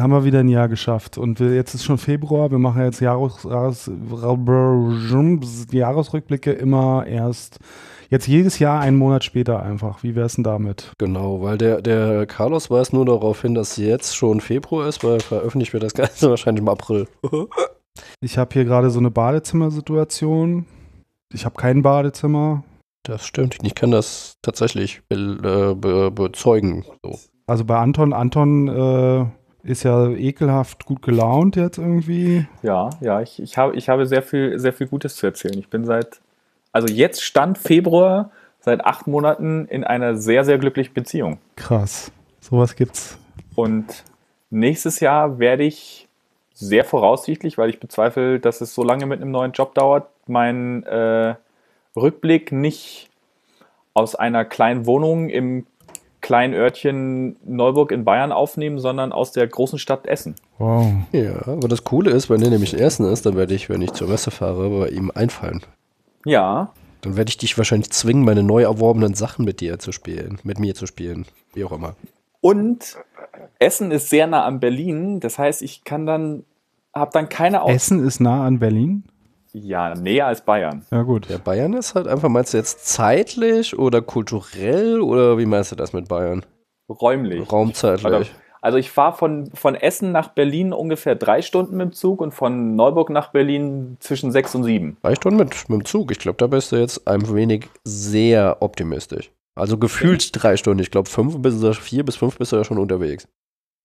Haben 0.00 0.12
wir 0.12 0.24
wieder 0.24 0.40
ein 0.40 0.48
Jahr 0.48 0.68
geschafft. 0.68 1.18
Und 1.18 1.38
wir, 1.38 1.54
jetzt 1.54 1.74
ist 1.74 1.84
schon 1.84 1.98
Februar, 1.98 2.50
wir 2.50 2.58
machen 2.58 2.82
jetzt 2.82 3.00
Jahres, 3.00 3.44
Jahres, 3.44 3.88
Jahresrückblicke 5.70 6.50
immer 6.50 7.06
erst, 7.06 7.58
jetzt 8.10 8.26
jedes 8.26 8.58
Jahr 8.58 8.80
einen 8.80 8.96
Monat 8.96 9.22
später 9.22 9.62
einfach. 9.62 10.02
Wie 10.02 10.16
wäre 10.16 10.26
es 10.26 10.34
denn 10.34 10.42
damit? 10.42 10.92
Genau, 10.98 11.42
weil 11.42 11.58
der, 11.58 11.80
der 11.80 12.26
Carlos 12.26 12.70
weist 12.70 12.92
nur 12.92 13.06
darauf 13.06 13.42
hin, 13.42 13.54
dass 13.54 13.76
jetzt 13.76 14.16
schon 14.16 14.40
Februar 14.40 14.88
ist, 14.88 15.04
weil 15.04 15.20
veröffentlicht 15.20 15.72
wird 15.72 15.84
das 15.84 15.94
Ganze 15.94 16.28
wahrscheinlich 16.30 16.62
im 16.62 16.68
April. 16.68 17.06
Ich 18.20 18.38
habe 18.38 18.52
hier 18.52 18.64
gerade 18.64 18.90
so 18.90 18.98
eine 18.98 19.12
Badezimmersituation. 19.12 20.66
Ich 21.32 21.44
habe 21.44 21.54
kein 21.54 21.82
Badezimmer. 21.82 22.64
Das 23.04 23.24
stimmt, 23.24 23.58
ich 23.62 23.74
kann 23.76 23.92
das 23.92 24.38
tatsächlich 24.42 25.02
be, 25.08 25.14
äh, 25.14 25.74
be, 25.74 26.10
bezeugen. 26.10 26.84
So. 27.04 27.18
Also 27.46 27.64
bei 27.64 27.76
Anton, 27.78 28.12
Anton 28.12 28.66
äh, 28.66 29.26
ist 29.64 29.82
ja 29.82 30.08
ekelhaft 30.10 30.84
gut 30.84 31.02
gelaunt 31.02 31.56
jetzt 31.56 31.78
irgendwie. 31.78 32.46
Ja, 32.62 32.90
ja, 33.00 33.20
ich, 33.20 33.40
ich, 33.40 33.56
habe, 33.56 33.74
ich 33.74 33.88
habe 33.88 34.06
sehr 34.06 34.22
viel, 34.22 34.58
sehr 34.58 34.72
viel 34.72 34.86
Gutes 34.86 35.16
zu 35.16 35.26
erzählen. 35.26 35.58
Ich 35.58 35.68
bin 35.68 35.84
seit, 35.84 36.20
also 36.72 36.92
jetzt 36.92 37.22
Stand 37.22 37.58
Februar, 37.58 38.30
seit 38.60 38.84
acht 38.84 39.06
Monaten 39.06 39.66
in 39.66 39.82
einer 39.82 40.16
sehr, 40.16 40.44
sehr 40.44 40.58
glücklichen 40.58 40.94
Beziehung. 40.94 41.38
Krass. 41.56 42.12
Sowas 42.40 42.76
gibt's. 42.76 43.18
Und 43.54 44.04
nächstes 44.50 45.00
Jahr 45.00 45.38
werde 45.38 45.64
ich 45.64 46.08
sehr 46.52 46.84
voraussichtlich, 46.84 47.58
weil 47.58 47.70
ich 47.70 47.80
bezweifle, 47.80 48.38
dass 48.40 48.60
es 48.60 48.74
so 48.74 48.84
lange 48.84 49.06
mit 49.06 49.20
einem 49.20 49.30
neuen 49.30 49.52
Job 49.52 49.74
dauert, 49.74 50.08
meinen 50.26 50.82
äh, 50.84 51.34
Rückblick 51.96 52.52
nicht 52.52 53.10
aus 53.94 54.14
einer 54.14 54.44
kleinen 54.44 54.86
Wohnung 54.86 55.28
im 55.30 55.66
kleinen 56.24 56.54
Örtchen 56.54 57.36
Neuburg 57.44 57.92
in 57.92 58.06
Bayern 58.06 58.32
aufnehmen, 58.32 58.78
sondern 58.78 59.12
aus 59.12 59.32
der 59.32 59.46
großen 59.46 59.78
Stadt 59.78 60.06
Essen. 60.06 60.36
Wow. 60.56 60.86
Ja, 61.12 61.46
aber 61.46 61.68
das 61.68 61.84
Coole 61.84 62.12
ist, 62.12 62.30
wenn 62.30 62.40
er 62.40 62.48
nämlich 62.48 62.72
in 62.72 62.80
Essen 62.80 63.04
ist, 63.04 63.26
dann 63.26 63.36
werde 63.36 63.54
ich, 63.54 63.68
wenn 63.68 63.82
ich 63.82 63.92
zur 63.92 64.08
Messe 64.08 64.30
fahre, 64.30 64.70
bei 64.70 64.88
ihm 64.88 65.12
einfallen. 65.14 65.60
Ja. 66.24 66.72
Dann 67.02 67.18
werde 67.18 67.28
ich 67.28 67.36
dich 67.36 67.58
wahrscheinlich 67.58 67.90
zwingen, 67.90 68.24
meine 68.24 68.42
neu 68.42 68.62
erworbenen 68.62 69.12
Sachen 69.12 69.44
mit 69.44 69.60
dir 69.60 69.78
zu 69.78 69.92
spielen, 69.92 70.38
mit 70.44 70.58
mir 70.58 70.74
zu 70.74 70.86
spielen, 70.86 71.26
wie 71.52 71.62
auch 71.62 71.72
immer. 71.72 71.94
Und 72.40 72.96
Essen 73.58 73.90
ist 73.90 74.08
sehr 74.08 74.26
nah 74.26 74.46
an 74.46 74.60
Berlin, 74.60 75.20
das 75.20 75.38
heißt, 75.38 75.60
ich 75.60 75.84
kann 75.84 76.06
dann, 76.06 76.44
habe 76.94 77.10
dann 77.12 77.28
keine 77.28 77.60
Aus 77.60 77.70
Essen 77.70 78.02
ist 78.02 78.20
nah 78.20 78.46
an 78.46 78.60
Berlin? 78.60 79.04
Ja, 79.56 79.94
näher 79.94 80.26
als 80.26 80.44
Bayern. 80.44 80.84
Ja, 80.90 81.02
gut. 81.02 81.30
Ja, 81.30 81.38
Bayern 81.38 81.74
ist 81.74 81.94
halt 81.94 82.08
einfach, 82.08 82.28
meinst 82.28 82.52
du 82.52 82.58
jetzt 82.58 82.86
zeitlich 82.86 83.78
oder 83.78 84.02
kulturell 84.02 85.00
oder 85.00 85.38
wie 85.38 85.46
meinst 85.46 85.70
du 85.70 85.76
das 85.76 85.92
mit 85.92 86.08
Bayern? 86.08 86.44
Räumlich. 86.88 87.50
Raumzeitlich. 87.50 88.12
Also, 88.12 88.30
also 88.60 88.78
ich 88.78 88.90
fahre 88.90 89.16
von, 89.16 89.50
von 89.54 89.76
Essen 89.76 90.10
nach 90.10 90.28
Berlin 90.28 90.72
ungefähr 90.72 91.14
drei 91.14 91.40
Stunden 91.40 91.76
mit 91.76 91.90
dem 91.90 91.92
Zug 91.92 92.20
und 92.20 92.32
von 92.32 92.74
Neuburg 92.74 93.10
nach 93.10 93.30
Berlin 93.30 93.96
zwischen 94.00 94.32
sechs 94.32 94.56
und 94.56 94.64
sieben. 94.64 94.96
Drei 95.02 95.14
Stunden 95.14 95.38
mit, 95.38 95.50
mit 95.68 95.80
dem 95.80 95.84
Zug. 95.84 96.10
Ich 96.10 96.18
glaube, 96.18 96.38
da 96.38 96.48
bist 96.48 96.72
du 96.72 96.76
jetzt 96.76 97.06
ein 97.06 97.32
wenig 97.32 97.68
sehr 97.84 98.56
optimistisch. 98.60 99.30
Also 99.54 99.78
gefühlt 99.78 100.30
drei 100.32 100.56
Stunden. 100.56 100.80
Ich 100.80 100.90
glaube, 100.90 101.08
fünf 101.08 101.40
bis 101.40 101.78
vier 101.78 102.04
bis 102.04 102.16
fünf 102.16 102.38
bist 102.38 102.50
du 102.50 102.56
ja 102.56 102.64
schon 102.64 102.78
unterwegs. 102.78 103.28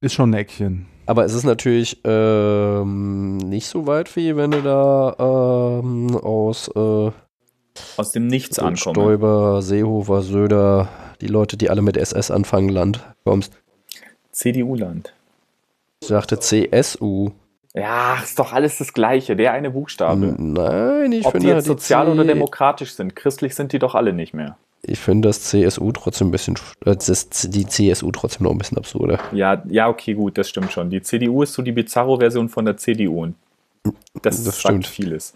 Ist 0.01 0.13
schon 0.13 0.31
ein 0.31 0.33
Eckchen. 0.33 0.85
Aber 1.05 1.25
es 1.25 1.33
ist 1.33 1.43
natürlich 1.43 1.99
ähm, 2.05 3.37
nicht 3.37 3.67
so 3.67 3.87
weit 3.87 4.15
wie 4.15 4.35
wenn 4.35 4.51
du 4.51 4.61
da 4.61 5.79
ähm, 5.79 6.15
aus 6.15 6.69
äh, 6.69 7.11
aus 7.97 8.11
dem 8.11 8.27
Nichts 8.27 8.59
ankommst. 8.59 8.81
Stoiber, 8.81 9.61
Seehofer, 9.61 10.21
Söder, 10.21 10.87
die 11.21 11.27
Leute, 11.27 11.57
die 11.57 11.69
alle 11.69 11.81
mit 11.81 11.97
SS 11.97 12.31
anfangen, 12.31 12.69
Land 12.69 13.03
kommst. 13.23 13.53
CDU-Land. 14.31 15.13
Ich 16.01 16.09
dachte 16.09 16.39
CSU. 16.39 17.31
Ja, 17.73 18.19
ist 18.23 18.39
doch 18.39 18.53
alles 18.53 18.77
das 18.77 18.93
Gleiche, 18.93 19.35
der 19.35 19.51
eine 19.51 19.71
Buchstabe. 19.71 20.35
Nein, 20.37 21.11
ich 21.11 21.25
Ob 21.25 21.33
finde 21.33 21.47
die 21.47 21.53
jetzt 21.53 21.65
die 21.65 21.69
sozial 21.69 22.07
oder 22.07 22.23
demokratisch 22.23 22.93
sind. 22.93 23.15
Christlich 23.15 23.53
sind 23.55 23.73
die 23.73 23.79
doch 23.79 23.95
alle 23.95 24.13
nicht 24.13 24.33
mehr. 24.33 24.57
Ich 24.81 24.99
finde 24.99 25.27
das 25.29 25.41
CSU 25.43 25.91
trotzdem 25.91 26.29
ein 26.29 26.31
bisschen, 26.31 26.55
äh, 26.85 26.95
die 26.95 27.65
CSU 27.65 28.11
trotzdem 28.11 28.45
noch 28.45 28.51
ein 28.51 28.57
bisschen 28.57 28.77
absurder. 28.77 29.19
Ja, 29.33 29.61
ja, 29.67 29.89
okay, 29.89 30.13
gut, 30.13 30.37
das 30.37 30.49
stimmt 30.49 30.71
schon. 30.71 30.89
Die 30.89 31.01
CDU 31.01 31.43
ist 31.43 31.53
so 31.53 31.61
die 31.61 31.73
Bizarro-Version 31.73 32.49
von 32.49 32.65
der 32.65 32.77
CDU 32.77 33.23
und 33.23 33.35
das, 34.21 34.43
Das 34.43 34.43
sagt 34.43 34.59
stimmt. 34.59 34.87
vieles. 34.87 35.33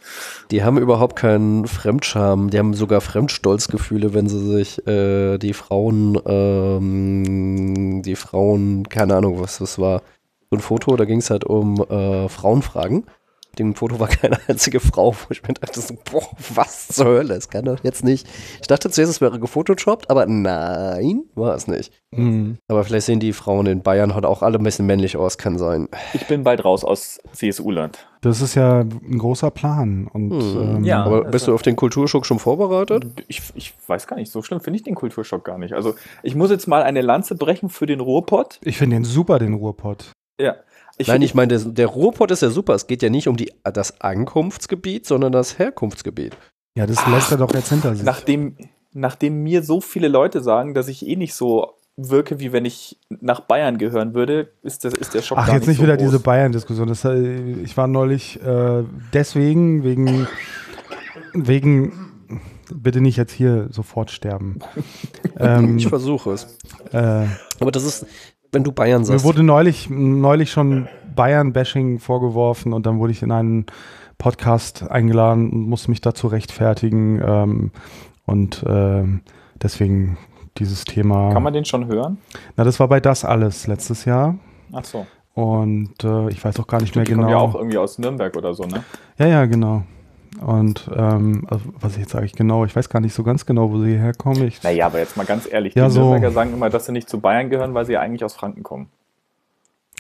Die 0.52 0.64
haben 0.64 0.78
überhaupt 0.78 1.16
keinen 1.16 1.66
Fremdscham, 1.66 2.50
die 2.50 2.60
haben 2.60 2.74
sogar 2.74 3.02
Fremdstolzgefühle, 3.02 4.14
wenn 4.14 4.28
sie 4.28 4.40
sich 4.40 4.86
äh, 4.86 5.38
die 5.38 5.54
Frauen, 5.54 6.20
ähm, 6.26 8.02
die 8.04 8.16
Frauen, 8.16 8.88
keine 8.90 9.16
Ahnung, 9.16 9.40
was 9.40 9.60
das 9.60 9.80
war, 9.80 10.02
so 10.50 10.58
ein 10.58 10.62
Foto, 10.62 10.96
da 10.98 11.06
ging 11.06 11.20
es 11.20 11.30
halt 11.30 11.46
um 11.46 11.82
äh, 11.90 12.28
Frauenfragen. 12.30 13.06
Auf 13.54 13.58
dem 13.58 13.76
Foto 13.76 14.00
war 14.00 14.08
keine 14.08 14.40
einzige 14.48 14.80
Frau, 14.80 15.14
wo 15.14 15.28
ich 15.30 15.44
mir 15.44 15.54
dachte, 15.54 15.80
so, 15.80 15.94
boah, 16.12 16.24
was 16.56 16.88
zur 16.88 17.06
Hölle, 17.06 17.36
das 17.36 17.50
kann 17.50 17.66
doch 17.66 17.84
jetzt 17.84 18.04
nicht. 18.04 18.28
Ich 18.60 18.66
dachte 18.66 18.90
zuerst, 18.90 19.12
es 19.12 19.22
wäre 19.22 19.40
gefotoshoppt, 19.40 20.10
aber 20.10 20.26
nein, 20.26 21.26
war 21.36 21.54
es 21.54 21.68
nicht. 21.68 21.94
Mhm. 22.10 22.58
Aber 22.68 22.84
vielleicht 22.84 23.06
sehen 23.06 23.20
die 23.20 23.32
Frauen 23.32 23.68
in 23.68 23.84
Bayern 23.84 24.16
heute 24.16 24.28
auch 24.28 24.42
alle 24.42 24.58
ein 24.58 24.64
bisschen 24.64 24.88
männlich 24.88 25.18
aus, 25.18 25.38
kann 25.38 25.60
sein. 25.60 25.88
Ich 26.16 26.26
bin 26.26 26.44
bald 26.44 26.66
raus 26.66 26.84
aus 26.84 27.20
CSU-Land. 27.32 28.08
Das 28.22 28.42
ist 28.42 28.56
ja 28.56 28.80
ein 28.80 29.20
großer 29.20 29.52
Plan. 29.52 30.08
Und, 30.12 30.32
Hm. 30.32 30.78
ähm, 30.78 30.84
Ja. 30.84 31.04
Aber 31.04 31.18
also- 31.20 31.30
bist 31.32 31.48
du 31.48 31.54
auf 31.54 31.62
den 31.62 31.76
Kulturschock 31.76 32.26
schon 32.26 32.40
vorbereitet? 32.40 33.06
Ich, 33.28 33.44
ich 33.54 33.76
weiß 33.86 34.08
gar 34.08 34.16
nicht, 34.16 34.32
so 34.32 34.42
schlimm 34.42 34.62
finde 34.62 34.78
ich 34.78 34.84
den 34.84 34.96
Kulturschock 34.96 35.46
gar 35.46 35.60
nicht. 35.60 35.74
Also 35.76 35.94
ich 36.24 36.34
muss 36.34 36.50
jetzt 36.50 36.68
mal 36.68 36.82
eine 36.82 37.02
Lanze 37.02 37.36
brechen 37.36 37.70
für 37.70 37.86
den 37.86 38.00
Ruhrpott. 38.00 38.60
Ich 38.64 38.80
finde 38.80 38.96
den 38.96 39.06
super, 39.06 39.38
den 39.38 39.54
Ruhrpott. 39.54 40.12
Ja. 40.42 40.56
Ich, 40.98 41.08
Nein, 41.08 41.22
ich 41.24 41.34
meine, 41.34 41.48
der, 41.58 41.60
der 41.60 41.88
Ruhrpott 41.88 42.30
ist 42.32 42.42
ja 42.42 42.50
super. 42.50 42.76
Es 42.76 42.86
geht 42.88 43.02
ja 43.02 43.10
nicht 43.10 43.28
um 43.28 43.36
die, 43.36 43.52
das 43.64 44.00
Ankunftsgebiet, 44.02 45.06
sondern 45.08 45.32
das 45.32 45.58
Herkunftsgebiet. 45.58 46.38
Ja, 46.76 46.86
das 46.86 47.06
lässt 47.08 47.32
er 47.32 47.38
doch 47.38 47.54
jetzt 47.54 47.70
hinter 47.70 47.96
sich. 47.96 48.04
nachdem, 48.06 48.58
nachdem 48.92 49.42
mir 49.44 49.64
so 49.64 49.82
viele 49.82 50.08
Leute 50.08 50.42
sagen, 50.42 50.74
dass 50.74 50.88
ich 50.88 51.06
eh 51.08 51.16
nicht 51.16 51.34
so 51.34 51.74
wirke, 51.96 52.40
wie 52.40 52.52
wenn 52.52 52.66
ich 52.66 53.00
nach 53.10 53.42
Bayern 53.42 53.78
gehören 53.78 54.14
würde, 54.14 54.52
ist, 54.64 54.84
das, 54.86 54.94
ist 54.94 55.14
der 55.14 55.22
Schock 55.22 55.38
Ach, 55.40 55.48
gar 55.48 55.56
jetzt 55.56 55.68
nicht 55.68 55.78
so 55.78 55.84
wieder 55.84 55.98
groß. 55.98 56.06
diese 56.08 56.20
Bayern-Diskussion. 56.20 56.90
Äh, 56.90 57.62
Ich 57.64 57.78
war 57.78 57.88
neulich 57.88 58.42
äh, 58.42 58.84
deswegen, 59.14 59.84
wegen, 59.84 60.28
wegen, 61.34 62.12
bitte 62.74 63.02
nicht 63.02 63.18
jetzt 63.18 63.32
hier 63.34 63.68
sofort 63.72 64.10
sterben. 64.12 64.60
ähm, 65.40 65.78
Ich 65.78 65.88
versuche 65.88 66.32
es. 66.32 66.58
äh, 66.92 67.26
Aber 67.60 67.72
das 67.72 67.84
ist, 67.84 68.06
wenn 68.54 68.64
du 68.64 68.72
Bayern 68.72 69.02
mir 69.02 69.06
sagst. 69.06 69.26
wurde 69.26 69.44
neulich, 69.44 69.90
neulich 69.90 70.52
schon 70.52 70.88
Bayern-Bashing 71.16 72.00
vorgeworfen 72.00 72.74
und 72.74 72.86
dann 72.86 73.00
wurde 73.00 73.12
ich 73.12 73.22
in 73.22 73.32
einen 73.32 73.66
Podcast 74.18 74.90
eingeladen 74.90 75.50
und 75.50 75.68
musste 75.70 75.90
mich 75.90 76.02
dazu 76.02 76.28
rechtfertigen. 76.28 77.22
Ähm, 77.26 77.72
und 78.26 78.64
ähm, 78.68 79.22
deswegen 79.62 80.18
dieses 80.58 80.86
Thema. 80.86 81.34
Kann 81.34 81.44
man 81.44 81.54
den 81.54 81.66
schon 81.66 81.88
hören? 81.88 82.18
Na, 82.56 82.64
das 82.64 82.80
war 82.80 82.88
bei 82.88 83.00
das 83.00 83.26
alles 83.26 83.68
letztes 83.68 84.06
Jahr. 84.06 84.38
Ach 84.72 84.86
so. 84.86 85.06
Und 85.34 86.04
äh, 86.04 86.30
ich 86.30 86.44
weiß 86.44 86.60
auch 86.60 86.68
gar 86.68 86.80
nicht 86.80 86.96
mehr 86.96 87.06
Die 87.06 87.14
kommen 87.14 87.28
ja 87.28 87.38
auch 87.38 87.48
genau. 87.48 87.60
irgendwie 87.60 87.78
aus 87.80 87.98
Nürnberg 87.98 88.36
oder 88.38 88.54
so, 88.54 88.64
ne? 88.64 88.84
Ja, 89.18 89.28
ja, 89.28 89.46
genau. 89.46 89.84
Und 90.46 90.90
ähm, 90.96 91.46
also, 91.50 91.66
was 91.80 91.98
jetzt 91.98 92.12
sage 92.12 92.26
ich 92.26 92.34
genau? 92.34 92.66
Ich 92.66 92.76
weiß 92.76 92.90
gar 92.90 93.00
nicht 93.00 93.14
so 93.14 93.24
ganz 93.24 93.46
genau, 93.46 93.72
wo 93.72 93.80
sie 93.80 93.98
herkommen. 93.98 94.46
Ich, 94.48 94.62
Naja, 94.64 94.88
aber 94.88 95.00
jetzt 95.00 95.16
mal 95.18 95.26
ganz 95.26 95.48
ehrlich, 95.52 95.74
Ja, 95.76 95.86
die 95.88 95.92
so. 95.92 96.02
Nürnberger 96.02 96.32
sagen 96.32 96.54
immer, 96.54 96.70
dass 96.70 96.86
sie 96.86 96.92
nicht 96.92 97.10
zu 97.10 97.20
Bayern 97.20 97.50
gehören, 97.50 97.74
weil 97.74 97.86
sie 97.86 97.94
ja 97.94 98.02
eigentlich 98.02 98.24
aus 98.24 98.34
Franken 98.36 98.64
kommen. 98.64 98.88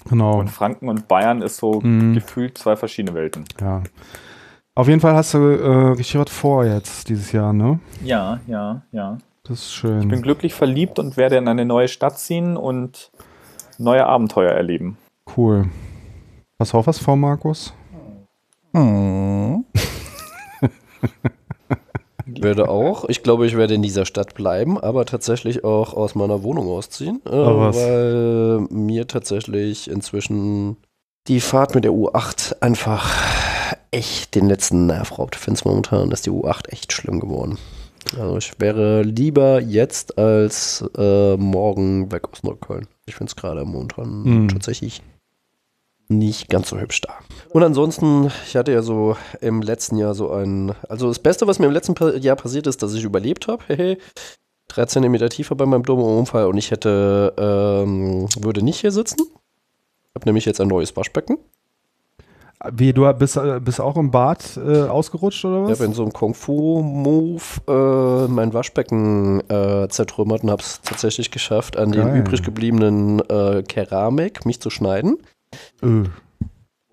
genau. 0.09 0.39
Und 0.39 0.49
Franken 0.49 0.89
und 0.89 1.07
Bayern 1.07 1.41
ist 1.41 1.57
so 1.57 1.79
Mhm. 1.81 2.13
gefühlt 2.13 2.57
zwei 2.57 2.75
verschiedene 2.75 3.15
Welten. 3.15 3.45
Ja. 3.61 3.81
Auf 4.75 4.87
jeden 4.87 4.99
Fall 4.99 5.13
hast 5.15 5.33
du 5.33 5.37
äh, 5.37 5.91
richtig 5.93 6.19
was 6.19 6.29
vor 6.31 6.65
jetzt 6.65 7.07
dieses 7.07 7.31
Jahr, 7.31 7.53
ne? 7.53 7.79
Ja, 8.03 8.39
ja, 8.47 8.81
ja. 8.91 9.17
Das 9.43 9.59
ist 9.59 9.73
schön. 9.73 10.01
Ich 10.01 10.07
bin 10.07 10.21
glücklich 10.21 10.53
verliebt 10.53 10.99
und 10.99 11.15
werde 11.15 11.37
in 11.37 11.47
eine 11.47 11.63
neue 11.65 11.87
Stadt 11.87 12.17
ziehen 12.19 12.57
und 12.57 13.11
neue 13.77 14.05
Abenteuer 14.05 14.51
erleben. 14.51 14.97
Cool. 15.37 15.65
Hast 16.59 16.73
du 16.73 16.77
auch 16.77 16.87
was 16.87 16.97
vor, 16.97 17.15
Markus? 17.15 17.73
Ich 18.73 18.79
werde 22.43 22.69
auch, 22.69 23.05
ich 23.09 23.23
glaube, 23.23 23.45
ich 23.47 23.55
werde 23.57 23.73
in 23.73 23.81
dieser 23.81 24.05
Stadt 24.05 24.33
bleiben, 24.35 24.79
aber 24.79 25.05
tatsächlich 25.05 25.63
auch 25.63 25.93
aus 25.93 26.13
meiner 26.15 26.43
Wohnung 26.43 26.67
ausziehen, 26.67 27.21
äh, 27.25 27.31
weil 27.31 28.67
mir 28.69 29.07
tatsächlich 29.07 29.89
inzwischen 29.89 30.77
die 31.27 31.39
Fahrt 31.39 31.73
mit 31.73 31.83
der 31.85 31.91
U8 31.91 32.57
einfach 32.61 33.15
echt 33.91 34.35
den 34.35 34.47
letzten 34.47 34.85
Nerv 34.87 35.17
raubt. 35.17 35.35
Ich 35.35 35.41
finde 35.41 35.57
es 35.57 35.65
momentan, 35.65 36.11
ist 36.11 36.25
die 36.25 36.31
U8 36.31 36.69
echt 36.69 36.91
schlimm 36.93 37.19
geworden. 37.19 37.57
Also 38.19 38.37
ich 38.37 38.51
wäre 38.59 39.01
lieber 39.03 39.61
jetzt 39.61 40.17
als 40.17 40.83
äh, 40.97 41.37
morgen 41.37 42.11
weg 42.11 42.23
aus 42.31 42.43
Neukölln. 42.43 42.87
Ich 43.05 43.15
finde 43.15 43.29
es 43.31 43.35
gerade 43.35 43.63
momentan 43.65 44.23
Mhm. 44.23 44.47
tatsächlich 44.49 45.01
nicht 46.07 46.49
ganz 46.49 46.69
so 46.69 46.79
hübsch 46.79 47.01
da. 47.01 47.13
Und 47.49 47.63
ansonsten, 47.63 48.31
ich 48.47 48.55
hatte 48.55 48.71
ja 48.71 48.81
so 48.81 49.15
im 49.41 49.61
letzten 49.61 49.97
Jahr 49.97 50.13
so 50.15 50.31
ein, 50.31 50.73
also 50.89 51.07
das 51.07 51.19
Beste, 51.19 51.47
was 51.47 51.59
mir 51.59 51.67
im 51.67 51.71
letzten 51.71 51.95
Jahr 52.21 52.35
passiert 52.35 52.67
ist, 52.67 52.83
dass 52.83 52.93
ich 52.93 53.03
überlebt 53.03 53.47
habe. 53.47 53.63
Hehe. 53.67 53.97
Drei 54.67 54.85
Zentimeter 54.85 55.29
tiefer 55.29 55.55
bei 55.55 55.65
meinem 55.65 55.83
dummen 55.83 56.05
Unfall 56.05 56.45
und 56.47 56.57
ich 56.57 56.71
hätte, 56.71 57.33
ähm, 57.37 58.27
würde 58.39 58.63
nicht 58.63 58.79
hier 58.81 58.91
sitzen. 58.91 59.21
habe 60.15 60.25
nämlich 60.25 60.45
jetzt 60.45 60.61
ein 60.61 60.67
neues 60.67 60.95
Waschbecken. 60.95 61.37
Wie, 62.71 62.93
du 62.93 63.11
bist, 63.13 63.35
äh, 63.35 63.59
bist 63.59 63.81
auch 63.81 63.97
im 63.97 64.09
Bad 64.09 64.57
äh, 64.57 64.83
ausgerutscht 64.83 65.43
oder 65.43 65.63
Ich 65.65 65.71
was? 65.71 65.79
habe 65.79 65.85
in 65.85 65.93
so 65.93 66.03
einem 66.03 66.13
Kung-Fu-Move 66.13 67.41
äh, 67.67 68.31
mein 68.31 68.53
Waschbecken 68.53 69.41
äh, 69.49 69.89
zertrümmert 69.89 70.43
und 70.43 70.51
habe 70.51 70.61
es 70.61 70.79
tatsächlich 70.81 71.29
geschafft, 71.29 71.75
an 71.77 71.91
den 71.91 72.05
Geil. 72.05 72.19
übrig 72.19 72.41
gebliebenen 72.41 73.19
äh, 73.29 73.63
Keramik 73.63 74.45
mich 74.45 74.61
zu 74.61 74.69
schneiden. 74.69 75.17
Äh. 75.81 76.03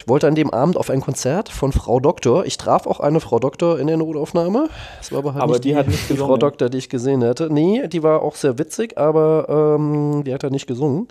Ich 0.01 0.09
wollte 0.09 0.27
an 0.27 0.35
dem 0.35 0.51
Abend 0.51 0.79
auf 0.79 0.89
ein 0.89 1.03
Konzert 1.03 1.51
von 1.51 1.73
Frau 1.73 2.01
Doktor. 2.01 2.47
Ich 2.47 2.57
traf 2.57 2.87
auch 2.87 3.01
eine 3.01 3.21
Frau 3.21 3.39
Doktor 3.39 3.79
in 3.79 3.87
der 3.87 3.99
Notaufnahme. 3.99 4.71
Das 4.97 5.13
war 5.13 5.19
aber 5.19 5.35
halt 5.35 5.43
Aber 5.43 5.53
nicht 5.53 5.65
die 5.65 5.77
hat 5.77 5.89
nicht 5.89 6.05
die 6.05 6.15
gesungen. 6.15 6.27
Frau 6.27 6.37
Doktor, 6.39 6.71
die 6.71 6.79
ich 6.79 6.89
gesehen 6.89 7.21
hätte. 7.21 7.53
Nee, 7.53 7.87
die 7.87 8.03
war 8.03 8.23
auch 8.23 8.35
sehr 8.35 8.59
witzig, 8.59 8.97
aber 8.97 9.77
ähm, 9.79 10.25
die 10.25 10.33
hat 10.33 10.43
da 10.43 10.49
nicht 10.49 10.67
gesungen. 10.67 11.09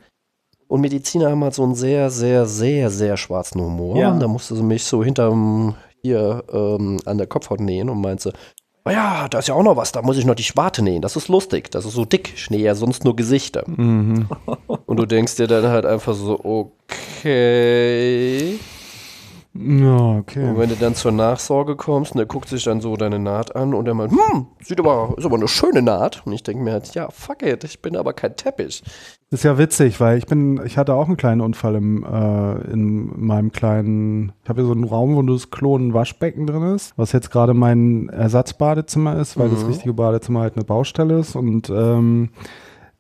Und 0.67 0.81
Mediziner 0.81 1.29
haben 1.29 1.43
halt 1.43 1.53
so 1.53 1.63
einen 1.63 1.75
sehr, 1.75 2.09
sehr, 2.09 2.47
sehr, 2.47 2.89
sehr 2.89 3.15
schwarzen 3.15 3.61
Humor. 3.61 3.95
Ja. 3.95 4.11
Und 4.11 4.21
da 4.21 4.27
musste 4.27 4.55
sie 4.55 4.63
mich 4.63 4.83
so 4.83 5.03
hinterm 5.03 5.75
hier 6.01 6.43
ähm, 6.51 6.97
an 7.05 7.19
der 7.19 7.27
Kopfhaut 7.27 7.59
nähen 7.59 7.89
und 7.89 8.01
meinte, 8.01 8.33
oh 8.85 8.89
ja, 8.89 9.27
da 9.29 9.37
ist 9.37 9.49
ja 9.49 9.53
auch 9.53 9.63
noch 9.63 9.77
was, 9.77 9.91
da 9.91 10.01
muss 10.01 10.17
ich 10.17 10.25
noch 10.25 10.35
die 10.35 10.43
Schwarte 10.43 10.81
nähen. 10.81 11.03
Das 11.03 11.15
ist 11.15 11.27
lustig, 11.27 11.69
das 11.69 11.85
ist 11.85 11.93
so 11.93 12.05
dick. 12.05 12.33
Ich 12.35 12.49
nähe 12.49 12.61
ja 12.61 12.73
sonst 12.73 13.03
nur 13.03 13.15
Gesichter. 13.15 13.63
Mhm. 13.67 14.29
Und 14.87 14.97
du 14.97 15.05
denkst 15.05 15.35
dir 15.35 15.47
dann 15.47 15.67
halt 15.67 15.85
einfach 15.85 16.15
so, 16.15 16.39
okay. 16.43 16.71
Ja, 19.55 20.17
okay. 20.19 20.47
Und 20.47 20.59
wenn 20.59 20.69
du 20.69 20.75
dann 20.75 20.93
zur 20.93 21.11
Nachsorge 21.11 21.75
kommst 21.75 22.11
und 22.11 22.17
der 22.19 22.27
guckt 22.27 22.47
sich 22.47 22.63
dann 22.63 22.81
so 22.81 22.95
deine 22.95 23.17
Naht 23.17 23.55
an 23.55 23.73
und 23.73 23.85
der 23.85 23.93
meint, 23.95 24.11
hm, 24.11 24.45
sieht 24.61 24.79
aber, 24.79 25.15
ist 25.17 25.25
aber 25.25 25.37
eine 25.37 25.47
schöne 25.47 25.81
Naht. 25.81 26.21
Und 26.25 26.33
ich 26.33 26.43
denke 26.43 26.63
mir 26.63 26.73
halt, 26.73 26.93
ja, 26.93 27.09
fuck 27.09 27.41
it, 27.41 27.63
ich 27.63 27.81
bin 27.81 27.97
aber 27.97 28.13
kein 28.13 28.35
Teppich. 28.35 28.83
Das 29.31 29.39
ist 29.39 29.43
ja 29.43 29.57
witzig, 29.57 29.99
weil 29.99 30.17
ich 30.19 30.27
bin, 30.27 30.61
ich 30.65 30.77
hatte 30.77 30.93
auch 30.93 31.07
einen 31.07 31.17
kleinen 31.17 31.41
Unfall 31.41 31.75
im, 31.75 32.03
äh, 32.03 32.71
in 32.71 33.11
meinem 33.25 33.51
kleinen, 33.51 34.31
ich 34.43 34.49
habe 34.49 34.61
hier 34.61 34.67
so 34.67 34.73
einen 34.73 34.83
Raum, 34.85 35.15
wo 35.15 35.21
das 35.23 35.49
Klo 35.51 35.75
ein 35.77 35.93
Waschbecken 35.93 36.45
drin 36.47 36.75
ist, 36.75 36.93
was 36.95 37.11
jetzt 37.11 37.31
gerade 37.31 37.53
mein 37.55 38.09
Ersatzbadezimmer 38.09 39.17
ist, 39.17 39.37
weil 39.37 39.49
das 39.49 39.63
Mhm. 39.63 39.67
richtige 39.69 39.93
Badezimmer 39.93 40.41
halt 40.41 40.55
eine 40.55 40.63
Baustelle 40.63 41.19
ist 41.19 41.35
und 41.35 41.69
ähm, 41.69 42.29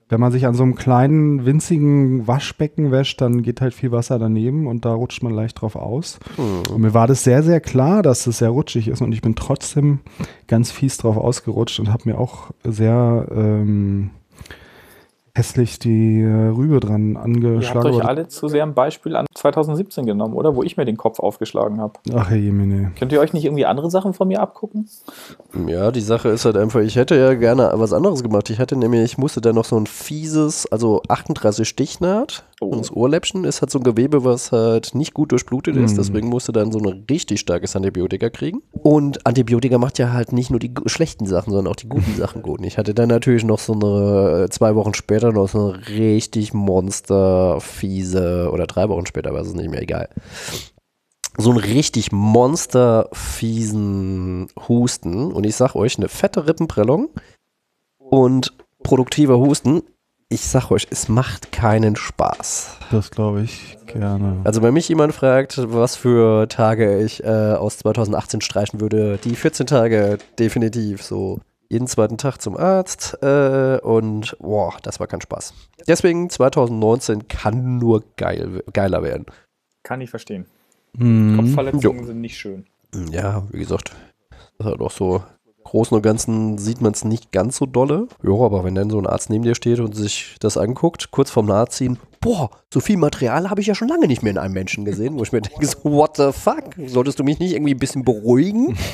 wenn 0.09 0.19
man 0.19 0.31
sich 0.31 0.47
an 0.47 0.55
so 0.55 0.63
einem 0.63 0.75
kleinen, 0.75 1.45
winzigen 1.45 2.27
Waschbecken 2.27 2.91
wäscht, 2.91 3.21
dann 3.21 3.43
geht 3.43 3.61
halt 3.61 3.75
viel 3.75 3.91
Wasser 3.91 4.17
daneben 4.17 4.65
und 4.65 4.83
da 4.83 4.93
rutscht 4.93 5.21
man 5.21 5.33
leicht 5.33 5.61
drauf 5.61 5.75
aus. 5.75 6.19
Hm. 6.35 6.73
Und 6.73 6.81
mir 6.81 6.95
war 6.95 7.07
das 7.07 7.23
sehr, 7.23 7.43
sehr 7.43 7.61
klar, 7.61 8.01
dass 8.01 8.25
es 8.25 8.39
sehr 8.39 8.49
rutschig 8.49 8.87
ist 8.87 9.01
und 9.01 9.13
ich 9.13 9.21
bin 9.21 9.35
trotzdem 9.35 9.99
ganz 10.47 10.71
fies 10.71 10.97
drauf 10.97 11.15
ausgerutscht 11.15 11.79
und 11.79 11.93
habe 11.93 12.09
mir 12.09 12.17
auch 12.17 12.49
sehr 12.63 13.27
ähm, 13.31 14.09
hässlich 15.39 15.79
die 15.79 16.21
äh, 16.21 16.49
Rübe 16.49 16.79
dran 16.79 17.13
Ihr 17.13 17.15
habt 17.17 17.25
angeschlagen. 17.25 17.95
euch 17.95 18.05
alle 18.05 18.27
zu 18.27 18.47
sehr 18.49 18.63
ein 18.63 18.73
Beispiel 18.73 19.15
an 19.15 19.25
2017 19.33 20.05
genommen, 20.05 20.33
oder? 20.35 20.55
Wo 20.55 20.63
ich 20.63 20.77
mir 20.77 20.85
den 20.85 20.97
Kopf 20.97 21.19
aufgeschlagen 21.19 21.79
habe. 21.79 21.93
Ach, 22.13 22.29
Herr 22.29 22.37
Jemine. 22.37 22.91
Könnt 22.99 23.11
ihr 23.11 23.21
euch 23.21 23.33
nicht 23.33 23.45
irgendwie 23.45 23.65
andere 23.65 23.89
Sachen 23.89 24.13
von 24.13 24.27
mir 24.27 24.41
abgucken? 24.41 24.87
Ja, 25.67 25.91
die 25.91 26.01
Sache 26.01 26.29
ist 26.29 26.45
halt 26.45 26.57
einfach, 26.57 26.81
ich 26.81 26.97
hätte 26.97 27.15
ja 27.15 27.33
gerne 27.33 27.71
was 27.75 27.93
anderes 27.93 28.21
gemacht. 28.21 28.49
Ich 28.49 28.59
hatte 28.59 28.75
nämlich, 28.75 29.01
ich 29.03 29.17
musste 29.17 29.41
dann 29.41 29.55
noch 29.55 29.65
so 29.65 29.77
ein 29.77 29.87
fieses, 29.87 30.69
also 30.71 31.01
38 31.07 31.67
Stichnaht. 31.67 32.43
Oh. 32.61 32.67
Und 32.67 32.79
das 32.79 32.91
Ohrläppchen 32.91 33.45
ist 33.45 33.61
halt 33.61 33.71
so 33.71 33.79
ein 33.79 33.83
Gewebe, 33.83 34.25
was 34.25 34.51
halt 34.51 34.93
nicht 34.93 35.13
gut 35.13 35.31
durchblutet 35.31 35.77
ist. 35.77 35.93
Mhm. 35.93 35.97
Deswegen 35.97 36.27
musste 36.27 36.51
dann 36.51 36.71
so 36.71 36.79
ein 36.79 37.05
richtig 37.09 37.39
starkes 37.39 37.75
Antibiotika 37.75 38.29
kriegen. 38.29 38.61
Und 38.71 39.25
Antibiotika 39.25 39.77
macht 39.77 39.97
ja 39.97 40.11
halt 40.11 40.33
nicht 40.33 40.49
nur 40.49 40.59
die 40.59 40.73
schlechten 40.85 41.25
Sachen, 41.25 41.51
sondern 41.51 41.71
auch 41.71 41.77
die 41.77 41.87
guten 41.87 42.15
Sachen 42.17 42.41
gut. 42.41 42.59
Und 42.59 42.65
ich 42.65 42.77
hatte 42.77 42.93
dann 42.93 43.07
natürlich 43.09 43.45
noch 43.45 43.59
so 43.59 43.73
eine, 43.73 44.45
äh, 44.45 44.49
zwei 44.49 44.75
Wochen 44.75 44.93
später 44.93 45.31
noch 45.31 45.47
so 45.47 45.73
eine 45.73 45.87
richtig 45.87 46.53
monsterfiese, 46.53 48.49
oder 48.51 48.67
drei 48.67 48.89
Wochen 48.89 49.05
später, 49.05 49.33
war 49.33 49.41
es 49.41 49.53
nicht 49.53 49.69
mehr 49.69 49.81
egal 49.81 50.09
so 51.37 51.51
einen 51.51 51.59
richtig 51.59 52.11
monsterfiesen 52.11 54.47
Husten. 54.67 55.31
Und 55.31 55.45
ich 55.45 55.55
sag 55.55 55.75
euch, 55.75 55.97
eine 55.97 56.09
fette 56.09 56.47
Rippenprellung 56.47 57.11
und 57.97 58.57
produktiver 58.83 59.37
Husten. 59.37 59.83
Ich 60.31 60.41
sag 60.41 60.69
euch, 60.69 60.85
es 60.91 61.09
macht 61.09 61.51
keinen 61.51 61.95
Spaß. 61.95 62.77
Das 62.91 63.09
glaube 63.09 63.41
ich 63.41 63.79
gerne. 63.87 64.41
Also 64.43 64.61
wenn 64.61 64.75
mich 64.75 64.87
jemand 64.87 65.15
fragt, 65.15 65.57
was 65.57 65.95
für 65.95 66.47
Tage 66.47 67.01
ich 67.01 67.23
äh, 67.23 67.27
aus 67.27 67.79
2018 67.79 68.41
streichen 68.41 68.79
würde, 68.79 69.17
die 69.23 69.35
14 69.35 69.65
Tage 69.65 70.19
definitiv 70.37 71.01
so. 71.01 71.39
Jeden 71.67 71.87
zweiten 71.87 72.19
Tag 72.19 72.37
zum 72.37 72.57
Arzt 72.57 73.17
äh, 73.23 73.79
und 73.81 74.37
boah, 74.39 74.77
das 74.83 74.99
war 74.99 75.07
kein 75.07 75.21
Spaß. 75.21 75.55
Deswegen 75.87 76.29
2019 76.29 77.27
kann 77.27 77.79
nur 77.79 78.03
geil, 78.15 78.63
geiler 78.71 79.01
werden. 79.01 79.25
Kann 79.81 80.01
ich 80.01 80.11
verstehen. 80.11 80.45
Mhm. 80.93 81.37
Kopfverletzungen 81.37 82.05
sind 82.05 82.21
nicht 82.21 82.37
schön. 82.37 82.65
Ja, 83.11 83.47
wie 83.51 83.59
gesagt, 83.59 83.95
das 84.29 84.39
ist 84.59 84.65
halt 84.65 84.81
auch 84.81 84.91
so. 84.91 85.23
Großen 85.69 85.95
und 85.95 86.01
Ganzen 86.01 86.57
sieht 86.57 86.81
man 86.81 86.93
es 86.93 87.05
nicht 87.05 87.31
ganz 87.31 87.57
so 87.57 87.67
dolle. 87.67 88.07
Ja, 88.23 88.33
aber 88.33 88.63
wenn 88.63 88.73
dann 88.73 88.89
so 88.89 88.97
ein 88.97 89.05
Arzt 89.05 89.29
neben 89.29 89.43
dir 89.43 89.53
steht 89.53 89.79
und 89.79 89.95
sich 89.95 90.35
das 90.39 90.57
anguckt, 90.57 91.11
kurz 91.11 91.29
vorm 91.29 91.45
Nachziehen, 91.45 91.99
boah, 92.21 92.49
so 92.73 92.79
viel 92.79 92.97
Material 92.97 93.51
habe 93.51 93.61
ich 93.61 93.67
ja 93.67 93.75
schon 93.75 93.87
lange 93.87 94.07
nicht 94.07 94.23
mehr 94.23 94.31
in 94.31 94.39
einem 94.39 94.55
Menschen 94.55 94.83
gesehen, 94.83 95.17
wo 95.19 95.23
ich 95.23 95.31
mir 95.31 95.41
denke, 95.43 95.65
so, 95.67 95.77
what 95.83 96.17
the 96.17 96.31
fuck? 96.31 96.75
Solltest 96.87 97.19
du 97.19 97.23
mich 97.23 97.37
nicht 97.37 97.53
irgendwie 97.53 97.75
ein 97.75 97.79
bisschen 97.79 98.03
beruhigen? 98.03 98.77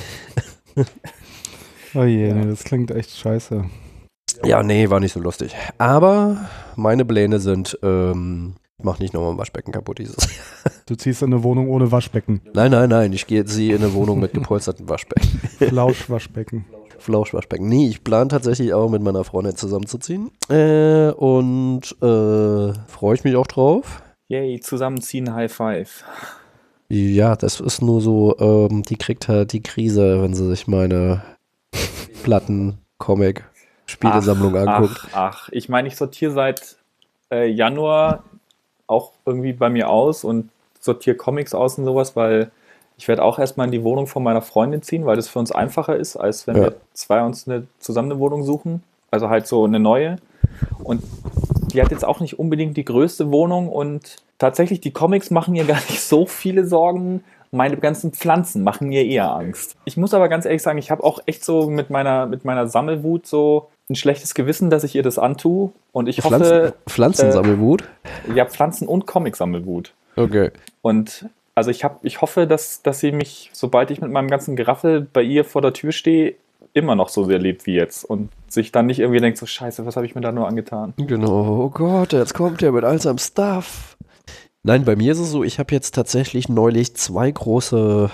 Oh 1.97 2.03
je, 2.03 2.33
nee, 2.33 2.45
das 2.45 2.65
klingt 2.65 2.91
echt 2.91 3.15
scheiße. 3.15 3.63
Ja, 4.43 4.61
nee, 4.63 4.89
war 4.89 4.99
nicht 4.99 5.13
so 5.13 5.21
lustig. 5.21 5.55
Aber 5.77 6.49
meine 6.75 7.05
Pläne 7.05 7.39
sind, 7.39 7.79
ähm, 7.83 8.55
mach 8.81 8.99
nicht 8.99 9.13
nochmal 9.13 9.31
ein 9.31 9.37
Waschbecken 9.37 9.71
kaputt 9.71 9.99
dieses. 9.99 10.15
Du 10.85 10.95
ziehst 10.95 11.21
in 11.21 11.33
eine 11.33 11.43
Wohnung 11.43 11.69
ohne 11.69 11.91
Waschbecken. 11.91 12.41
Nein, 12.53 12.71
nein, 12.71 12.89
nein, 12.89 13.13
ich 13.13 13.27
gehe 13.27 13.39
jetzt 13.39 13.55
hier 13.55 13.75
in 13.75 13.83
eine 13.83 13.93
Wohnung 13.93 14.19
mit 14.19 14.33
gepolsterten 14.33 14.87
Waschbecken. 14.87 15.39
Flauschwaschbecken. 15.57 16.65
Flauschwaschbecken. 16.99 17.67
Nee, 17.67 17.87
ich 17.87 18.03
plane 18.03 18.27
tatsächlich 18.27 18.73
auch 18.73 18.89
mit 18.89 19.01
meiner 19.01 19.23
Freundin 19.23 19.55
zusammenzuziehen. 19.55 20.31
Äh, 20.49 21.09
und 21.11 21.81
äh, 22.01 22.73
freue 22.87 23.15
ich 23.15 23.23
mich 23.23 23.35
auch 23.35 23.47
drauf. 23.47 24.03
Yay, 24.27 24.59
zusammenziehen, 24.59 25.33
High 25.33 25.51
Five. 25.51 26.03
Ja, 26.89 27.35
das 27.35 27.59
ist 27.59 27.81
nur 27.81 28.01
so, 28.01 28.37
ähm, 28.39 28.83
die 28.83 28.95
kriegt 28.95 29.27
halt 29.27 29.53
die 29.53 29.61
Krise, 29.61 30.21
wenn 30.21 30.33
sie 30.33 30.47
sich 30.47 30.67
meine 30.67 31.23
Platten, 32.23 32.77
Comic, 32.97 33.43
Spielesammlung 33.87 34.55
anguckt. 34.55 35.07
Ach, 35.11 35.47
ach, 35.47 35.49
ich 35.51 35.67
meine, 35.67 35.87
ich 35.87 35.95
sortiere 35.95 36.31
seit 36.31 36.77
äh, 37.31 37.47
Januar 37.47 38.23
auch 38.87 39.11
irgendwie 39.25 39.53
bei 39.53 39.69
mir 39.69 39.89
aus 39.89 40.23
und 40.23 40.49
sortiere 40.79 41.15
Comics 41.15 41.53
aus 41.53 41.77
und 41.77 41.85
sowas, 41.85 42.15
weil 42.15 42.51
ich 42.97 43.07
werde 43.07 43.23
auch 43.23 43.39
erstmal 43.39 43.65
in 43.67 43.71
die 43.71 43.83
Wohnung 43.83 44.07
von 44.07 44.23
meiner 44.23 44.41
Freundin 44.41 44.81
ziehen, 44.81 45.05
weil 45.05 45.15
das 45.15 45.27
für 45.27 45.39
uns 45.39 45.51
einfacher 45.51 45.95
ist, 45.95 46.15
als 46.15 46.47
wenn 46.47 46.55
Ja. 46.57 46.61
wir 46.63 46.75
zwei 46.93 47.23
uns 47.23 47.47
eine, 47.47 47.67
zusammen 47.79 48.11
eine 48.11 48.19
Wohnung 48.19 48.43
suchen. 48.43 48.83
Also 49.11 49.29
halt 49.29 49.47
so 49.47 49.65
eine 49.65 49.79
neue. 49.79 50.17
Und 50.83 51.03
die 51.73 51.81
hat 51.81 51.91
jetzt 51.91 52.05
auch 52.05 52.19
nicht 52.19 52.39
unbedingt 52.39 52.77
die 52.77 52.85
größte 52.85 53.31
Wohnung 53.31 53.69
und 53.69 54.17
tatsächlich 54.37 54.79
die 54.79 54.91
Comics 54.91 55.31
machen 55.31 55.55
ihr 55.55 55.65
gar 55.65 55.75
nicht 55.89 56.01
so 56.01 56.25
viele 56.25 56.65
Sorgen. 56.65 57.23
Meine 57.51 57.77
ganzen 57.77 58.11
Pflanzen 58.11 58.63
machen 58.63 58.89
mir 58.89 59.05
eher 59.05 59.31
Angst. 59.33 59.75
Ich 59.85 59.97
muss 59.97 60.13
aber 60.13 60.29
ganz 60.29 60.45
ehrlich 60.45 60.61
sagen, 60.61 60.77
ich 60.77 60.91
habe 60.91 61.03
auch 61.03 61.19
echt 61.25 61.43
so 61.43 61.69
mit 61.69 61.89
meiner, 61.89 62.25
mit 62.25 62.45
meiner 62.45 62.67
Sammelwut 62.67 63.25
so 63.27 63.69
ein 63.89 63.95
schlechtes 63.95 64.33
Gewissen, 64.33 64.69
dass 64.69 64.83
ich 64.83 64.95
ihr 64.95 65.03
das 65.03 65.19
antue. 65.19 65.71
Und 65.91 66.07
ich 66.07 66.21
Pflanzen, 66.21 66.51
hoffe, 66.51 66.73
Pflanzensammelwut? 66.87 67.83
ja, 68.33 68.45
Pflanzen- 68.45 68.87
und 68.87 69.05
Comic-Sammelwut. 69.05 69.93
Okay. 70.15 70.51
Und 70.81 71.29
also 71.53 71.71
ich, 71.71 71.83
hab, 71.83 72.03
ich 72.03 72.21
hoffe, 72.21 72.47
dass, 72.47 72.81
dass 72.81 72.99
sie 72.99 73.11
mich, 73.11 73.49
sobald 73.53 73.91
ich 73.91 74.01
mit 74.01 74.11
meinem 74.11 74.27
ganzen 74.27 74.55
Geraffel 74.55 75.01
bei 75.01 75.21
ihr 75.21 75.45
vor 75.45 75.61
der 75.61 75.73
Tür 75.73 75.91
stehe, 75.91 76.35
immer 76.73 76.95
noch 76.95 77.09
so 77.09 77.23
sehr 77.23 77.39
lebt 77.39 77.65
wie 77.65 77.75
jetzt. 77.75 78.03
Und 78.03 78.29
sich 78.47 78.71
dann 78.71 78.87
nicht 78.87 78.99
irgendwie 78.99 79.21
denkt, 79.21 79.37
so 79.37 79.45
scheiße, 79.45 79.85
was 79.85 79.95
habe 79.95 80.05
ich 80.05 80.15
mir 80.15 80.21
da 80.21 80.31
nur 80.31 80.47
angetan? 80.47 80.93
Genau, 80.97 81.65
oh 81.65 81.69
Gott, 81.69 82.13
jetzt 82.13 82.33
kommt 82.33 82.61
er 82.61 82.71
mit 82.71 82.83
all 82.83 82.99
seinem 83.01 83.17
Stuff. 83.17 83.97
Nein, 84.63 84.83
bei 84.83 84.95
mir 84.95 85.11
ist 85.11 85.19
es 85.19 85.31
so, 85.31 85.43
ich 85.43 85.59
habe 85.59 85.73
jetzt 85.73 85.95
tatsächlich 85.95 86.49
neulich 86.49 86.95
zwei 86.95 87.31
große 87.31 88.09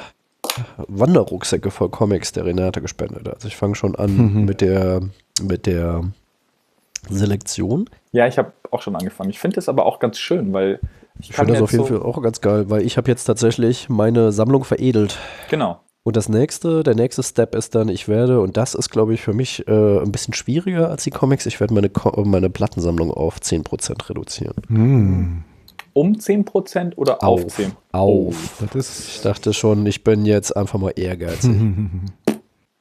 Wanderrucksäcke 0.88 1.72
voll 1.72 1.90
Comics 1.90 2.32
der 2.32 2.46
Renate 2.46 2.82
gespendet. 2.82 3.28
Also 3.30 3.48
ich 3.48 3.56
fange 3.56 3.76
schon 3.76 3.96
an 3.96 4.16
Mhm. 4.18 4.46
mit 4.46 4.62
der 4.62 5.02
mit 5.42 5.66
der 5.66 6.04
Selektion. 7.10 7.90
Ja, 8.12 8.28
ich 8.28 8.38
habe 8.38 8.52
auch 8.70 8.82
schon 8.82 8.96
angefangen. 8.96 9.30
Ich 9.30 9.40
finde 9.40 9.56
das 9.56 9.70
aber 9.70 9.86
auch 9.86 10.00
ganz 10.00 10.18
schön, 10.20 10.54
weil 10.54 10.80
ich 11.20 11.30
Ich 11.32 11.36
finde 11.36 11.54
das 11.54 11.62
auf 11.62 11.72
jeden 11.72 11.86
so, 11.86 12.00
Fall 12.00 12.04
auch 12.06 12.22
ganz 12.22 12.42
geil, 12.42 12.70
weil 12.70 12.84
ich 12.84 12.98
habe 12.98 13.10
jetzt 13.10 13.26
tatsächlich 13.26 13.90
meine 13.90 14.32
Sammlung 14.32 14.64
veredelt. 14.64 15.18
Genau. 15.50 15.80
Und 16.04 16.16
das 16.16 16.30
nächste, 16.30 16.82
der 16.84 16.96
nächste 16.96 17.22
Step 17.22 17.54
ist 17.54 17.76
dann, 17.76 17.88
ich 17.88 18.08
werde, 18.08 18.40
und 18.42 18.58
das 18.58 18.74
ist, 18.74 18.90
glaube 18.90 19.14
ich, 19.14 19.22
für 19.22 19.34
mich 19.34 19.68
äh, 19.68 20.00
ein 20.00 20.12
bisschen 20.12 20.34
schwieriger 20.34 20.90
als 20.90 21.04
die 21.04 21.12
Comics, 21.12 21.46
ich 21.46 21.60
werde 21.60 21.76
meine, 21.76 21.92
meine 22.26 22.50
Plattensammlung 22.50 23.12
auf 23.12 23.38
10% 23.40 24.10
reduzieren. 24.10 24.56
Hm. 24.68 25.44
Um 25.94 26.14
10% 26.14 26.96
oder 26.96 27.24
auf, 27.24 27.42
10%? 27.60 27.72
Auf. 27.92 28.64
Das 28.74 28.90
ist 28.90 29.16
Ich 29.16 29.22
dachte 29.22 29.54
schon, 29.54 29.86
ich 29.86 30.04
bin 30.04 30.26
jetzt 30.26 30.56
einfach 30.56 30.80
mal 30.80 30.94
ehrgeizig. 30.96 31.52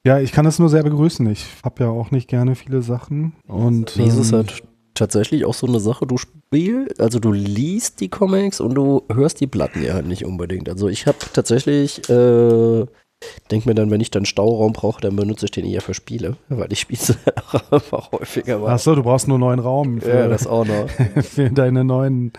Ja, 0.03 0.19
ich 0.19 0.33
kann 0.33 0.47
das 0.47 0.59
nur 0.59 0.71
sehr 0.71 0.83
begrüßen. 0.83 1.29
Ich 1.31 1.45
habe 1.63 1.85
ja 1.85 1.91
auch 1.91 2.11
nicht 2.11 2.27
gerne 2.27 2.55
viele 2.55 2.81
Sachen. 2.81 3.35
Und 3.47 3.99
ist 3.99 4.33
ähm, 4.33 4.39
halt 4.39 4.63
tatsächlich 4.95 5.45
auch 5.45 5.55
so 5.55 5.67
eine 5.67 5.81
Sache, 5.81 6.07
du 6.07 6.17
spielst, 6.17 7.01
also 7.01 7.19
du 7.19 7.33
liest 7.33 8.01
die 8.01 8.09
Comics 8.09 8.61
und 8.61 8.75
du 8.75 9.03
hörst 9.13 9.41
die 9.41 9.47
Platten 9.47 9.83
ja 9.83 9.95
halt 9.95 10.07
nicht 10.07 10.25
unbedingt. 10.25 10.69
Also 10.69 10.89
ich 10.89 11.07
habe 11.07 11.19
tatsächlich, 11.33 12.09
äh, 12.09 12.87
denke 13.51 13.69
mir 13.69 13.75
dann, 13.75 13.91
wenn 13.91 14.01
ich 14.01 14.11
dann 14.11 14.25
Stauraum 14.25 14.73
brauche, 14.73 15.03
dann 15.03 15.17
benutze 15.17 15.47
ich 15.47 15.51
den 15.51 15.67
eher 15.67 15.83
für 15.83 15.95
Spiele, 15.95 16.37
weil 16.49 16.73
ich 16.73 16.81
spiele 16.81 17.01
einfach 17.71 18.13
häufiger. 18.13 18.67
Achso, 18.67 18.95
du 18.95 19.03
brauchst 19.03 19.29
nur 19.29 19.37
einen 19.37 19.45
neuen 19.45 19.61
Raum. 19.61 20.01
Für, 20.01 20.21
ja, 20.21 20.29
das 20.29 20.47
auch 20.47 20.65
noch. 20.65 20.89
für 21.23 21.51
deine 21.51 21.85
neuen 21.85 22.33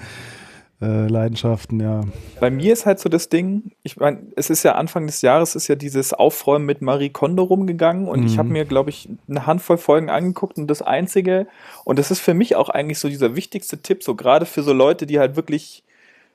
äh, 0.82 1.08
Leidenschaften, 1.08 1.80
ja. 1.80 2.02
Bei 2.40 2.50
mir 2.50 2.74
ist 2.74 2.86
halt 2.86 3.00
so 3.00 3.08
das 3.08 3.30
Ding, 3.30 3.72
ich 3.84 3.98
meine, 3.98 4.20
es 4.36 4.50
ist 4.50 4.64
ja 4.64 4.74
Anfang 4.74 5.06
des 5.06 5.22
Jahres, 5.22 5.56
ist 5.56 5.68
ja 5.68 5.76
dieses 5.76 6.14
Aufräumen 6.14 6.66
mit 6.66 6.82
Marie 6.82 7.10
Kondo 7.10 7.44
rumgegangen 7.44 8.08
und 8.08 8.22
mhm. 8.22 8.26
ich 8.26 8.38
habe 8.38 8.50
mir, 8.50 8.66
glaube 8.66 8.90
ich, 8.90 9.08
eine 9.30 9.46
Handvoll 9.46 9.78
Folgen 9.78 10.10
angeguckt 10.10 10.58
und 10.58 10.68
das 10.68 10.82
Einzige, 10.82 11.48
und 11.86 12.00
das 12.00 12.10
ist 12.10 12.20
für 12.20 12.34
mich 12.34 12.56
auch 12.56 12.70
eigentlich 12.70 13.00
so 13.00 13.10
dieser 13.10 13.36
wichtigste 13.36 13.82
Tipp, 13.82 14.04
so 14.04 14.16
gerade 14.16 14.46
für 14.46 14.64
so 14.64 14.74
Leute, 14.74 15.06
die 15.06 15.20
halt 15.20 15.36
wirklich 15.36 15.84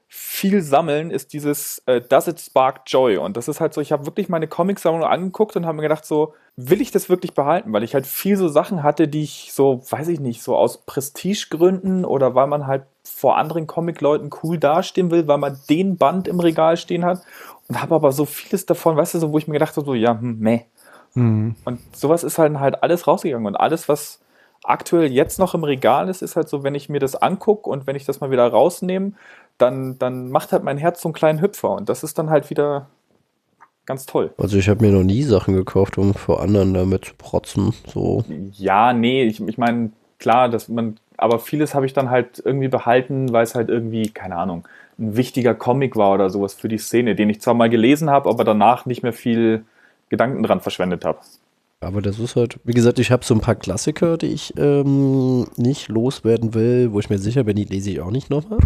viel 0.08 0.62
sammeln, 0.62 1.10
ist 1.10 1.32
dieses 1.32 1.82
äh, 1.86 2.00
Does 2.00 2.28
it 2.28 2.40
spark 2.40 2.82
joy? 2.86 3.16
Und 3.16 3.36
das 3.36 3.48
ist 3.48 3.60
halt 3.60 3.74
so, 3.74 3.80
ich 3.80 3.92
habe 3.92 4.06
wirklich 4.06 4.28
meine 4.28 4.46
Comicsammlung 4.46 5.04
angeguckt 5.04 5.56
und 5.56 5.66
habe 5.66 5.76
mir 5.76 5.82
gedacht, 5.82 6.04
so, 6.04 6.34
will 6.56 6.80
ich 6.80 6.90
das 6.90 7.08
wirklich 7.08 7.34
behalten? 7.34 7.72
Weil 7.72 7.82
ich 7.82 7.94
halt 7.94 8.06
viel 8.06 8.36
so 8.36 8.48
Sachen 8.48 8.82
hatte, 8.82 9.08
die 9.08 9.24
ich 9.24 9.52
so, 9.52 9.82
weiß 9.90 10.08
ich 10.08 10.20
nicht, 10.20 10.42
so 10.42 10.56
aus 10.56 10.78
Prestigegründen 10.78 12.04
oder 12.04 12.34
weil 12.34 12.46
man 12.46 12.66
halt 12.66 12.84
vor 13.04 13.36
anderen 13.36 13.66
Comic-Leuten 13.66 14.30
cool 14.42 14.58
dastehen 14.58 15.10
will, 15.10 15.26
weil 15.26 15.38
man 15.38 15.58
den 15.68 15.96
Band 15.96 16.28
im 16.28 16.40
Regal 16.40 16.76
stehen 16.76 17.04
hat. 17.04 17.22
Und 17.68 17.80
habe 17.80 17.96
aber 17.96 18.12
so 18.12 18.24
vieles 18.24 18.64
davon, 18.64 18.96
weißt 18.96 19.14
du, 19.14 19.18
so, 19.18 19.32
wo 19.32 19.38
ich 19.38 19.48
mir 19.48 19.54
gedacht 19.54 19.76
habe, 19.76 19.86
so, 19.86 19.94
ja, 19.94 20.18
hm, 20.18 20.38
meh. 20.38 20.60
Mhm. 21.14 21.56
Und 21.64 21.80
sowas 21.96 22.22
ist 22.22 22.38
halt 22.38 22.58
halt 22.60 22.82
alles 22.82 23.06
rausgegangen. 23.06 23.46
Und 23.46 23.56
alles, 23.56 23.88
was 23.88 24.20
aktuell 24.62 25.12
jetzt 25.12 25.38
noch 25.38 25.54
im 25.54 25.64
Regal 25.64 26.08
ist, 26.08 26.22
ist 26.22 26.36
halt 26.36 26.48
so, 26.48 26.62
wenn 26.62 26.74
ich 26.74 26.88
mir 26.88 27.00
das 27.00 27.16
angucke 27.16 27.68
und 27.68 27.86
wenn 27.86 27.96
ich 27.96 28.04
das 28.04 28.20
mal 28.20 28.30
wieder 28.30 28.46
rausnehme, 28.46 29.12
dann, 29.58 29.98
dann 29.98 30.30
macht 30.30 30.52
halt 30.52 30.64
mein 30.64 30.78
Herz 30.78 31.00
so 31.00 31.08
einen 31.08 31.14
kleinen 31.14 31.40
Hüpfer 31.40 31.70
und 31.70 31.88
das 31.88 32.02
ist 32.02 32.18
dann 32.18 32.30
halt 32.30 32.50
wieder 32.50 32.88
ganz 33.86 34.04
toll. 34.04 34.32
Also 34.36 34.58
ich 34.58 34.68
habe 34.68 34.84
mir 34.84 34.92
noch 34.92 35.04
nie 35.04 35.22
Sachen 35.22 35.54
gekauft, 35.54 35.96
um 35.96 36.14
vor 36.14 36.42
anderen 36.42 36.74
damit 36.74 37.06
zu 37.06 37.14
protzen. 37.16 37.72
So. 37.86 38.24
Ja, 38.52 38.92
nee, 38.92 39.24
ich, 39.24 39.40
ich 39.40 39.58
meine, 39.58 39.92
klar, 40.18 40.48
dass 40.48 40.68
man, 40.68 40.98
aber 41.16 41.38
vieles 41.38 41.74
habe 41.74 41.86
ich 41.86 41.92
dann 41.92 42.10
halt 42.10 42.42
irgendwie 42.44 42.68
behalten, 42.68 43.32
weil 43.32 43.44
es 43.44 43.54
halt 43.54 43.68
irgendwie, 43.68 44.10
keine 44.10 44.36
Ahnung, 44.36 44.66
ein 44.98 45.16
wichtiger 45.16 45.54
Comic 45.54 45.96
war 45.96 46.12
oder 46.12 46.30
sowas 46.30 46.54
für 46.54 46.68
die 46.68 46.78
Szene, 46.78 47.14
den 47.14 47.30
ich 47.30 47.40
zwar 47.40 47.54
mal 47.54 47.70
gelesen 47.70 48.10
habe, 48.10 48.28
aber 48.28 48.44
danach 48.44 48.86
nicht 48.86 49.02
mehr 49.02 49.12
viel 49.12 49.64
Gedanken 50.08 50.42
dran 50.42 50.60
verschwendet 50.60 51.04
habe. 51.04 51.18
Aber 51.80 52.00
das 52.00 52.18
ist 52.18 52.36
halt, 52.36 52.58
wie 52.64 52.72
gesagt, 52.72 52.98
ich 52.98 53.10
habe 53.10 53.24
so 53.24 53.34
ein 53.34 53.40
paar 53.40 53.54
Klassiker, 53.54 54.16
die 54.16 54.32
ich 54.32 54.54
ähm, 54.56 55.46
nicht 55.56 55.88
loswerden 55.88 56.54
will, 56.54 56.92
wo 56.92 57.00
ich 57.00 57.10
mir 57.10 57.18
sicher 57.18 57.44
bin, 57.44 57.56
die 57.56 57.64
lese 57.64 57.90
ich 57.90 58.00
auch 58.00 58.10
nicht 58.10 58.30
nochmal 58.30 58.60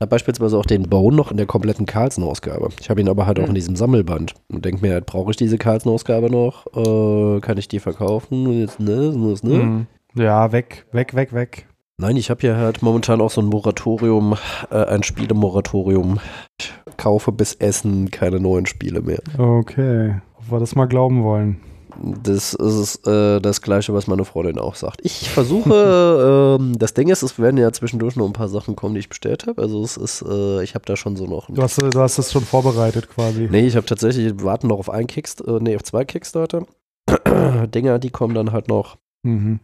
habe 0.00 0.10
beispielsweise 0.10 0.56
auch 0.56 0.66
den 0.66 0.88
Bone 0.88 1.16
noch 1.16 1.30
in 1.30 1.36
der 1.36 1.46
kompletten 1.46 1.86
Carlsen-Ausgabe. 1.86 2.68
Ich 2.80 2.88
habe 2.88 3.00
ihn 3.00 3.08
aber 3.08 3.26
halt 3.26 3.38
mhm. 3.38 3.44
auch 3.44 3.48
in 3.48 3.54
diesem 3.54 3.74
Sammelband 3.74 4.34
und 4.48 4.64
denke 4.64 4.86
mir, 4.86 4.94
halt, 4.94 5.06
brauche 5.06 5.30
ich 5.32 5.36
diese 5.36 5.58
Carlsen-Ausgabe 5.58 6.30
noch? 6.30 6.66
Äh, 6.68 7.40
kann 7.40 7.58
ich 7.58 7.68
die 7.68 7.80
verkaufen? 7.80 8.60
Jetzt, 8.60 8.78
ne, 8.78 9.12
ne, 9.12 9.34
ne? 9.42 9.58
Mhm. 9.58 9.86
Ja, 10.14 10.52
weg, 10.52 10.86
weg, 10.92 11.14
weg, 11.14 11.32
weg. 11.32 11.66
Nein, 12.00 12.16
ich 12.16 12.30
habe 12.30 12.46
ja 12.46 12.56
halt 12.56 12.80
momentan 12.80 13.20
auch 13.20 13.30
so 13.30 13.40
ein 13.40 13.48
Moratorium, 13.48 14.36
äh, 14.70 14.84
ein 14.84 15.02
Spielemoratorium. 15.02 16.20
Ich 16.60 16.72
kaufe 16.96 17.32
bis 17.32 17.54
Essen 17.54 18.12
keine 18.12 18.38
neuen 18.38 18.66
Spiele 18.66 19.02
mehr. 19.02 19.20
Okay, 19.36 20.20
ob 20.36 20.52
wir 20.52 20.60
das 20.60 20.76
mal 20.76 20.86
glauben 20.86 21.24
wollen. 21.24 21.60
Das 22.00 22.54
ist 22.54 23.06
äh, 23.06 23.40
das 23.40 23.60
Gleiche, 23.60 23.92
was 23.92 24.06
meine 24.06 24.24
Freundin 24.24 24.58
auch 24.58 24.76
sagt. 24.76 25.00
Ich 25.02 25.30
versuche, 25.30 26.56
ähm, 26.60 26.78
das 26.78 26.94
Ding 26.94 27.08
ist, 27.08 27.22
es 27.22 27.38
werden 27.38 27.56
ja 27.56 27.72
zwischendurch 27.72 28.14
noch 28.16 28.26
ein 28.26 28.32
paar 28.32 28.48
Sachen 28.48 28.76
kommen, 28.76 28.94
die 28.94 29.00
ich 29.00 29.08
bestellt 29.08 29.46
habe. 29.46 29.60
Also 29.60 29.82
es 29.82 29.96
ist, 29.96 30.22
äh, 30.22 30.62
ich 30.62 30.74
habe 30.74 30.84
da 30.86 30.96
schon 30.96 31.16
so 31.16 31.26
noch. 31.26 31.48
Du 31.48 31.60
hast, 31.60 31.82
du 31.82 32.00
hast 32.00 32.18
das 32.18 32.32
schon 32.32 32.44
vorbereitet 32.44 33.08
quasi. 33.08 33.48
Nee, 33.50 33.66
ich 33.66 33.76
habe 33.76 33.86
tatsächlich, 33.86 34.42
warten 34.42 34.68
noch 34.68 34.78
auf 34.78 34.90
einen 34.90 35.08
Kickstarter, 35.08 35.56
äh, 35.56 35.62
nee, 35.62 35.76
auf 35.76 35.82
zwei 35.82 36.04
Kickstarter. 36.04 36.66
Dinger, 37.74 37.98
die 37.98 38.10
kommen 38.10 38.34
dann 38.34 38.52
halt 38.52 38.68
noch. 38.68 38.98
Mhm. 39.24 39.58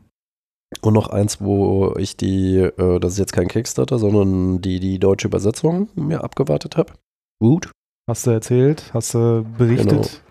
Und 0.81 0.95
noch 0.95 1.09
eins, 1.09 1.41
wo 1.41 1.95
ich 1.99 2.17
die, 2.17 2.59
äh, 2.59 2.99
das 2.99 3.13
ist 3.13 3.19
jetzt 3.19 3.33
kein 3.33 3.49
Kickstarter, 3.49 3.99
sondern 3.99 4.61
die, 4.61 4.81
die 4.81 4.99
deutsche 4.99 5.29
Übersetzung 5.29 5.89
mir 5.95 6.25
abgewartet 6.25 6.77
habe. 6.77 6.95
Gut. 7.41 7.71
Hast 8.09 8.27
du 8.27 8.33
erzählt? 8.33 8.91
Hast 8.93 9.15
du 9.15 9.47
berichtet? 9.57 9.89
Genau 9.89 10.24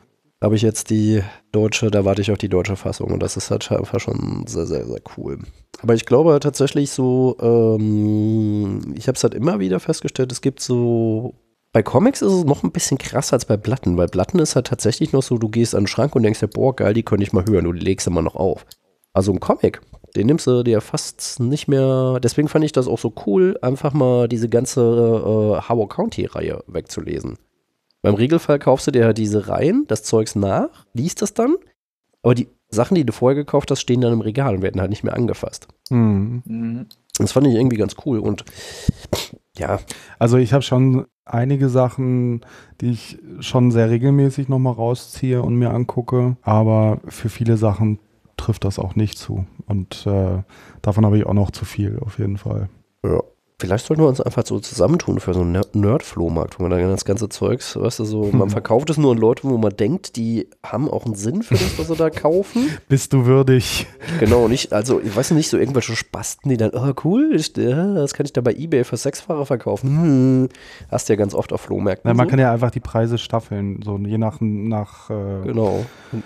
habe 0.44 0.58
ich 0.58 0.62
jetzt 0.62 0.90
die 0.90 1.24
deutsche, 1.54 1.90
da 1.90 2.04
warte 2.04 2.22
ich 2.22 2.30
auf 2.30 2.38
die 2.38 2.50
deutsche 2.50 2.76
Fassung 2.76 3.12
und 3.12 3.24
das 3.24 3.38
ist 3.38 3.50
halt 3.50 3.72
einfach 3.72 4.02
schon 4.02 4.46
sehr, 4.46 4.66
sehr, 4.66 4.86
sehr 4.86 5.00
cool. 5.18 5.40
Aber 5.82 5.96
ich 5.96 6.06
glaube 6.06 6.38
tatsächlich 6.42 6.92
so, 6.92 7.38
ähm, 7.40 8.94
ich 8.96 9.08
habe 9.08 9.16
es 9.16 9.24
halt 9.24 9.34
immer 9.34 9.60
wieder 9.60 9.80
festgestellt, 9.80 10.34
es 10.34 10.42
gibt 10.42 10.60
so, 10.60 11.34
bei 11.72 11.82
Comics 11.82 12.22
ist 12.22 12.34
es 12.34 12.44
noch 12.44 12.64
ein 12.64 12.72
bisschen 12.72 12.98
krasser 12.98 13.36
als 13.36 13.46
bei 13.46 13.56
Platten, 13.56 13.96
weil 13.96 14.10
Platten 14.10 14.40
ist 14.40 14.56
halt 14.56 14.68
tatsächlich 14.68 15.14
noch 15.14 15.24
so, 15.24 15.38
du 15.38 15.48
gehst 15.48 15.76
an 15.76 15.84
den 15.84 15.88
Schrank 15.88 16.14
und 16.14 16.24
denkst 16.24 16.42
dir, 16.42 16.50
boah, 16.50 16.76
geil, 16.76 16.94
die 16.94 17.04
könnte 17.04 17.24
ich 17.24 17.32
mal 17.32 17.46
hören, 17.46 17.64
du 17.64 17.72
legst 17.72 18.06
immer 18.08 18.22
noch 18.22 18.36
auf. 18.36 18.66
Also 19.14 19.32
ein 19.32 19.40
Comic, 19.40 19.80
den 20.14 20.28
nimmst 20.28 20.46
du 20.46 20.64
dir 20.64 20.82
fast 20.82 21.40
nicht 21.40 21.70
mehr, 21.70 22.20
deswegen 22.22 22.50
fand 22.50 22.66
ich 22.66 22.74
das 22.74 22.90
auch 22.90 23.00
so 23.00 23.14
cool, 23.26 23.58
einfach 23.62 23.94
mal 23.94 24.28
diese 24.28 24.50
ganze 24.50 24.82
äh, 24.82 25.70
Howard 25.70 25.90
County-Reihe 25.90 26.66
wegzulesen. 26.68 27.38
Beim 28.04 28.16
Regelfall 28.16 28.60
kaufst 28.60 28.86
du 28.86 28.92
dir 28.92 29.06
halt 29.06 29.18
diese 29.18 29.48
Reihen, 29.48 29.86
das 29.88 30.04
Zeugs 30.04 30.36
nach, 30.36 30.86
liest 30.94 31.22
das 31.22 31.34
dann, 31.34 31.56
aber 32.22 32.36
die 32.36 32.50
Sachen, 32.70 32.96
die 32.96 33.06
du 33.06 33.14
vorher 33.14 33.36
gekauft 33.36 33.72
hast, 33.72 33.82
stehen 33.82 34.02
dann 34.02 34.14
im 34.14 34.22
Regal 34.22 34.56
und 34.56 34.62
werden 34.62 34.82
halt 34.82 34.90
nicht 34.90 35.04
mehr 35.04 35.16
angefasst. 35.16 35.68
Mhm. 35.90 36.86
Das 37.18 37.32
fand 37.32 37.48
ich 37.48 37.54
irgendwie 37.54 37.78
ganz 37.78 37.96
cool 38.06 38.20
und 38.20 38.44
ja. 39.58 39.80
Also 40.20 40.38
ich 40.38 40.52
habe 40.52 40.64
schon 40.64 41.06
einige 41.26 41.70
Sachen, 41.70 42.42
die 42.82 42.92
ich 42.92 43.20
schon 43.40 43.72
sehr 43.72 43.90
regelmäßig 43.90 44.50
nochmal 44.50 44.74
rausziehe 44.74 45.42
und 45.42 45.56
mir 45.56 45.72
angucke, 45.72 46.36
aber 46.42 47.00
für 47.08 47.30
viele 47.30 47.56
Sachen 47.56 48.00
trifft 48.36 48.66
das 48.66 48.80
auch 48.80 48.96
nicht 48.96 49.18
zu 49.18 49.46
und 49.68 50.06
äh, 50.08 50.44
davon 50.82 51.06
habe 51.06 51.18
ich 51.18 51.26
auch 51.26 51.34
noch 51.34 51.52
zu 51.52 51.64
viel 51.64 52.00
auf 52.00 52.20
jeden 52.20 52.38
Fall. 52.38 52.68
Ja. 53.06 53.22
Vielleicht 53.64 53.86
sollten 53.86 54.04
wir 54.04 54.10
uns 54.10 54.20
einfach 54.20 54.46
so 54.46 54.60
zusammentun 54.60 55.22
für 55.22 55.34
so 55.34 55.40
einen 55.40 55.64
Nerd-Flohmarkt, 55.72 56.60
wo 56.60 56.64
man 56.64 56.72
dann 56.72 56.90
das 56.90 57.06
ganze 57.06 57.30
Zeugs, 57.30 57.80
weißt 57.80 58.00
du, 58.00 58.04
so, 58.04 58.24
man 58.34 58.50
verkauft 58.50 58.90
es 58.90 58.98
nur 58.98 59.14
an 59.14 59.18
Leute, 59.18 59.46
wo 59.46 59.58
man 59.58 59.74
denkt, 59.74 60.18
die 60.18 60.50
haben 60.66 60.90
auch 60.90 61.06
einen 61.06 61.16
Sinn 61.16 61.44
für 61.44 61.54
das, 61.54 61.80
was 61.80 61.88
sie 61.88 61.96
da 61.96 62.10
kaufen. 62.10 62.78
Bist 62.90 63.14
du 63.14 63.26
würdig? 63.26 63.88
Genau, 64.20 64.50
nicht, 64.50 64.74
also, 64.74 65.00
ich 65.00 65.16
weiß 65.16 65.32
nicht, 65.32 65.50
so 65.50 65.58
irgendwelche 65.58 65.96
Spasten, 65.96 66.50
die 66.50 66.58
dann, 66.58 66.72
oh 66.74 66.92
cool, 67.06 67.32
ich, 67.34 67.56
ja, 67.56 67.94
das 67.94 68.14
kann 68.14 68.26
ich 68.26 68.34
da 68.34 68.42
bei 68.42 68.54
Ebay 68.54 68.84
für 68.84 68.98
Sechsfahrer 68.98 69.46
verkaufen. 69.46 69.90
Hm, 69.90 70.50
hast 70.92 71.08
du 71.08 71.14
ja 71.14 71.18
ganz 71.18 71.34
oft 71.34 71.54
auf 71.54 71.62
Flohmärkten. 71.62 72.10
Ja, 72.10 72.16
man 72.16 72.28
so. 72.28 72.32
kann 72.32 72.40
ja 72.40 72.52
einfach 72.52 72.72
die 72.72 72.82
Preise 72.82 73.18
staffeln, 73.18 73.80
so 73.82 73.98
je 73.98 74.18
nach, 74.18 74.42
nach 74.42 75.10
äh, 75.10 75.44
genau. 75.46 75.86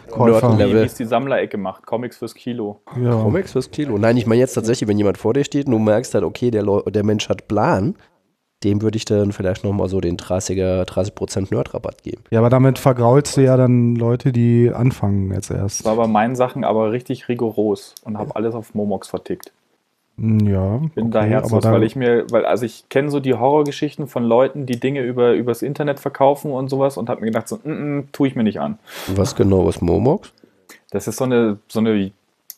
Käufer. 0.09 0.57
Wie 0.57 0.71
es 0.71 0.95
die 0.95 1.05
Sammlerecke 1.05 1.59
macht, 1.59 1.85
Comics 1.85 2.17
fürs 2.17 2.33
Kilo. 2.33 2.81
Ja. 2.99 3.11
Comics 3.11 3.51
fürs 3.51 3.69
Kilo. 3.69 3.99
Nein, 3.99 4.17
ich 4.17 4.25
meine 4.25 4.39
jetzt 4.39 4.55
tatsächlich, 4.55 4.89
wenn 4.89 4.97
jemand 4.97 5.19
vor 5.19 5.35
dir 5.35 5.43
steht 5.43 5.67
und 5.67 5.73
du 5.73 5.77
merkst 5.77 6.15
halt, 6.15 6.23
okay, 6.23 6.49
der, 6.49 6.63
der 6.63 7.03
Mensch 7.03 7.26
Hat 7.27 7.47
Plan, 7.47 7.95
dem 8.63 8.81
würde 8.81 8.97
ich 8.97 9.05
dann 9.05 9.31
vielleicht 9.33 9.63
nochmal 9.63 9.87
so 9.87 10.01
den 10.01 10.17
30er, 10.17 10.83
30% 10.83 11.53
Nerd-Rabatt 11.53 12.03
geben. 12.03 12.23
Ja, 12.31 12.39
aber 12.39 12.49
damit 12.49 12.79
vergraulst 12.79 13.37
du 13.37 13.41
ja 13.41 13.55
dann 13.55 13.95
Leute, 13.95 14.31
die 14.31 14.71
anfangen 14.73 15.31
jetzt 15.31 15.51
erst. 15.51 15.81
Das 15.81 15.85
war 15.85 15.95
bei 15.95 16.07
meinen 16.07 16.35
Sachen 16.35 16.63
aber 16.63 16.91
richtig 16.91 17.29
rigoros 17.29 17.95
und 18.03 18.17
habe 18.17 18.35
alles 18.35 18.55
auf 18.55 18.73
Momox 18.73 19.07
vertickt. 19.07 19.51
Hm, 20.17 20.39
ja. 20.47 20.77
Bin 20.95 21.05
okay, 21.05 21.11
da 21.11 21.23
herzlos, 21.23 21.63
weil 21.65 21.83
ich 21.83 21.95
mir, 21.95 22.25
weil, 22.31 22.45
also 22.45 22.65
ich 22.65 22.89
kenne 22.89 23.11
so 23.11 23.19
die 23.19 23.35
Horrorgeschichten 23.35 24.07
von 24.07 24.23
Leuten, 24.23 24.65
die 24.65 24.79
Dinge 24.79 25.01
über, 25.01 25.33
übers 25.33 25.61
Internet 25.61 25.99
verkaufen 25.99 26.51
und 26.51 26.69
sowas 26.69 26.97
und 26.97 27.09
habe 27.09 27.21
mir 27.21 27.27
gedacht, 27.27 27.47
so, 27.47 27.59
mm, 27.63 27.69
mm, 27.69 28.09
tue 28.11 28.27
ich 28.27 28.35
mir 28.35 28.43
nicht 28.43 28.59
an. 28.59 28.79
Was 29.15 29.35
genau 29.35 29.69
ist 29.69 29.81
Momox? 29.81 30.33
Das 30.89 31.07
ist 31.07 31.17
so 31.17 31.25
eine, 31.25 31.59
so 31.67 31.79
eine 31.79 32.11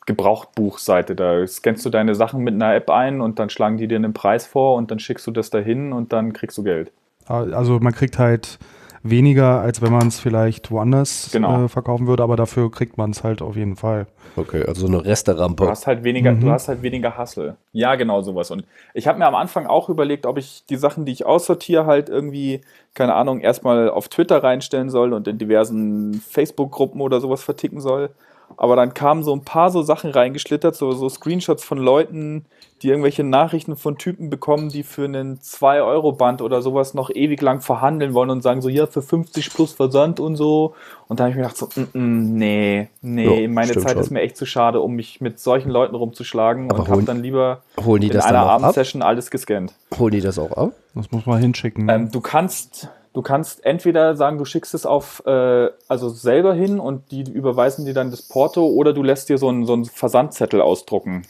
Gebrauchtbuchseite. 0.06 1.14
Da 1.14 1.46
scannst 1.46 1.84
du 1.84 1.90
deine 1.90 2.14
Sachen 2.14 2.42
mit 2.42 2.54
einer 2.54 2.74
App 2.74 2.90
ein 2.90 3.20
und 3.20 3.38
dann 3.38 3.50
schlagen 3.50 3.76
die 3.76 3.88
dir 3.88 3.96
einen 3.96 4.12
Preis 4.12 4.46
vor 4.46 4.76
und 4.76 4.90
dann 4.90 4.98
schickst 4.98 5.26
du 5.26 5.30
das 5.30 5.50
dahin 5.50 5.92
und 5.92 6.12
dann 6.12 6.32
kriegst 6.32 6.58
du 6.58 6.62
Geld. 6.62 6.92
Also 7.26 7.78
man 7.78 7.92
kriegt 7.92 8.18
halt 8.18 8.58
weniger, 9.02 9.60
als 9.60 9.80
wenn 9.80 9.92
man 9.92 10.08
es 10.08 10.20
vielleicht 10.20 10.70
woanders 10.70 11.30
genau. 11.32 11.64
äh, 11.64 11.68
verkaufen 11.68 12.06
würde, 12.06 12.22
aber 12.22 12.36
dafür 12.36 12.70
kriegt 12.70 12.98
man 12.98 13.10
es 13.10 13.24
halt 13.24 13.40
auf 13.40 13.56
jeden 13.56 13.76
Fall. 13.76 14.06
Okay, 14.36 14.64
also 14.66 14.86
eine 14.86 15.04
Resterampe. 15.04 15.64
Du 15.64 15.70
hast 15.70 15.86
halt 15.86 16.04
weniger, 16.04 16.32
mhm. 16.32 16.40
du 16.40 16.50
hast 16.50 16.68
halt 16.68 16.82
weniger 16.82 17.16
Hassel. 17.16 17.56
Ja, 17.72 17.94
genau 17.94 18.20
sowas. 18.20 18.50
Und 18.50 18.64
ich 18.92 19.06
habe 19.06 19.18
mir 19.18 19.26
am 19.26 19.34
Anfang 19.34 19.66
auch 19.66 19.88
überlegt, 19.88 20.26
ob 20.26 20.38
ich 20.38 20.64
die 20.68 20.76
Sachen, 20.76 21.04
die 21.04 21.12
ich 21.12 21.24
aussortiere, 21.24 21.86
halt 21.86 22.08
irgendwie, 22.08 22.60
keine 22.94 23.14
Ahnung, 23.14 23.40
erstmal 23.40 23.88
auf 23.88 24.08
Twitter 24.08 24.42
reinstellen 24.42 24.90
soll 24.90 25.12
und 25.12 25.26
in 25.26 25.38
diversen 25.38 26.14
Facebook-Gruppen 26.14 27.00
oder 27.00 27.20
sowas 27.20 27.42
verticken 27.42 27.80
soll. 27.80 28.10
Aber 28.56 28.76
dann 28.76 28.92
kamen 28.94 29.22
so 29.22 29.32
ein 29.34 29.42
paar 29.42 29.70
so 29.70 29.82
Sachen 29.82 30.10
reingeschlittert, 30.10 30.76
so, 30.76 30.92
so 30.92 31.08
Screenshots 31.08 31.64
von 31.64 31.78
Leuten, 31.78 32.44
die 32.82 32.88
irgendwelche 32.88 33.24
Nachrichten 33.24 33.76
von 33.76 33.96
Typen 33.98 34.30
bekommen, 34.30 34.68
die 34.70 34.82
für 34.82 35.04
einen 35.04 35.38
2-Euro-Band 35.38 36.42
oder 36.42 36.62
sowas 36.62 36.94
noch 36.94 37.10
ewig 37.10 37.40
lang 37.42 37.60
verhandeln 37.60 38.14
wollen 38.14 38.30
und 38.30 38.42
sagen 38.42 38.60
so, 38.62 38.68
ja, 38.68 38.86
für 38.86 39.02
50 39.02 39.52
plus 39.52 39.72
Versand 39.72 40.20
und 40.20 40.36
so. 40.36 40.74
Und 41.08 41.20
da 41.20 41.24
habe 41.24 41.30
ich 41.30 41.36
mir 41.36 41.42
gedacht 41.42 41.56
so, 41.56 41.68
mm, 41.74 41.98
mm, 41.98 42.34
nee, 42.36 42.88
nee, 43.02 43.42
Ja, 43.42 43.48
meine 43.48 43.72
Zeit 43.74 43.92
schon. 43.92 44.00
ist 44.00 44.10
mir 44.10 44.20
echt 44.20 44.36
zu 44.36 44.46
schade, 44.46 44.80
um 44.80 44.94
mich 44.94 45.20
mit 45.20 45.38
solchen 45.40 45.70
Leuten 45.70 45.94
rumzuschlagen 45.94 46.70
Aber 46.70 46.80
und 46.80 46.88
habe 46.88 47.02
dann 47.02 47.22
lieber 47.22 47.62
Holen 47.84 48.00
die 48.00 48.08
in 48.08 48.14
das 48.14 48.24
einer? 48.26 48.40
Abendsession 48.40 49.02
alles 49.02 49.30
gescannt. 49.30 49.74
Holen 49.98 50.12
die 50.12 50.20
das 50.20 50.38
auch 50.38 50.52
ab? 50.52 50.72
Das 50.94 51.10
muss 51.10 51.26
man 51.26 51.38
hinschicken. 51.40 51.88
Ähm, 51.88 52.10
du 52.10 52.20
kannst, 52.20 52.88
du 53.12 53.22
kannst 53.22 53.64
entweder 53.64 54.16
sagen, 54.16 54.38
du 54.38 54.44
schickst 54.44 54.74
es 54.74 54.86
auf, 54.86 55.22
äh, 55.26 55.70
also 55.88 56.08
selber 56.08 56.54
hin 56.54 56.78
und 56.78 57.10
die 57.10 57.22
überweisen 57.22 57.84
dir 57.84 57.94
dann 57.94 58.10
das 58.10 58.22
Porto 58.22 58.66
oder 58.66 58.92
du 58.92 59.02
lässt 59.02 59.28
dir 59.28 59.38
so 59.38 59.48
einen, 59.48 59.66
so 59.66 59.72
einen 59.72 59.84
Versandzettel 59.84 60.60
ausdrucken 60.60 61.22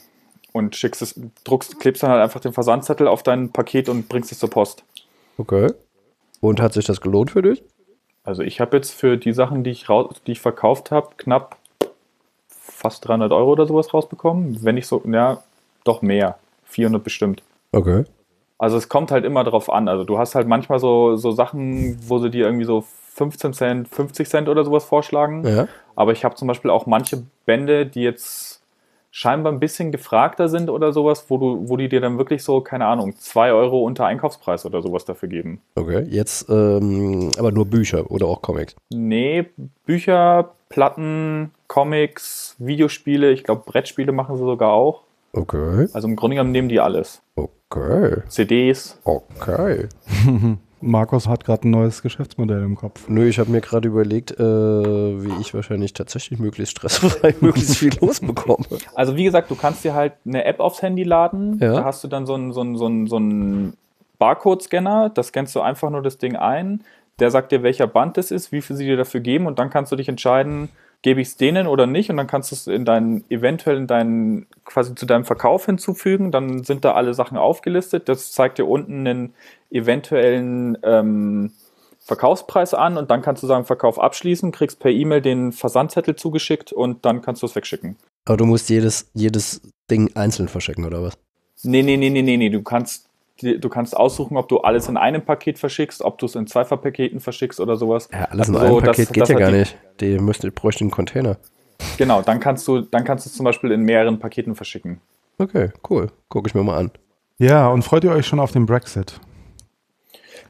und 0.53 0.75
schickst 0.75 1.01
es, 1.01 1.19
druckst, 1.43 1.79
klebst 1.79 2.03
dann 2.03 2.11
halt 2.11 2.21
einfach 2.21 2.39
den 2.39 2.53
Versandzettel 2.53 3.07
auf 3.07 3.23
dein 3.23 3.51
Paket 3.51 3.89
und 3.89 4.09
bringst 4.09 4.31
es 4.31 4.39
zur 4.39 4.49
Post. 4.49 4.83
Okay. 5.37 5.71
Und 6.39 6.61
hat 6.61 6.73
sich 6.73 6.85
das 6.85 7.01
gelohnt 7.01 7.31
für 7.31 7.41
dich? 7.41 7.63
Also 8.23 8.43
ich 8.43 8.59
habe 8.59 8.77
jetzt 8.77 8.91
für 8.91 9.17
die 9.17 9.33
Sachen, 9.33 9.63
die 9.63 9.71
ich, 9.71 9.89
raus, 9.89 10.21
die 10.27 10.33
ich 10.33 10.41
verkauft 10.41 10.91
habe, 10.91 11.09
knapp 11.17 11.57
fast 12.47 13.07
300 13.07 13.31
Euro 13.31 13.51
oder 13.51 13.65
sowas 13.65 13.93
rausbekommen. 13.93 14.63
Wenn 14.63 14.75
nicht 14.75 14.87
so, 14.87 15.01
ja, 15.05 15.43
doch 15.83 16.01
mehr. 16.01 16.37
400 16.65 17.03
bestimmt. 17.03 17.43
Okay. 17.71 18.05
Also 18.61 18.77
es 18.77 18.89
kommt 18.89 19.09
halt 19.09 19.25
immer 19.25 19.43
drauf 19.43 19.71
an. 19.71 19.87
Also 19.87 20.03
du 20.03 20.19
hast 20.19 20.35
halt 20.35 20.47
manchmal 20.47 20.77
so, 20.77 21.15
so 21.15 21.31
Sachen, 21.31 21.97
wo 22.07 22.19
sie 22.19 22.29
dir 22.29 22.45
irgendwie 22.45 22.65
so 22.65 22.85
15 23.15 23.53
Cent, 23.53 23.87
50 23.87 24.29
Cent 24.29 24.49
oder 24.49 24.63
sowas 24.63 24.85
vorschlagen. 24.85 25.43
Ja. 25.47 25.67
Aber 25.95 26.11
ich 26.11 26.23
habe 26.23 26.35
zum 26.35 26.47
Beispiel 26.47 26.69
auch 26.69 26.85
manche 26.85 27.23
Bände, 27.47 27.87
die 27.87 28.03
jetzt 28.03 28.61
scheinbar 29.09 29.51
ein 29.51 29.59
bisschen 29.59 29.91
gefragter 29.91 30.47
sind 30.47 30.69
oder 30.69 30.93
sowas, 30.93 31.25
wo 31.29 31.39
du, 31.39 31.69
wo 31.69 31.75
die 31.75 31.89
dir 31.89 32.01
dann 32.01 32.19
wirklich 32.19 32.43
so, 32.43 32.61
keine 32.61 32.85
Ahnung, 32.85 33.15
2 33.17 33.51
Euro 33.51 33.83
unter 33.83 34.05
Einkaufspreis 34.05 34.63
oder 34.63 34.83
sowas 34.83 35.05
dafür 35.05 35.27
geben. 35.27 35.59
Okay. 35.73 36.05
Jetzt 36.07 36.47
ähm, 36.47 37.31
aber 37.39 37.51
nur 37.51 37.65
Bücher 37.65 38.11
oder 38.11 38.27
auch 38.27 38.43
Comics. 38.43 38.75
Nee, 38.91 39.49
Bücher, 39.87 40.51
Platten, 40.69 41.49
Comics, 41.67 42.55
Videospiele, 42.59 43.31
ich 43.31 43.43
glaube 43.43 43.63
Brettspiele 43.65 44.11
machen 44.11 44.37
sie 44.37 44.43
sogar 44.43 44.71
auch. 44.71 45.01
Okay. 45.33 45.87
Also 45.93 46.07
im 46.07 46.15
Grunde 46.15 46.35
genommen 46.35 46.51
nehmen 46.51 46.69
die 46.69 46.79
alles. 46.79 47.21
Okay. 47.35 48.21
CDs. 48.27 48.99
Okay. 49.03 49.87
Markus 50.81 51.27
hat 51.27 51.45
gerade 51.45 51.67
ein 51.67 51.71
neues 51.71 52.01
Geschäftsmodell 52.01 52.63
im 52.63 52.75
Kopf. 52.75 53.07
Nö, 53.07 53.27
ich 53.27 53.39
habe 53.39 53.51
mir 53.51 53.61
gerade 53.61 53.87
überlegt, 53.87 54.31
äh, 54.31 54.43
wie 54.43 55.39
ich 55.39 55.53
wahrscheinlich 55.53 55.93
tatsächlich 55.93 56.39
möglichst 56.39 56.71
stressfrei 56.71 57.35
möglichst 57.41 57.77
viel 57.77 57.93
losbekomme. 57.99 58.65
Also 58.95 59.15
wie 59.15 59.23
gesagt, 59.23 59.51
du 59.51 59.55
kannst 59.55 59.83
dir 59.83 59.93
halt 59.93 60.13
eine 60.25 60.43
App 60.45 60.59
aufs 60.59 60.81
Handy 60.81 61.03
laden. 61.03 61.59
Ja. 61.59 61.73
Da 61.73 61.83
hast 61.83 62.03
du 62.03 62.07
dann 62.07 62.25
so 62.25 62.33
einen, 62.33 62.51
so 62.51 62.61
einen, 62.61 62.77
so 62.77 62.85
einen, 62.87 63.07
so 63.07 63.17
einen 63.17 63.77
Barcode-Scanner. 64.17 65.11
Da 65.13 65.23
scannst 65.23 65.55
du 65.55 65.61
einfach 65.61 65.91
nur 65.91 66.01
das 66.01 66.17
Ding 66.17 66.35
ein. 66.35 66.83
Der 67.19 67.29
sagt 67.29 67.51
dir, 67.51 67.61
welcher 67.61 67.87
Band 67.87 68.17
das 68.17 68.31
ist, 68.31 68.51
wie 68.51 68.61
viel 68.61 68.75
sie 68.75 68.85
dir 68.85 68.97
dafür 68.97 69.19
geben. 69.19 69.45
Und 69.45 69.59
dann 69.59 69.69
kannst 69.69 69.91
du 69.91 69.95
dich 69.95 70.09
entscheiden, 70.09 70.69
gebe 71.01 71.21
ich 71.21 71.29
es 71.29 71.37
denen 71.37 71.67
oder 71.67 71.87
nicht. 71.87 72.09
Und 72.09 72.17
dann 72.17 72.27
kannst 72.27 72.51
du 72.51 72.55
es 72.55 72.67
in 72.67 72.85
deinen, 72.85 73.23
eventuell 73.29 73.77
in 73.77 73.87
deinen, 73.87 74.47
quasi 74.65 74.95
zu 74.95 75.05
deinem 75.05 75.25
Verkauf 75.25 75.65
hinzufügen. 75.65 76.31
Dann 76.31 76.63
sind 76.63 76.85
da 76.85 76.93
alle 76.93 77.13
Sachen 77.13 77.37
aufgelistet. 77.37 78.07
Das 78.09 78.31
zeigt 78.31 78.57
dir 78.57 78.65
unten 78.65 79.07
einen 79.07 79.33
eventuellen 79.71 80.77
ähm, 80.83 81.51
Verkaufspreis 81.99 82.73
an. 82.73 82.97
Und 82.97 83.09
dann 83.09 83.21
kannst 83.21 83.41
du 83.43 83.47
sagen, 83.47 83.65
Verkauf 83.65 83.99
abschließen, 83.99 84.51
kriegst 84.51 84.79
per 84.79 84.91
E-Mail 84.91 85.21
den 85.21 85.51
Versandzettel 85.51 86.15
zugeschickt 86.15 86.71
und 86.73 87.05
dann 87.05 87.21
kannst 87.21 87.41
du 87.41 87.47
es 87.47 87.55
wegschicken. 87.55 87.97
Aber 88.25 88.37
du 88.37 88.45
musst 88.45 88.69
jedes, 88.69 89.09
jedes 89.13 89.61
Ding 89.89 90.15
einzeln 90.15 90.47
verschicken, 90.47 90.85
oder 90.85 91.01
was? 91.01 91.17
Nee, 91.63 91.83
nee, 91.83 91.97
nee, 91.97 92.09
nee, 92.09 92.21
nee, 92.21 92.37
nee. 92.37 92.49
Du 92.49 92.61
kannst, 92.61 93.07
du 93.41 93.69
kannst 93.69 93.95
aussuchen, 93.95 94.37
ob 94.37 94.47
du 94.49 94.59
alles 94.59 94.87
in 94.87 94.97
einem 94.97 95.21
Paket 95.23 95.59
verschickst, 95.59 96.01
ob 96.01 96.17
du 96.19 96.25
es 96.25 96.35
in 96.35 96.47
zwei 96.47 96.63
Paketen 96.63 97.19
verschickst 97.19 97.59
oder 97.59 97.75
sowas. 97.75 98.09
Ja, 98.11 98.25
alles 98.25 98.47
in 98.49 98.55
Also, 98.55 98.67
einem 98.77 98.85
das- 98.85 98.97
Paket 98.97 99.13
geht 99.13 99.21
das 99.21 99.29
ja 99.29 99.37
gar 99.39 99.51
die- 99.51 99.57
nicht. 99.59 99.77
Die 99.99 100.19
müsste, 100.19 100.51
bräuchte 100.51 100.81
einen 100.81 100.91
Container. 100.91 101.37
Genau, 101.97 102.21
dann 102.21 102.39
kannst 102.39 102.67
du, 102.67 102.81
dann 102.81 103.03
kannst 103.03 103.25
du 103.25 103.29
es 103.29 103.35
zum 103.35 103.43
Beispiel 103.43 103.71
in 103.71 103.81
mehreren 103.81 104.19
Paketen 104.19 104.55
verschicken. 104.55 105.01
Okay, 105.39 105.69
cool. 105.89 106.07
Gucke 106.29 106.47
ich 106.47 106.53
mir 106.55 106.63
mal 106.63 106.77
an. 106.77 106.91
Ja, 107.39 107.67
und 107.69 107.81
freut 107.81 108.03
ihr 108.03 108.11
euch 108.11 108.27
schon 108.27 108.39
auf 108.39 108.51
den 108.51 108.67
Brexit? 108.67 109.19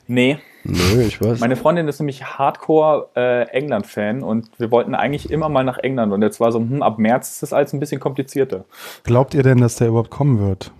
Nee, 0.07 0.39
Nö, 0.63 1.01
ich 1.03 1.21
weiß. 1.21 1.39
meine 1.39 1.55
Freundin 1.55 1.87
ist 1.87 1.99
nämlich 1.99 2.23
Hardcore 2.25 3.09
äh, 3.15 3.43
England-Fan 3.49 4.23
und 4.23 4.49
wir 4.59 4.69
wollten 4.71 4.93
eigentlich 4.93 5.31
immer 5.31 5.47
mal 5.47 5.63
nach 5.63 5.77
England 5.77 6.11
und 6.11 6.21
jetzt 6.21 6.39
war 6.41 6.51
so, 6.51 6.59
hm, 6.59 6.81
ab 6.83 6.99
März 6.99 7.29
ist 7.29 7.43
das 7.43 7.53
alles 7.53 7.71
ein 7.73 7.79
bisschen 7.79 8.01
komplizierter. 8.01 8.65
Glaubt 9.03 9.33
ihr 9.33 9.43
denn, 9.43 9.59
dass 9.59 9.77
der 9.77 9.87
überhaupt 9.87 10.09
kommen 10.09 10.39
wird? 10.45 10.71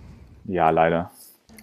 Ja, 0.44 0.70
leider. 0.70 1.10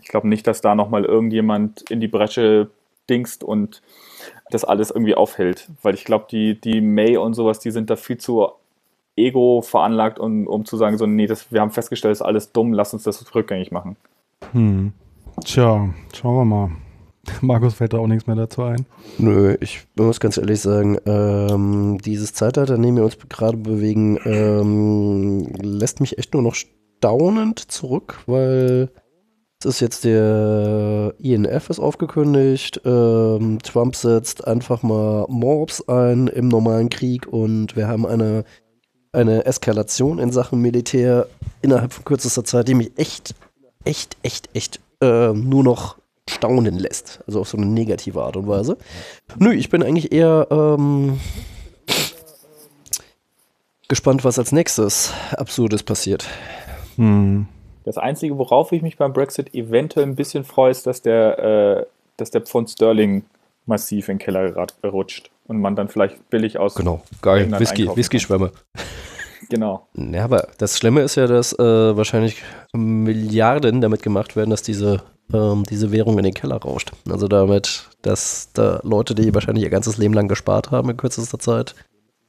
Ich 0.09 0.11
glaube 0.11 0.27
nicht, 0.27 0.47
dass 0.47 0.59
da 0.61 0.73
nochmal 0.73 1.05
irgendjemand 1.05 1.83
in 1.91 1.99
die 1.99 2.07
Bresche 2.07 2.71
dingst 3.11 3.43
und 3.43 3.83
das 4.49 4.65
alles 4.65 4.89
irgendwie 4.89 5.13
aufhält. 5.13 5.69
Weil 5.83 5.93
ich 5.93 6.03
glaube, 6.03 6.25
die, 6.31 6.59
die 6.59 6.81
May 6.81 7.15
und 7.15 7.35
sowas, 7.35 7.59
die 7.59 7.69
sind 7.69 7.91
da 7.91 7.95
viel 7.95 8.17
zu 8.17 8.47
ego 9.15 9.61
veranlagt, 9.61 10.17
um, 10.17 10.47
um 10.47 10.65
zu 10.65 10.77
sagen, 10.77 10.97
so, 10.97 11.05
nee, 11.05 11.27
das, 11.27 11.51
wir 11.51 11.61
haben 11.61 11.69
festgestellt, 11.69 12.13
das 12.13 12.21
ist 12.21 12.25
alles 12.25 12.51
dumm, 12.51 12.73
lass 12.73 12.91
uns 12.91 13.03
das 13.03 13.35
rückgängig 13.35 13.71
machen. 13.71 13.97
Hm. 14.51 14.93
Tja, 15.45 15.93
schauen 16.15 16.35
wir 16.37 16.45
mal. 16.45 16.71
Markus 17.41 17.75
fällt 17.75 17.93
da 17.93 17.99
auch 17.99 18.07
nichts 18.07 18.25
mehr 18.25 18.35
dazu 18.35 18.63
ein. 18.63 18.87
Nö, 19.19 19.57
ich 19.61 19.85
muss 19.95 20.19
ganz 20.19 20.39
ehrlich 20.39 20.59
sagen, 20.59 20.97
ähm, 21.05 21.99
dieses 22.03 22.33
Zeitalter, 22.33 22.73
in 22.73 22.81
dem 22.81 22.95
wir 22.95 23.03
uns 23.03 23.15
gerade 23.29 23.57
bewegen, 23.57 24.17
ähm, 24.25 25.53
lässt 25.61 26.01
mich 26.01 26.17
echt 26.17 26.33
nur 26.33 26.41
noch 26.41 26.55
staunend 26.55 27.59
zurück, 27.59 28.23
weil 28.25 28.89
es 29.59 29.65
ist 29.65 29.79
jetzt 29.81 30.05
der 30.05 31.13
INF 31.19 31.69
ist 31.69 31.79
aufgekündigt, 31.79 32.79
ähm, 32.85 33.59
Trump 33.61 33.93
setzt 33.93 34.47
einfach 34.47 34.83
mal 34.83 35.25
Mobs 35.27 35.85
ein 35.89 36.27
im 36.27 36.47
normalen 36.47 36.87
Krieg 36.89 37.27
und 37.27 37.75
wir 37.75 37.89
haben 37.89 38.05
eine, 38.05 38.45
eine 39.11 39.45
Eskalation 39.45 40.17
in 40.17 40.31
Sachen 40.31 40.61
Militär 40.61 41.27
innerhalb 41.61 41.91
von 41.91 42.05
kürzester 42.05 42.45
Zeit, 42.45 42.69
die 42.69 42.73
mich 42.73 42.97
echt, 42.97 43.35
echt, 43.83 44.15
echt, 44.23 44.49
echt 44.53 44.79
äh, 45.01 45.33
nur 45.33 45.65
noch 45.65 45.97
staunen 46.29 46.79
lässt. 46.79 47.19
Also 47.27 47.41
auf 47.41 47.49
so 47.49 47.57
eine 47.57 47.65
negative 47.65 48.21
Art 48.21 48.37
und 48.37 48.47
Weise. 48.47 48.77
Nö, 49.39 49.51
ich 49.51 49.69
bin 49.69 49.83
eigentlich 49.83 50.13
eher 50.13 50.47
ähm, 50.51 51.19
gespannt, 53.89 54.23
was 54.23 54.39
als 54.39 54.53
nächstes 54.53 55.11
Absurdes 55.33 55.83
passiert. 55.83 56.25
Hm. 56.95 57.47
Das 57.89 57.97
Einzige, 57.97 58.37
worauf 58.37 58.71
ich 58.71 58.83
mich 58.83 58.97
beim 58.97 59.13
Brexit 59.13 59.55
eventuell 59.55 60.05
ein 60.05 60.13
bisschen 60.13 60.43
freue, 60.43 60.69
ist, 60.69 60.85
dass 60.85 61.01
der, 61.01 61.39
äh, 61.39 61.85
dass 62.17 62.29
der 62.29 62.41
Pfund 62.41 62.69
Sterling 62.69 63.23
massiv 63.65 64.09
in 64.09 64.19
den 64.19 64.23
Keller 64.23 64.67
rutscht 64.83 65.31
und 65.47 65.59
man 65.59 65.75
dann 65.75 65.87
vielleicht 65.87 66.29
billig 66.29 66.59
aus. 66.59 66.75
Genau, 66.75 67.01
geil. 67.23 67.45
England 67.45 67.61
Whisky, 67.61 67.87
Whisky-Schwämme. 67.87 68.51
Genau. 69.49 69.87
Ja, 69.95 70.25
aber 70.25 70.49
das 70.59 70.77
Schlimme 70.77 71.01
ist 71.01 71.15
ja, 71.15 71.25
dass 71.25 71.57
äh, 71.57 71.63
wahrscheinlich 71.63 72.43
Milliarden 72.73 73.81
damit 73.81 74.03
gemacht 74.03 74.35
werden, 74.35 74.51
dass 74.51 74.61
diese, 74.61 75.01
ähm, 75.33 75.63
diese 75.67 75.91
Währung 75.91 76.19
in 76.19 76.25
den 76.25 76.35
Keller 76.35 76.57
rauscht. 76.57 76.91
Also 77.09 77.27
damit, 77.27 77.89
dass 78.03 78.49
da 78.53 78.81
Leute, 78.83 79.15
die 79.15 79.33
wahrscheinlich 79.33 79.63
ihr 79.63 79.71
ganzes 79.71 79.97
Leben 79.97 80.13
lang 80.13 80.27
gespart 80.27 80.69
haben 80.69 80.91
in 80.91 80.97
kürzester 80.97 81.39
Zeit, 81.39 81.73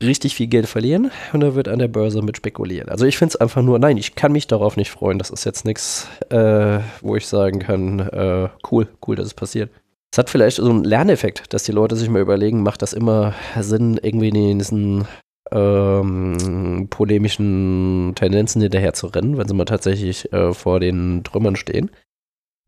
richtig 0.02 0.34
viel 0.34 0.46
Geld 0.46 0.66
verlieren 0.66 1.10
und 1.32 1.40
da 1.40 1.54
wird 1.54 1.68
an 1.68 1.78
der 1.78 1.88
Börse 1.88 2.22
mit 2.22 2.36
spekulieren. 2.36 2.88
Also 2.88 3.04
ich 3.04 3.18
finde 3.18 3.30
es 3.32 3.36
einfach 3.36 3.62
nur, 3.62 3.78
nein, 3.78 3.96
ich 3.96 4.14
kann 4.14 4.32
mich 4.32 4.46
darauf 4.46 4.76
nicht 4.76 4.90
freuen. 4.90 5.18
Das 5.18 5.30
ist 5.30 5.44
jetzt 5.44 5.64
nichts, 5.64 6.08
äh, 6.30 6.80
wo 7.02 7.16
ich 7.16 7.26
sagen 7.26 7.58
kann, 7.58 8.00
äh, 8.00 8.48
cool, 8.70 8.88
cool, 9.06 9.16
dass 9.16 9.26
es 9.26 9.34
passiert. 9.34 9.70
Es 10.12 10.18
hat 10.18 10.30
vielleicht 10.30 10.56
so 10.56 10.68
einen 10.68 10.84
Lerneffekt, 10.84 11.52
dass 11.52 11.62
die 11.64 11.72
Leute 11.72 11.96
sich 11.96 12.08
mal 12.08 12.20
überlegen, 12.22 12.62
macht 12.62 12.82
das 12.82 12.92
immer 12.92 13.34
Sinn, 13.60 14.00
irgendwie 14.02 14.28
in 14.50 14.58
diesen 14.58 15.06
ähm, 15.52 16.86
polemischen 16.90 18.12
Tendenzen 18.16 18.60
hinterher 18.62 18.92
zu 18.94 19.08
rennen, 19.08 19.36
wenn 19.36 19.46
sie 19.48 19.54
mal 19.54 19.64
tatsächlich 19.66 20.32
äh, 20.32 20.52
vor 20.52 20.80
den 20.80 21.22
Trümmern 21.24 21.56
stehen. 21.56 21.90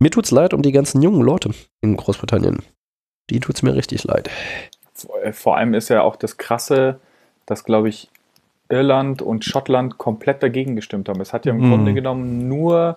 Mir 0.00 0.10
tut's 0.10 0.30
leid 0.30 0.52
um 0.54 0.62
die 0.62 0.72
ganzen 0.72 1.00
jungen 1.02 1.22
Leute 1.22 1.50
in 1.80 1.96
Großbritannien. 1.96 2.58
Die 3.30 3.40
tut's 3.40 3.62
mir 3.62 3.74
richtig 3.74 4.04
leid. 4.04 4.30
Vor- 4.94 5.32
Vor 5.32 5.56
allem 5.56 5.74
ist 5.74 5.88
ja 5.88 6.02
auch 6.02 6.16
das 6.16 6.36
Krasse, 6.36 7.00
dass, 7.46 7.64
glaube 7.64 7.88
ich, 7.88 8.08
Irland 8.68 9.20
und 9.22 9.44
Schottland 9.44 9.98
komplett 9.98 10.42
dagegen 10.42 10.76
gestimmt 10.76 11.08
haben. 11.08 11.20
Es 11.20 11.32
hat 11.32 11.46
ja 11.46 11.52
im 11.52 11.58
Mhm. 11.58 11.70
Grunde 11.70 11.94
genommen 11.94 12.48
nur 12.48 12.96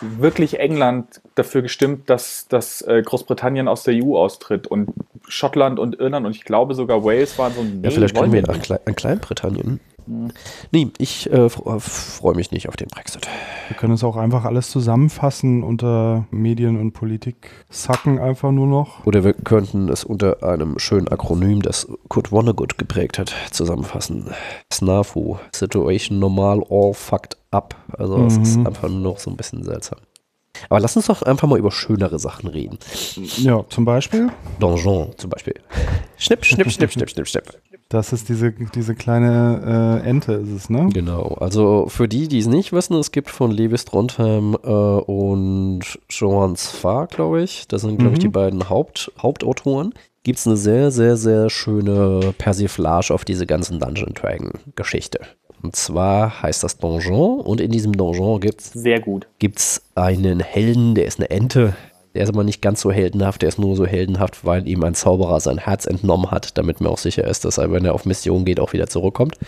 wirklich 0.00 0.60
England 0.60 1.20
dafür 1.34 1.62
gestimmt, 1.62 2.08
dass, 2.08 2.46
dass 2.48 2.82
äh, 2.82 3.02
Großbritannien 3.02 3.68
aus 3.68 3.82
der 3.82 3.94
EU 3.94 4.16
austritt. 4.16 4.66
Und 4.66 4.90
Schottland 5.26 5.78
und 5.78 5.98
Irland 5.98 6.26
und 6.26 6.34
ich 6.34 6.44
glaube 6.44 6.74
sogar 6.74 7.04
Wales 7.04 7.38
waren 7.38 7.52
so, 7.52 7.62
nee, 7.62 7.80
Ja, 7.82 7.90
vielleicht 7.90 8.16
können 8.16 8.32
wir 8.32 8.48
an 8.48 8.94
Kleinbritannien. 8.94 9.80
Nee, 10.72 10.88
ich 10.98 11.30
äh, 11.30 11.48
freue 11.50 12.34
mich 12.34 12.50
nicht 12.50 12.68
auf 12.68 12.76
den 12.76 12.88
Brexit. 12.88 13.28
Wir 13.68 13.76
können 13.76 13.92
es 13.94 14.04
auch 14.04 14.16
einfach 14.16 14.44
alles 14.44 14.70
zusammenfassen 14.70 15.62
unter 15.62 16.26
Medien 16.30 16.80
und 16.80 16.92
Politik 16.92 17.50
sacken 17.68 18.18
einfach 18.18 18.50
nur 18.50 18.66
noch. 18.66 19.04
Oder 19.06 19.24
wir 19.24 19.34
könnten 19.34 19.88
es 19.88 20.04
unter 20.04 20.42
einem 20.42 20.78
schönen 20.78 21.08
Akronym, 21.08 21.62
das 21.62 21.86
Kurt 22.08 22.30
Vonnegut 22.32 22.78
geprägt 22.78 23.18
hat, 23.18 23.34
zusammenfassen. 23.50 24.30
SNAFU, 24.72 25.36
Situation 25.54 26.18
Normal 26.18 26.62
All 26.70 26.94
Fucked 26.94 27.36
Up. 27.50 27.74
Also 27.96 28.24
es 28.26 28.36
ist 28.38 28.56
Mhm. 28.58 28.66
einfach 28.66 28.88
nur 28.88 29.00
noch 29.00 29.18
so 29.18 29.30
ein 29.30 29.36
bisschen 29.36 29.62
seltsam. 29.64 29.98
Aber 30.70 30.80
lass 30.80 30.96
uns 30.96 31.06
doch 31.06 31.22
einfach 31.22 31.46
mal 31.46 31.58
über 31.58 31.70
schönere 31.70 32.18
Sachen 32.18 32.48
reden. 32.48 32.78
Ja, 33.36 33.64
zum 33.68 33.84
Beispiel, 33.84 34.28
Donjon 34.58 35.12
zum 35.16 35.30
Beispiel. 35.30 35.54
Schnipp, 36.16 36.44
schnipp, 36.44 36.70
schnipp, 36.70 36.90
schnipp, 36.90 37.08
schnipp, 37.10 37.28
schnipp. 37.28 37.44
Das 37.88 38.12
ist 38.12 38.28
diese, 38.28 38.52
diese 38.52 38.94
kleine 38.94 40.00
äh, 40.04 40.08
Ente, 40.08 40.32
ist 40.34 40.50
es, 40.50 40.70
ne? 40.70 40.88
Genau, 40.92 41.36
also 41.40 41.86
für 41.88 42.06
die, 42.08 42.28
die 42.28 42.38
es 42.38 42.46
nicht 42.46 42.72
wissen, 42.72 42.94
es 42.96 43.12
gibt 43.12 43.30
von 43.30 43.50
Lewis 43.50 43.84
Trondheim 43.86 44.56
äh, 44.62 44.68
und 44.68 45.80
Johan 46.10 46.56
Sfar, 46.56 47.06
glaube 47.06 47.42
ich, 47.42 47.66
das 47.68 47.82
sind, 47.82 47.98
glaube 47.98 48.12
ich, 48.12 48.18
Mhm. 48.18 48.22
die 48.22 48.28
beiden 48.28 48.68
Haupt, 48.68 49.10
Hauptautoren, 49.22 49.94
gibt 50.22 50.38
es 50.38 50.46
eine 50.46 50.56
sehr, 50.56 50.90
sehr, 50.90 51.16
sehr 51.16 51.48
schöne 51.48 52.34
Persiflage 52.36 53.14
auf 53.14 53.24
diese 53.24 53.46
ganzen 53.46 53.80
Dungeon 53.80 54.12
Dragon-Geschichte. 54.14 55.20
Und 55.62 55.74
zwar 55.74 56.42
heißt 56.42 56.62
das 56.62 56.78
Donjon 56.78 57.40
und 57.40 57.60
in 57.60 57.70
diesem 57.72 57.92
Donjon 57.96 58.40
gibt 58.40 58.60
es 58.60 58.72
Sehr 58.74 59.00
gut. 59.00 59.26
gibt's 59.40 59.82
einen 59.96 60.38
Helden, 60.40 60.94
der 60.94 61.06
ist 61.06 61.18
eine 61.18 61.30
Ente. 61.30 61.74
Der 62.18 62.24
ist 62.24 62.30
aber 62.30 62.42
nicht 62.42 62.60
ganz 62.60 62.80
so 62.80 62.90
heldenhaft, 62.90 63.42
der 63.42 63.48
ist 63.48 63.60
nur 63.60 63.76
so 63.76 63.86
heldenhaft, 63.86 64.44
weil 64.44 64.66
ihm 64.66 64.82
ein 64.82 64.96
Zauberer 64.96 65.38
sein 65.38 65.58
Herz 65.58 65.86
entnommen 65.86 66.32
hat, 66.32 66.58
damit 66.58 66.80
man 66.80 66.90
auch 66.90 66.98
sicher 66.98 67.22
ist, 67.22 67.44
dass 67.44 67.58
er, 67.58 67.70
wenn 67.70 67.84
er 67.84 67.94
auf 67.94 68.06
Mission 68.06 68.44
geht, 68.44 68.58
auch 68.58 68.72
wieder 68.72 68.88
zurückkommt. 68.88 69.38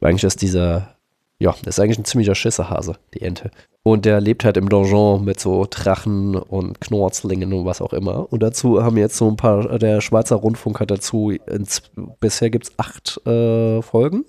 Eigentlich 0.00 0.24
ist 0.24 0.42
dieser, 0.42 0.96
ja, 1.38 1.54
das 1.62 1.78
ist 1.78 1.80
eigentlich 1.80 2.00
ein 2.00 2.04
ziemlicher 2.04 2.34
Schisserhase, 2.34 2.96
die 3.14 3.22
Ente. 3.22 3.52
Und 3.84 4.06
der 4.06 4.20
lebt 4.20 4.44
halt 4.44 4.56
im 4.56 4.68
Donjon 4.68 5.24
mit 5.24 5.38
so 5.38 5.68
Drachen 5.70 6.34
und 6.34 6.80
Knorzlingen 6.80 7.52
und 7.52 7.64
was 7.64 7.80
auch 7.80 7.92
immer. 7.92 8.32
Und 8.32 8.42
dazu 8.42 8.82
haben 8.82 8.96
jetzt 8.96 9.16
so 9.16 9.28
ein 9.28 9.36
paar, 9.36 9.78
der 9.78 10.00
Schweizer 10.00 10.34
Rundfunk 10.34 10.80
hat 10.80 10.90
dazu, 10.90 11.30
ins, 11.30 11.80
bisher 12.18 12.50
gibt 12.50 12.64
es 12.64 12.72
acht 12.76 13.24
äh, 13.24 13.82
Folgen 13.82 14.24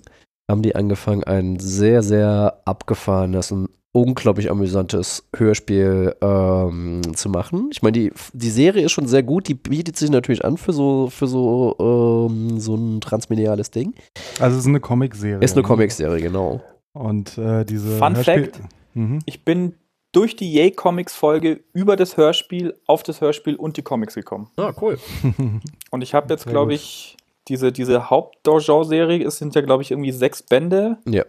haben 0.48 0.62
die 0.62 0.76
angefangen, 0.76 1.24
ein 1.24 1.58
sehr, 1.58 2.04
sehr 2.04 2.60
abgefahrenes 2.64 3.50
und 3.50 3.68
unglaublich 3.96 4.50
amüsantes 4.50 5.24
Hörspiel 5.34 6.14
ähm, 6.20 7.00
zu 7.14 7.30
machen. 7.30 7.70
Ich 7.72 7.80
meine, 7.80 7.92
die, 7.92 8.12
die 8.34 8.50
Serie 8.50 8.84
ist 8.84 8.92
schon 8.92 9.06
sehr 9.06 9.22
gut, 9.22 9.48
die 9.48 9.54
bietet 9.54 9.96
sich 9.96 10.10
natürlich 10.10 10.44
an 10.44 10.58
für 10.58 10.74
so, 10.74 11.08
für 11.10 11.26
so, 11.26 12.28
ähm, 12.28 12.60
so 12.60 12.74
ein 12.74 13.00
transmediales 13.00 13.70
Ding. 13.70 13.94
Also 14.38 14.56
es 14.56 14.64
ist 14.64 14.68
eine 14.68 14.80
Comicserie. 14.80 15.38
Ist 15.42 15.54
eine 15.54 15.62
ne? 15.62 15.68
Comicserie, 15.68 16.20
genau. 16.20 16.62
Und 16.92 17.38
äh, 17.38 17.64
diese 17.64 17.96
Fun 17.96 18.16
Fact. 18.16 18.60
Mhm. 18.92 19.20
Ich 19.24 19.44
bin 19.44 19.74
durch 20.12 20.36
die 20.36 20.52
Yay 20.52 20.72
Comics 20.72 21.14
Folge 21.14 21.60
über 21.72 21.96
das 21.96 22.18
Hörspiel 22.18 22.74
auf 22.86 23.02
das 23.02 23.22
Hörspiel 23.22 23.56
und 23.56 23.78
die 23.78 23.82
Comics 23.82 24.14
gekommen. 24.14 24.50
Ah, 24.56 24.74
cool. 24.80 24.98
Und 25.90 26.02
ich 26.02 26.14
habe 26.14 26.32
jetzt, 26.32 26.46
glaube 26.46 26.74
ich, 26.74 27.16
diese, 27.48 27.70
diese 27.70 28.10
Haupt-Dojo-Serie, 28.10 29.26
es 29.26 29.38
sind 29.38 29.54
ja, 29.54 29.60
glaube 29.60 29.82
ich, 29.82 29.90
irgendwie 29.90 30.12
sechs 30.12 30.42
Bände. 30.42 30.98
Ja. 31.06 31.24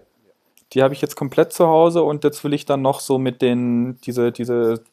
Die 0.73 0.83
habe 0.83 0.93
ich 0.93 1.01
jetzt 1.01 1.15
komplett 1.15 1.53
zu 1.53 1.67
Hause 1.67 2.03
und 2.03 2.23
jetzt 2.23 2.43
will 2.43 2.53
ich 2.53 2.65
dann 2.65 2.81
noch 2.81 2.99
so 2.99 3.17
mit 3.17 3.41
den, 3.41 3.97
diese, 4.05 4.31
diese 4.31 4.83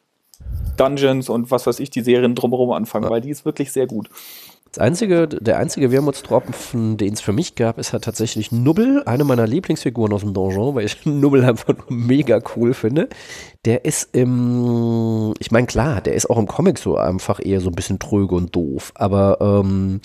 Dungeons 0.77 1.29
und 1.29 1.51
was 1.51 1.67
weiß 1.67 1.79
ich, 1.79 1.89
die 1.89 2.01
Serien 2.01 2.35
drumherum 2.35 2.71
anfangen, 2.71 3.05
Ja. 3.05 3.09
weil 3.11 3.21
die 3.21 3.29
ist 3.29 3.45
wirklich 3.45 3.71
sehr 3.71 3.87
gut. 3.87 4.09
Das 4.71 4.79
einzige, 4.83 5.29
der 5.29 5.57
einzige 5.57 5.89
Wermutstropfen, 5.89 6.97
den 6.97 7.13
es 7.13 7.21
für 7.21 7.31
mich 7.31 7.55
gab, 7.55 7.77
ist 7.77 7.93
halt 7.93 8.03
tatsächlich 8.03 8.51
Nubbel, 8.51 9.03
eine 9.05 9.23
meiner 9.23 9.47
Lieblingsfiguren 9.47 10.11
aus 10.11 10.19
dem 10.21 10.33
Donjon, 10.33 10.75
weil 10.75 10.83
ich 10.85 11.05
Nubbel 11.05 11.45
einfach 11.45 11.73
nur 11.77 11.85
mega 11.89 12.41
cool 12.55 12.73
finde. 12.73 13.07
Der 13.63 13.85
ist 13.85 14.13
im, 14.13 15.33
ich 15.39 15.51
meine 15.51 15.67
klar, 15.67 16.01
der 16.01 16.15
ist 16.15 16.29
auch 16.29 16.37
im 16.37 16.47
Comic 16.47 16.77
so 16.77 16.97
einfach 16.97 17.39
eher 17.41 17.61
so 17.61 17.69
ein 17.69 17.75
bisschen 17.75 17.99
tröge 17.99 18.35
und 18.35 18.53
doof, 18.53 18.91
aber 18.95 19.37
ähm, 19.39 20.01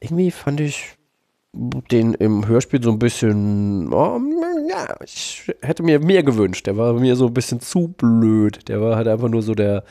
irgendwie 0.00 0.30
fand 0.30 0.60
ich 0.60 0.94
den 1.90 2.14
im 2.14 2.46
Hörspiel 2.46 2.82
so 2.82 2.90
ein 2.90 2.98
bisschen, 2.98 3.92
oh, 3.92 4.20
ja, 4.68 4.96
ich 5.04 5.52
hätte 5.62 5.82
mir 5.82 6.00
mehr 6.00 6.22
gewünscht. 6.22 6.66
Der 6.66 6.76
war 6.76 6.94
mir 6.94 7.16
so 7.16 7.26
ein 7.26 7.34
bisschen 7.34 7.60
zu 7.60 7.88
blöd. 7.88 8.68
Der 8.68 8.80
war 8.80 8.96
halt 8.96 9.08
einfach 9.08 9.28
nur 9.28 9.42
so 9.42 9.54
der, 9.54 9.84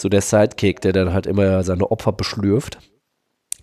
so 0.00 0.08
der 0.08 0.20
Sidekick, 0.20 0.80
der 0.80 0.92
dann 0.92 1.12
halt 1.12 1.26
immer 1.26 1.62
seine 1.62 1.90
Opfer 1.90 2.12
beschlürft 2.12 2.78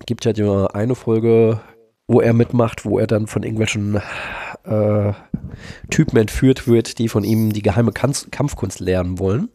gibt 0.05 0.25
halt 0.25 0.39
immer 0.39 0.73
eine 0.75 0.95
Folge, 0.95 1.61
wo 2.07 2.21
er 2.21 2.33
mitmacht, 2.33 2.85
wo 2.85 2.99
er 2.99 3.07
dann 3.07 3.27
von 3.27 3.43
irgendwelchen 3.43 4.01
äh, 4.63 5.13
Typen 5.89 6.17
entführt 6.17 6.67
wird, 6.67 6.99
die 6.99 7.07
von 7.07 7.23
ihm 7.23 7.53
die 7.53 7.61
geheime 7.61 7.91
Kampfkunst 7.91 8.79
lernen 8.79 9.19
wollen. 9.19 9.49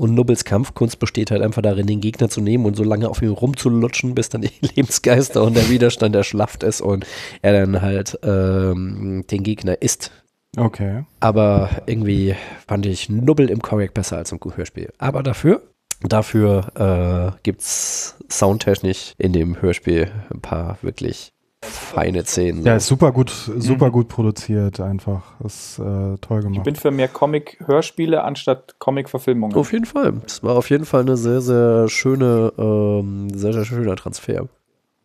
Und 0.00 0.14
Nubbels 0.14 0.46
Kampfkunst 0.46 0.98
besteht 0.98 1.30
halt 1.30 1.42
einfach 1.42 1.60
darin, 1.60 1.86
den 1.86 2.00
Gegner 2.00 2.30
zu 2.30 2.40
nehmen 2.40 2.64
und 2.64 2.74
so 2.74 2.84
lange 2.84 3.06
auf 3.06 3.20
ihm 3.20 3.32
rumzulutschen, 3.32 4.14
bis 4.14 4.30
dann 4.30 4.40
die 4.40 4.50
Lebensgeister 4.62 5.42
und 5.42 5.54
der 5.54 5.68
Widerstand 5.68 6.16
erschlafft 6.16 6.62
ist 6.62 6.80
und 6.80 7.04
er 7.42 7.52
dann 7.52 7.82
halt 7.82 8.18
ähm, 8.22 9.26
den 9.30 9.42
Gegner 9.42 9.82
isst. 9.82 10.10
Okay. 10.56 11.04
Aber 11.20 11.82
irgendwie 11.84 12.34
fand 12.66 12.86
ich 12.86 13.10
Nubbel 13.10 13.50
im 13.50 13.60
Comic 13.60 13.92
besser 13.92 14.16
als 14.16 14.32
im 14.32 14.40
Hörspiel. 14.42 14.90
Aber 14.96 15.22
dafür, 15.22 15.60
dafür 16.00 17.34
äh, 17.36 17.38
gibt 17.42 17.60
es 17.60 18.16
soundtechnisch 18.30 19.12
in 19.18 19.34
dem 19.34 19.60
Hörspiel 19.60 20.10
ein 20.32 20.40
paar 20.40 20.78
wirklich 20.80 21.34
feine 21.62 22.24
Szenen. 22.24 22.64
Ja, 22.64 22.76
ist 22.76 22.86
super 22.86 23.12
gut, 23.12 23.30
super 23.30 23.90
gut 23.90 24.08
produziert 24.08 24.80
einfach. 24.80 25.38
Ist 25.44 25.78
äh, 25.78 26.16
toll 26.20 26.38
Ich 26.38 26.44
gemacht. 26.44 26.64
bin 26.64 26.76
für 26.76 26.90
mehr 26.90 27.08
Comic-Hörspiele 27.08 28.22
anstatt 28.24 28.78
Comic-Verfilmungen. 28.78 29.56
Auf 29.56 29.72
jeden 29.72 29.84
Fall. 29.84 30.14
Es 30.26 30.42
war 30.42 30.56
auf 30.56 30.70
jeden 30.70 30.84
Fall 30.84 31.02
eine 31.02 31.16
sehr, 31.16 31.40
sehr 31.40 31.88
schöne, 31.88 32.52
ähm, 32.58 33.28
sehr, 33.34 33.52
sehr 33.52 33.64
schöner 33.64 33.96
Transfer. 33.96 34.48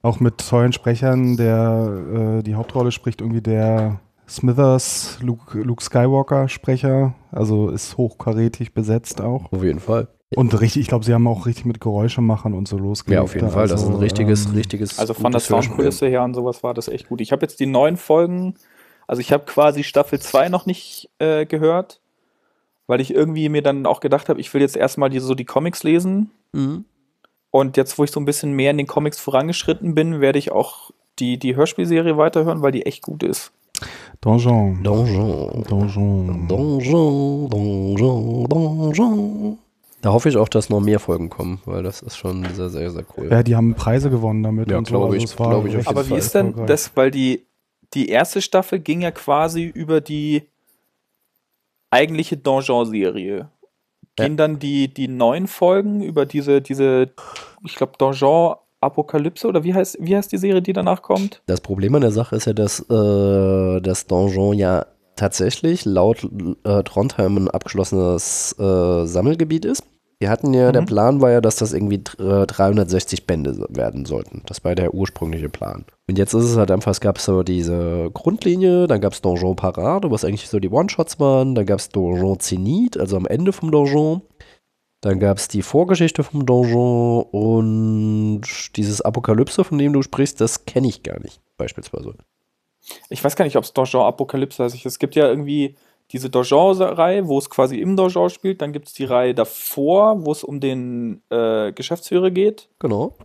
Auch 0.02 0.20
mit 0.20 0.38
tollen 0.38 0.72
Sprechern, 0.72 1.36
der 1.36 2.38
äh, 2.40 2.44
die 2.44 2.56
Hauptrolle 2.56 2.92
spricht 2.92 3.22
irgendwie 3.22 3.42
der 3.42 4.00
Smithers, 4.30 5.18
Luke, 5.22 5.60
Luke 5.60 5.84
Skywalker 5.84 6.48
Sprecher. 6.48 7.16
Also 7.32 7.70
ist 7.70 7.98
hochkarätig 7.98 8.74
besetzt 8.74 9.20
auch. 9.22 9.52
Auf 9.52 9.64
jeden 9.64 9.80
Fall. 9.80 10.08
Und 10.34 10.60
richtig, 10.60 10.82
ich 10.82 10.88
glaube, 10.88 11.06
sie 11.06 11.14
haben 11.14 11.28
auch 11.28 11.46
richtig 11.46 11.66
mit 11.66 11.80
Geräuschemachern 11.80 12.54
und 12.54 12.68
so 12.68 12.78
losgelegt. 12.78 13.18
Ja, 13.18 13.22
auf 13.22 13.36
jeden 13.36 13.52
Fall. 13.52 13.68
Das 13.68 13.84
ist 13.84 13.90
ein 13.90 13.96
richtiges, 13.96 14.48
ähm, 14.48 14.54
richtiges. 14.54 14.98
Also 14.98 15.14
von 15.14 15.32
der. 15.32 15.40
Soundkulisse 15.40 16.08
her 16.08 16.24
und 16.24 16.34
sowas 16.34 16.64
war 16.64 16.74
das 16.74 16.88
echt 16.88 17.10
gut. 17.10 17.22
Ich 17.22 17.32
habe 17.32 17.44
jetzt 17.44 17.60
die 17.60 17.68
neuen 17.68 17.96
Folgen, 17.96 18.56
also 19.08 19.20
ich 19.20 19.32
habe 19.32 19.46
quasi 19.46 19.84
Staffel 19.84 20.20
2 20.20 20.50
noch 20.50 20.66
nicht 20.66 21.10
äh, 21.20 21.46
gehört, 21.46 22.00
weil 22.88 23.02
ich 23.02 23.14
irgendwie 23.14 23.50
mir 23.50 23.62
dann 23.62 23.86
auch 23.86 24.00
gedacht 24.00 24.30
habe, 24.30 24.42
ich 24.42 24.52
will 24.54 24.62
jetzt 24.62 24.76
erstmal 24.76 25.10
die, 25.10 25.20
so 25.20 25.36
die 25.36 25.46
Comics 25.46 25.84
lesen. 25.84 26.32
Mhm. 26.54 26.86
Und 27.52 27.78
jetzt, 27.78 27.98
wo 27.98 28.04
ich 28.04 28.12
so 28.12 28.20
ein 28.20 28.26
bisschen 28.26 28.54
mehr 28.54 28.72
in 28.72 28.78
den 28.78 28.88
Comics 28.88 29.20
vorangeschritten 29.20 29.96
bin, 29.96 30.22
werde 30.22 30.40
ich 30.40 30.52
auch 30.52 30.92
die, 31.20 31.38
die 31.38 31.56
Hörspielserie 31.56 32.18
weiterhören, 32.18 32.62
weil 32.62 32.72
die 32.72 32.86
echt 32.86 33.04
gut 33.04 33.24
ist. 33.24 33.54
Donjon. 34.22 34.84
Donjon. 34.84 35.64
Donjon. 35.64 36.48
Donjon, 36.48 37.50
Donjon, 37.50 38.50
Donjon. 38.50 39.58
Da 40.06 40.14
hoffe 40.14 40.30
ich 40.30 40.38
auch, 40.38 40.50
dass 40.50 40.70
noch 40.70 40.82
mehr 40.82 41.00
Folgen 41.00 41.32
kommen, 41.32 41.60
weil 41.66 41.82
das 41.82 42.04
ist 42.04 42.16
schon 42.16 42.46
sehr, 42.54 42.70
sehr, 42.70 42.92
sehr 42.92 43.04
cool. 43.18 43.28
Ja, 43.32 43.42
die 43.42 43.56
haben 43.56 43.74
Preise 43.74 44.12
gewonnen 44.12 44.44
damit. 44.44 44.70
Ja, 44.70 44.78
und 44.78 44.86
so. 44.88 45.00
glaube 45.00 45.18
ich, 45.18 45.40
war 45.40 45.50
glaube 45.50 45.68
ich 45.68 45.78
auf 45.78 45.80
recht 45.80 45.88
jeden 45.88 45.98
Aber 45.98 46.10
wie 46.10 46.20
ist 46.20 46.36
denn 46.36 46.68
das, 46.68 46.92
weil 46.96 47.10
die, 47.10 47.48
die 47.96 48.10
erste 48.10 48.44
Staffel 48.44 48.78
ging 48.78 49.02
ja 49.02 49.10
quasi 49.10 49.64
über 49.64 50.02
die 50.02 50.44
eigentliche 51.90 52.38
Donjon-Serie. 52.38 53.38
Ja. 53.40 53.48
Gehen 54.16 54.38
dann 54.38 54.60
die, 54.60 54.94
die 54.94 55.08
neuen 55.08 55.48
Folgen 55.48 56.04
über 56.04 56.28
diese, 56.28 56.62
diese, 56.62 57.10
ich 57.64 57.74
glaube, 57.74 57.94
Donjon 57.98 58.58
Apokalypse 58.82 59.48
oder 59.48 59.64
wie 59.64 59.74
heißt, 59.74 59.98
wie 60.00 60.16
heißt 60.16 60.32
die 60.32 60.38
Serie, 60.38 60.62
die 60.62 60.74
danach 60.74 61.02
kommt? 61.02 61.42
Das 61.48 61.62
Problem 61.62 61.96
an 61.96 62.02
der 62.02 62.12
Sache 62.12 62.36
ist 62.36 62.46
ja, 62.46 62.54
dass 62.54 62.80
äh, 62.92 63.82
das 63.82 64.06
Donjon 64.06 64.56
ja 64.56 64.86
tatsächlich 65.16 65.84
laut 65.84 66.30
äh, 66.64 66.84
Trondheim 66.84 67.38
ein 67.38 67.50
abgeschlossenes 67.50 68.56
äh, 68.60 69.08
Sammelgebiet 69.08 69.66
ist. 69.66 69.82
Wir 70.26 70.32
hatten 70.32 70.56
ja, 70.56 70.72
der 70.72 70.82
Mhm. 70.82 70.86
Plan 70.88 71.22
war 71.22 71.30
ja, 71.30 71.40
dass 71.40 71.58
das 71.58 71.72
irgendwie 71.72 72.02
äh, 72.20 72.48
360 72.48 73.28
Bände 73.28 73.54
so- 73.54 73.68
werden 73.70 74.06
sollten. 74.06 74.42
Das 74.48 74.64
war 74.64 74.74
der 74.74 74.96
ursprüngliche 74.96 75.50
Plan. 75.50 75.86
Und 76.10 76.18
jetzt 76.18 76.34
ist 76.34 76.46
es 76.46 76.58
halt 76.58 76.72
einfach, 76.72 76.90
es 76.90 77.00
gab 77.00 77.20
so 77.20 77.44
diese 77.44 78.10
Grundlinie, 78.12 78.88
dann 78.88 79.02
gab 79.02 79.14
es 79.14 79.22
Donjon 79.22 79.56
Parade, 79.56 80.10
was 80.10 80.26
eigentlich 80.26 80.50
so 80.50 80.60
die 80.60 80.70
One-Shots 80.72 81.20
waren, 81.20 81.54
dann 81.54 81.68
gab 81.68 81.78
es 81.78 81.90
Donjon 81.90 82.40
Zenit, 82.40 82.98
also 83.00 83.18
am 83.18 83.28
Ende 83.28 83.54
vom 83.54 83.70
Donjon. 83.70 84.24
Dann 85.02 85.20
gab 85.20 85.38
es 85.38 85.48
die 85.48 85.62
Vorgeschichte 85.62 86.24
vom 86.24 86.44
Donjon 86.48 87.22
und 87.32 88.42
dieses 88.76 89.02
Apokalypse, 89.02 89.64
von 89.64 89.78
dem 89.78 89.94
du 89.94 90.02
sprichst, 90.02 90.42
das 90.42 90.66
kenne 90.66 90.88
ich 90.88 91.04
gar 91.04 91.20
nicht, 91.20 91.40
beispielsweise. 91.58 92.16
Ich 93.10 93.24
weiß 93.24 93.36
gar 93.36 93.46
nicht, 93.46 93.58
ob 93.58 93.64
es 93.64 93.74
Donjon 93.74 94.02
Apokalypse 94.08 94.64
heißt. 94.64 94.84
Es 94.88 94.98
gibt 94.98 95.14
ja 95.14 95.28
irgendwie 95.28 95.76
diese 96.12 96.30
Donjon-Reihe, 96.30 97.28
wo 97.28 97.38
es 97.38 97.50
quasi 97.50 97.80
im 97.80 97.96
Donjon 97.96 98.30
spielt. 98.30 98.62
Dann 98.62 98.74
gibt 98.74 98.88
es 98.88 98.94
die 98.94 99.06
Reihe 99.06 99.34
davor, 99.34 100.26
wo 100.26 100.32
es 100.32 100.44
um 100.44 100.60
den 100.60 101.22
äh, 101.30 101.72
Geschäftsführer 101.72 102.32
geht. 102.32 102.70
Genau. 102.80 103.16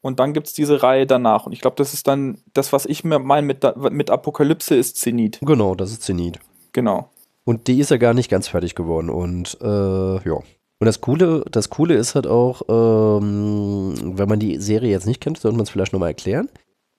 Und 0.00 0.20
dann 0.20 0.32
gibt 0.32 0.46
es 0.46 0.52
diese 0.52 0.82
Reihe 0.82 1.06
danach. 1.06 1.46
Und 1.46 1.52
ich 1.52 1.60
glaube, 1.60 1.76
das 1.76 1.94
ist 1.94 2.06
dann 2.06 2.38
das, 2.54 2.72
was 2.72 2.86
ich 2.86 3.04
mir 3.04 3.18
meine 3.18 3.46
mit, 3.46 3.64
mit 3.90 4.10
Apokalypse 4.10 4.74
ist 4.74 4.96
Zenit. 4.96 5.38
Genau, 5.42 5.74
das 5.74 5.90
ist 5.90 6.02
Zenit. 6.02 6.38
Genau. 6.72 7.10
Und 7.44 7.66
die 7.66 7.80
ist 7.80 7.90
ja 7.90 7.96
gar 7.96 8.14
nicht 8.14 8.30
ganz 8.30 8.48
fertig 8.48 8.74
geworden. 8.74 9.10
Und 9.10 9.58
äh, 9.60 10.28
ja. 10.28 10.36
Und 10.80 10.84
das 10.84 11.00
Coole, 11.00 11.44
das 11.50 11.70
Coole 11.70 11.94
ist 11.94 12.14
halt 12.14 12.28
auch, 12.28 12.62
ähm, 12.68 13.94
wenn 14.16 14.28
man 14.28 14.38
die 14.38 14.58
Serie 14.58 14.90
jetzt 14.90 15.06
nicht 15.06 15.20
kennt, 15.20 15.38
sollte 15.38 15.56
man 15.56 15.64
es 15.64 15.70
vielleicht 15.70 15.92
nochmal 15.92 16.10
erklären. 16.10 16.48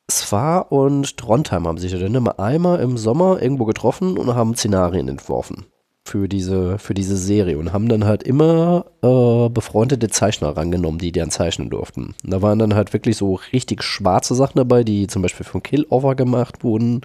Svar 0.10 0.72
und 0.72 1.18
Trondheim 1.18 1.68
haben 1.68 1.78
sich 1.78 1.92
ja 1.92 2.00
dann 2.00 2.16
immer 2.16 2.40
einmal 2.40 2.80
im 2.80 2.98
Sommer 2.98 3.42
irgendwo 3.42 3.66
getroffen 3.66 4.18
und 4.18 4.34
haben 4.36 4.56
Szenarien 4.56 5.08
entworfen 5.08 5.66
für 6.10 6.28
diese, 6.28 6.80
für 6.80 6.94
diese 6.94 7.16
Serie 7.16 7.58
und 7.58 7.72
haben 7.72 7.88
dann 7.88 8.06
halt 8.06 8.24
immer 8.24 8.86
äh, 9.02 9.50
befreundete 9.50 10.10
Zeichner 10.10 10.58
rangenommen, 10.58 11.00
die 11.00 11.12
dann 11.12 11.30
zeichnen 11.30 11.70
durften. 11.70 12.16
Und 12.24 12.32
da 12.32 12.42
waren 12.42 12.60
dann 12.60 12.74
halt 12.74 12.94
wirklich 12.94 13.18
so 13.18 13.40
richtig 13.54 13.84
schwarze 13.84 14.34
Sachen 14.36 14.58
dabei, 14.58 14.84
die 14.84 15.08
zum 15.08 15.22
Beispiel 15.22 15.46
von 15.46 15.62
Killover 15.62 16.16
gemacht 16.16 16.64
wurden. 16.64 17.02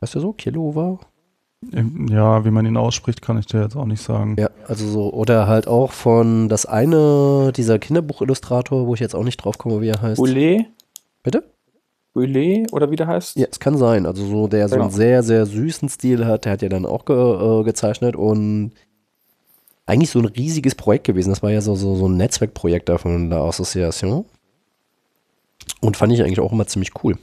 Weißt 0.00 0.16
du 0.16 0.20
so, 0.20 0.32
Killover? 0.32 0.98
Ja, 2.10 2.44
wie 2.44 2.50
man 2.50 2.66
ihn 2.66 2.76
ausspricht, 2.76 3.22
kann 3.22 3.38
ich 3.38 3.46
dir 3.46 3.62
jetzt 3.62 3.76
auch 3.76 3.86
nicht 3.86 4.02
sagen. 4.02 4.36
Ja, 4.38 4.50
also 4.66 4.86
so, 4.86 5.12
oder 5.12 5.46
halt 5.46 5.66
auch 5.68 5.92
von 5.92 6.48
das 6.48 6.66
eine, 6.66 7.52
dieser 7.56 7.78
Kinderbuchillustrator, 7.78 8.86
wo 8.86 8.94
ich 8.94 9.00
jetzt 9.00 9.14
auch 9.14 9.24
nicht 9.24 9.38
drauf 9.38 9.58
komme, 9.58 9.80
wie 9.80 9.88
er 9.88 10.02
heißt. 10.02 10.20
Ule? 10.20 10.66
Bitte? 11.22 11.44
Ule 12.16 12.66
oder 12.72 12.90
wie 12.90 12.96
der 12.96 13.06
heißt? 13.06 13.36
Ja, 13.36 13.46
es 13.50 13.60
kann 13.60 13.76
sein. 13.78 14.06
Also 14.06 14.24
so, 14.26 14.48
der 14.48 14.68
so 14.68 14.74
Genau. 14.76 14.86
einen 14.86 14.94
sehr, 14.94 15.22
sehr 15.22 15.46
süßen 15.46 15.88
Stil 15.88 16.24
hat, 16.26 16.44
der 16.44 16.52
hat 16.52 16.62
ja 16.62 16.68
dann 16.68 16.86
auch 16.86 17.04
ge, 17.04 17.16
äh, 17.16 17.62
gezeichnet 17.64 18.16
und 18.16 18.72
eigentlich 19.86 20.10
so 20.10 20.18
ein 20.18 20.24
riesiges 20.24 20.74
Projekt 20.74 21.04
gewesen. 21.06 21.30
Das 21.30 21.42
war 21.42 21.50
ja 21.50 21.60
so, 21.60 21.76
so, 21.76 21.94
so 21.94 22.08
ein 22.08 22.16
Netzwerkprojekt 22.16 22.88
da 22.88 22.98
von 22.98 23.30
der 23.30 23.40
Association. 23.40 24.24
Und 25.80 25.96
fand 25.96 26.12
ich 26.12 26.22
eigentlich 26.22 26.40
auch 26.40 26.52
immer 26.52 26.66
ziemlich 26.66 26.90
cool. 27.04 27.16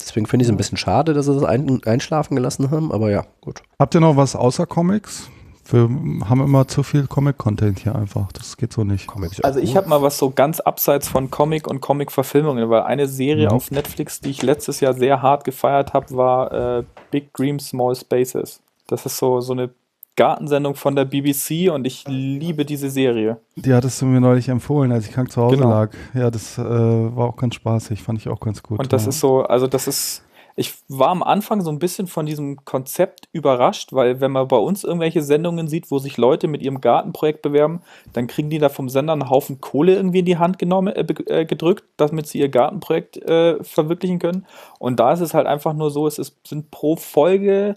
Deswegen 0.00 0.26
finde 0.26 0.42
ich 0.42 0.48
es 0.48 0.52
ein 0.52 0.56
bisschen 0.56 0.78
schade, 0.78 1.12
dass 1.14 1.26
sie 1.26 1.34
das 1.34 1.44
ein, 1.44 1.82
einschlafen 1.84 2.34
gelassen 2.34 2.70
haben, 2.70 2.90
aber 2.90 3.10
ja, 3.10 3.26
gut. 3.40 3.62
Habt 3.78 3.94
ihr 3.94 4.00
noch 4.00 4.16
was 4.16 4.34
außer 4.34 4.66
Comics? 4.66 5.28
Wir 5.66 5.82
haben 6.28 6.40
immer 6.42 6.66
zu 6.66 6.82
viel 6.82 7.06
Comic-Content 7.06 7.78
hier 7.78 7.94
einfach. 7.94 8.32
Das 8.32 8.56
geht 8.56 8.72
so 8.72 8.82
nicht. 8.84 9.06
Comics 9.06 9.40
Also 9.40 9.60
ich 9.60 9.76
habe 9.76 9.88
mal 9.88 10.02
was 10.02 10.18
so 10.18 10.30
ganz 10.30 10.58
abseits 10.60 11.08
von 11.08 11.30
Comic 11.30 11.68
und 11.68 11.80
Comic-Verfilmungen, 11.80 12.68
weil 12.70 12.82
eine 12.82 13.06
Serie 13.06 13.46
Mhm. 13.48 13.52
auf 13.52 13.70
Netflix, 13.70 14.20
die 14.20 14.30
ich 14.30 14.42
letztes 14.42 14.80
Jahr 14.80 14.94
sehr 14.94 15.22
hart 15.22 15.44
gefeiert 15.44 15.92
habe, 15.92 16.10
war 16.16 16.78
äh, 16.78 16.84
Big 17.10 17.32
Dreams, 17.34 17.68
Small 17.68 17.94
Spaces. 17.94 18.60
Das 18.88 19.06
ist 19.06 19.16
so, 19.18 19.40
so 19.40 19.52
eine 19.52 19.70
Gartensendung 20.16 20.74
von 20.74 20.96
der 20.96 21.04
BBC 21.04 21.70
und 21.72 21.86
ich 21.86 22.04
liebe 22.08 22.64
diese 22.64 22.90
Serie. 22.90 23.38
Die 23.56 23.72
hattest 23.72 24.02
du 24.02 24.06
mir 24.06 24.20
neulich 24.20 24.48
empfohlen, 24.48 24.90
als 24.92 25.06
ich 25.06 25.12
krank 25.12 25.30
zu 25.30 25.40
Hause 25.40 25.56
Genau. 25.56 25.70
lag. 25.70 25.90
Ja, 26.14 26.30
das 26.30 26.58
äh, 26.58 26.62
war 26.62 27.28
auch 27.28 27.36
ganz 27.36 27.54
spaßig. 27.54 28.02
Fand 28.02 28.18
ich 28.18 28.28
auch 28.28 28.40
ganz 28.40 28.62
gut. 28.62 28.80
Und 28.80 28.92
das 28.92 29.04
ja. 29.04 29.10
ist 29.10 29.20
so, 29.20 29.42
also 29.44 29.66
das 29.66 29.86
ist, 29.86 30.22
ich 30.56 30.74
war 30.88 31.08
am 31.08 31.22
Anfang 31.22 31.60
so 31.62 31.70
ein 31.70 31.78
bisschen 31.78 32.06
von 32.06 32.26
diesem 32.26 32.64
Konzept 32.64 33.28
überrascht, 33.32 33.92
weil 33.92 34.20
wenn 34.20 34.32
man 34.32 34.48
bei 34.48 34.56
uns 34.56 34.84
irgendwelche 34.84 35.22
Sendungen 35.22 35.68
sieht, 35.68 35.90
wo 35.90 35.98
sich 35.98 36.16
Leute 36.16 36.48
mit 36.48 36.62
ihrem 36.62 36.80
Gartenprojekt 36.80 37.42
bewerben, 37.42 37.82
dann 38.12 38.26
kriegen 38.26 38.50
die 38.50 38.58
da 38.58 38.68
vom 38.68 38.88
Sender 38.88 39.12
einen 39.12 39.30
Haufen 39.30 39.60
Kohle 39.60 39.94
irgendwie 39.94 40.20
in 40.20 40.24
die 40.24 40.38
Hand 40.38 40.58
genommen, 40.58 40.94
äh, 40.94 41.06
äh, 41.26 41.44
gedrückt, 41.44 41.84
damit 41.96 42.26
sie 42.26 42.40
ihr 42.40 42.48
Gartenprojekt 42.48 43.16
äh, 43.18 43.62
verwirklichen 43.62 44.18
können. 44.18 44.46
Und 44.78 45.00
da 45.00 45.12
ist 45.12 45.20
es 45.20 45.34
halt 45.34 45.46
einfach 45.46 45.72
nur 45.72 45.90
so, 45.90 46.06
es 46.06 46.18
ist, 46.18 46.36
sind 46.46 46.70
pro 46.70 46.96
Folge 46.96 47.76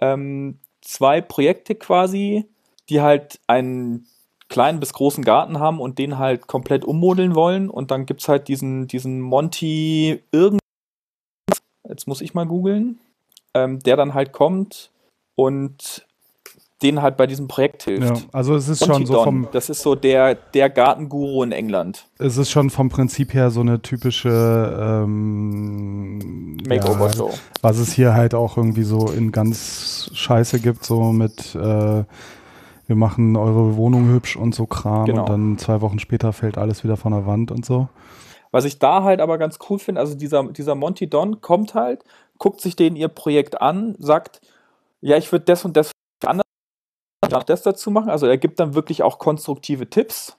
ähm, 0.00 0.58
zwei 0.80 1.20
Projekte 1.20 1.74
quasi, 1.74 2.46
die 2.88 3.00
halt 3.00 3.40
einen 3.46 4.06
kleinen 4.48 4.80
bis 4.80 4.92
großen 4.92 5.24
Garten 5.24 5.58
haben 5.58 5.80
und 5.80 5.98
den 5.98 6.18
halt 6.18 6.46
komplett 6.46 6.84
ummodeln 6.84 7.34
wollen. 7.34 7.68
Und 7.68 7.90
dann 7.90 8.06
gibt 8.06 8.22
es 8.22 8.28
halt 8.28 8.48
diesen, 8.48 8.86
diesen 8.86 9.20
Monty 9.20 10.22
irgend 10.30 10.60
jetzt 11.88 12.06
muss 12.08 12.20
ich 12.20 12.34
mal 12.34 12.46
googeln, 12.46 12.98
ähm, 13.54 13.78
der 13.80 13.96
dann 13.96 14.14
halt 14.14 14.32
kommt 14.32 14.90
und 15.34 16.06
denen 16.82 17.00
halt 17.00 17.16
bei 17.16 17.26
diesem 17.26 17.48
Projekt 17.48 17.84
hilft. 17.84 18.18
ja, 18.18 18.22
also 18.32 18.54
es 18.54 18.68
ist 18.68 18.80
Monty 18.80 18.94
schon 18.94 19.06
so 19.06 19.12
Don, 19.14 19.24
vom, 19.24 19.48
das 19.52 19.70
ist 19.70 19.80
so 19.80 19.94
der, 19.94 20.34
der 20.34 20.68
Gartenguru 20.68 21.42
in 21.42 21.50
England. 21.52 22.06
es 22.18 22.36
ist 22.36 22.50
schon 22.50 22.68
vom 22.68 22.90
Prinzip 22.90 23.32
her 23.32 23.50
so 23.50 23.60
eine 23.60 23.80
typische 23.80 24.76
ähm, 24.78 26.56
Makeover 26.68 27.06
ja, 27.06 27.12
Show. 27.14 27.30
was 27.62 27.78
es 27.78 27.92
hier 27.92 28.12
halt 28.14 28.34
auch 28.34 28.56
irgendwie 28.58 28.82
so 28.82 29.08
in 29.10 29.32
ganz 29.32 30.10
Scheiße 30.12 30.60
gibt, 30.60 30.84
so 30.84 31.12
mit 31.12 31.54
äh, 31.54 32.04
wir 32.88 32.94
machen 32.96 33.36
eure 33.36 33.76
Wohnung 33.76 34.08
hübsch 34.10 34.36
und 34.36 34.54
so 34.54 34.66
Kram 34.66 35.06
Genau. 35.06 35.22
und 35.22 35.28
dann 35.30 35.58
zwei 35.58 35.80
Wochen 35.80 35.98
später 35.98 36.32
fällt 36.32 36.58
alles 36.58 36.84
wieder 36.84 36.96
von 36.96 37.12
der 37.12 37.26
Wand 37.26 37.50
und 37.50 37.64
so. 37.64 37.88
Was 38.56 38.64
ich 38.64 38.78
da 38.78 39.02
halt 39.02 39.20
aber 39.20 39.36
ganz 39.36 39.58
cool 39.68 39.78
finde, 39.78 40.00
also 40.00 40.14
dieser, 40.14 40.42
dieser 40.44 40.74
Monty 40.74 41.10
Don 41.10 41.42
kommt 41.42 41.74
halt, 41.74 42.04
guckt 42.38 42.62
sich 42.62 42.74
den 42.74 42.96
ihr 42.96 43.08
Projekt 43.08 43.60
an, 43.60 43.94
sagt, 43.98 44.40
ja, 45.02 45.18
ich 45.18 45.30
würde 45.30 45.44
das 45.44 45.66
und 45.66 45.76
das 45.76 45.92
anders 46.24 46.46
das 47.44 47.60
dazu 47.60 47.90
machen. 47.90 48.08
Also 48.08 48.26
er 48.26 48.38
gibt 48.38 48.58
dann 48.58 48.74
wirklich 48.74 49.02
auch 49.02 49.18
konstruktive 49.18 49.90
Tipps. 49.90 50.38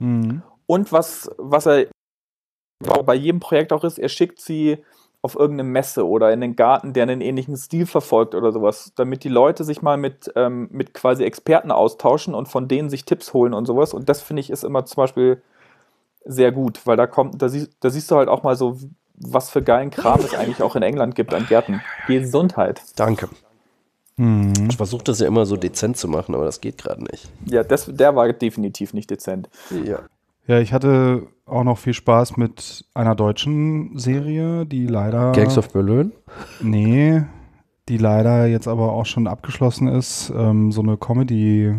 Mhm. 0.00 0.42
Und 0.66 0.92
was, 0.92 1.30
was 1.38 1.64
er 1.64 1.86
bei 3.06 3.14
jedem 3.14 3.40
Projekt 3.40 3.72
auch 3.72 3.84
ist, 3.84 3.98
er 3.98 4.10
schickt 4.10 4.42
sie 4.42 4.84
auf 5.22 5.34
irgendeine 5.34 5.70
Messe 5.70 6.06
oder 6.06 6.34
in 6.34 6.42
den 6.42 6.56
Garten, 6.56 6.92
der 6.92 7.04
einen 7.04 7.22
ähnlichen 7.22 7.56
Stil 7.56 7.86
verfolgt 7.86 8.34
oder 8.34 8.52
sowas, 8.52 8.92
damit 8.96 9.24
die 9.24 9.30
Leute 9.30 9.64
sich 9.64 9.80
mal 9.80 9.96
mit, 9.96 10.30
ähm, 10.36 10.68
mit 10.72 10.92
quasi 10.92 11.24
Experten 11.24 11.70
austauschen 11.70 12.34
und 12.34 12.48
von 12.48 12.68
denen 12.68 12.90
sich 12.90 13.06
Tipps 13.06 13.32
holen 13.32 13.54
und 13.54 13.64
sowas. 13.64 13.94
Und 13.94 14.10
das 14.10 14.20
finde 14.20 14.40
ich 14.40 14.50
ist 14.50 14.62
immer 14.62 14.84
zum 14.84 14.96
Beispiel 14.96 15.40
sehr 16.26 16.52
gut, 16.52 16.80
weil 16.86 16.96
da 16.96 17.06
kommt, 17.06 17.40
da, 17.40 17.48
sie, 17.48 17.68
da 17.80 17.90
siehst 17.90 18.10
du 18.10 18.16
halt 18.16 18.28
auch 18.28 18.42
mal 18.42 18.56
so, 18.56 18.78
was 19.14 19.50
für 19.50 19.62
geilen 19.62 19.90
Kram 19.90 20.20
es 20.20 20.34
eigentlich 20.34 20.62
auch 20.62 20.76
in 20.76 20.82
England 20.82 21.14
gibt 21.14 21.32
an 21.32 21.46
Gärten. 21.46 21.80
Gesundheit. 22.06 22.82
Danke. 22.96 23.28
Mhm. 24.16 24.68
Ich 24.70 24.76
versuche 24.76 25.04
das 25.04 25.20
ja 25.20 25.26
immer 25.26 25.46
so 25.46 25.56
dezent 25.56 25.96
zu 25.96 26.08
machen, 26.08 26.34
aber 26.34 26.44
das 26.44 26.60
geht 26.60 26.78
gerade 26.78 27.02
nicht. 27.04 27.30
Ja, 27.46 27.62
das, 27.62 27.86
der 27.86 28.16
war 28.16 28.32
definitiv 28.32 28.92
nicht 28.92 29.10
dezent. 29.10 29.48
Ja. 29.84 30.00
Ja, 30.46 30.60
ich 30.60 30.72
hatte 30.72 31.26
auch 31.44 31.64
noch 31.64 31.78
viel 31.78 31.94
Spaß 31.94 32.36
mit 32.36 32.84
einer 32.94 33.16
deutschen 33.16 33.98
Serie, 33.98 34.64
die 34.64 34.86
leider. 34.86 35.32
Gangs 35.32 35.58
of 35.58 35.72
Berlin? 35.72 36.12
Nee, 36.60 37.24
die 37.88 37.98
leider 37.98 38.46
jetzt 38.46 38.68
aber 38.68 38.92
auch 38.92 39.06
schon 39.06 39.26
abgeschlossen 39.26 39.88
ist. 39.88 40.32
Ähm, 40.36 40.70
so 40.70 40.82
eine 40.82 40.96
Comedy, 40.96 41.74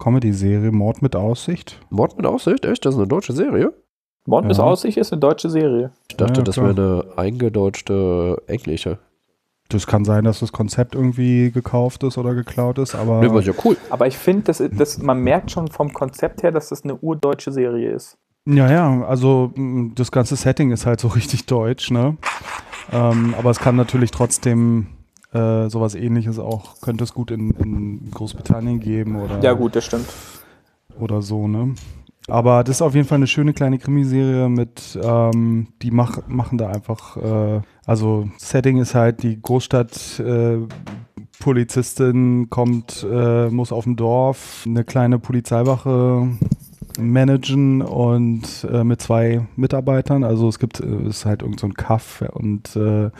Comedy-Serie, 0.00 0.72
Mord 0.72 1.02
mit 1.02 1.14
Aussicht. 1.14 1.80
Mord 1.90 2.16
mit 2.16 2.26
Aussicht? 2.26 2.64
Echt? 2.64 2.84
Das 2.84 2.94
ist 2.94 2.98
eine 2.98 3.06
deutsche 3.08 3.32
Serie? 3.32 3.72
Mord 4.26 4.44
Ja. 4.54 4.62
Aussicht 4.64 4.96
ist 4.98 5.12
eine 5.12 5.20
deutsche 5.20 5.48
Serie. 5.48 5.92
Ich 6.10 6.16
dachte, 6.16 6.40
Ja, 6.40 6.44
das 6.44 6.56
wäre 6.56 6.70
eine 6.70 7.18
eingedeutschte 7.18 8.42
englische. 8.48 8.98
Das 9.68 9.86
kann 9.86 10.04
sein, 10.04 10.24
dass 10.24 10.40
das 10.40 10.50
Konzept 10.52 10.94
irgendwie 10.96 11.52
gekauft 11.52 12.02
ist 12.02 12.18
oder 12.18 12.34
geklaut 12.34 12.78
ist, 12.78 12.94
aber 12.96 13.20
Nee, 13.20 13.30
war 13.32 13.40
ja 13.40 13.52
cool. 13.64 13.76
Aber 13.88 14.06
ich 14.08 14.18
finde, 14.18 14.42
das, 14.44 14.62
das, 14.72 14.98
man 14.98 15.20
merkt 15.20 15.52
schon 15.52 15.68
vom 15.68 15.92
Konzept 15.92 16.42
her, 16.42 16.50
dass 16.50 16.70
das 16.70 16.82
eine 16.82 16.96
urdeutsche 16.96 17.52
Serie 17.52 17.92
ist. 17.92 18.18
ja, 18.46 18.68
ja, 18.70 19.02
also 19.04 19.52
mh, 19.54 19.92
das 19.94 20.10
ganze 20.10 20.34
Setting 20.34 20.72
ist 20.72 20.86
halt 20.86 20.98
so 21.00 21.08
richtig 21.18 21.46
deutsch, 21.46 21.90
ne? 21.92 22.16
Ähm, 22.92 23.34
aber 23.38 23.50
es 23.50 23.60
kann 23.60 23.76
natürlich 23.76 24.10
trotzdem 24.10 24.88
äh, 25.32 25.68
sowas 25.68 25.94
ähnliches 25.94 26.38
auch, 26.38 26.80
könnte 26.80 27.04
es 27.04 27.14
gut 27.14 27.30
in, 27.30 27.50
in 27.52 28.10
Großbritannien 28.10 28.80
geben 28.80 29.16
oder 29.16 29.40
Ja, 29.42 29.52
gut, 29.52 29.76
das 29.76 29.84
stimmt. 29.84 30.06
oder 30.98 31.22
so, 31.22 31.46
ne? 31.48 31.74
Aber 32.28 32.62
das 32.62 32.76
ist 32.76 32.82
auf 32.82 32.94
jeden 32.94 33.08
Fall 33.08 33.16
eine 33.16 33.26
schöne 33.26 33.52
kleine 33.52 33.78
Krimiserie 33.78 34.48
mit, 34.48 34.98
ähm, 35.02 35.68
die 35.82 35.90
mach, 35.90 36.26
machen 36.28 36.58
da 36.58 36.68
einfach, 36.68 37.16
äh, 37.16 37.60
also 37.86 38.28
Setting 38.38 38.78
ist 38.78 38.94
halt 38.94 39.22
die 39.22 39.40
Großstadt, 39.40 40.20
äh, 40.20 40.58
Polizistin 41.40 42.50
kommt, 42.50 43.04
äh, 43.10 43.48
muss 43.48 43.72
auf 43.72 43.84
dem 43.84 43.96
Dorf 43.96 44.64
eine 44.66 44.84
kleine 44.84 45.18
Polizeiwache 45.18 46.28
managen 46.98 47.82
und 47.82 48.66
äh, 48.70 48.84
mit 48.84 49.00
zwei 49.00 49.46
Mitarbeitern. 49.56 50.24
Also 50.24 50.48
es 50.48 50.58
gibt, 50.58 50.80
äh, 50.80 51.08
ist 51.08 51.24
halt 51.24 51.42
irgend 51.42 51.60
so 51.60 51.68
Kaff 51.68 52.22
und 52.32 52.74
äh, 52.76 53.10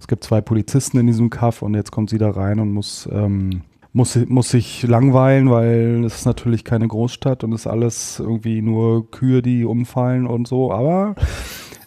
es 0.00 0.06
gibt 0.06 0.24
zwei 0.24 0.40
Polizisten 0.40 0.98
in 0.98 1.06
diesem 1.06 1.30
Kaff 1.30 1.62
und 1.62 1.74
jetzt 1.74 1.90
kommt 1.90 2.10
sie 2.10 2.18
da 2.18 2.30
rein 2.30 2.60
und 2.60 2.72
muss, 2.72 3.08
ähm, 3.12 3.62
muss, 3.92 4.16
muss 4.26 4.50
sich 4.50 4.82
langweilen, 4.84 5.50
weil 5.50 6.04
es 6.04 6.16
ist 6.16 6.26
natürlich 6.26 6.64
keine 6.64 6.88
Großstadt 6.88 7.44
und 7.44 7.52
es 7.52 7.62
ist 7.62 7.66
alles 7.66 8.20
irgendwie 8.20 8.62
nur 8.62 9.10
Kühe, 9.10 9.42
die 9.42 9.64
umfallen 9.64 10.26
und 10.26 10.46
so. 10.46 10.72
Aber 10.72 11.14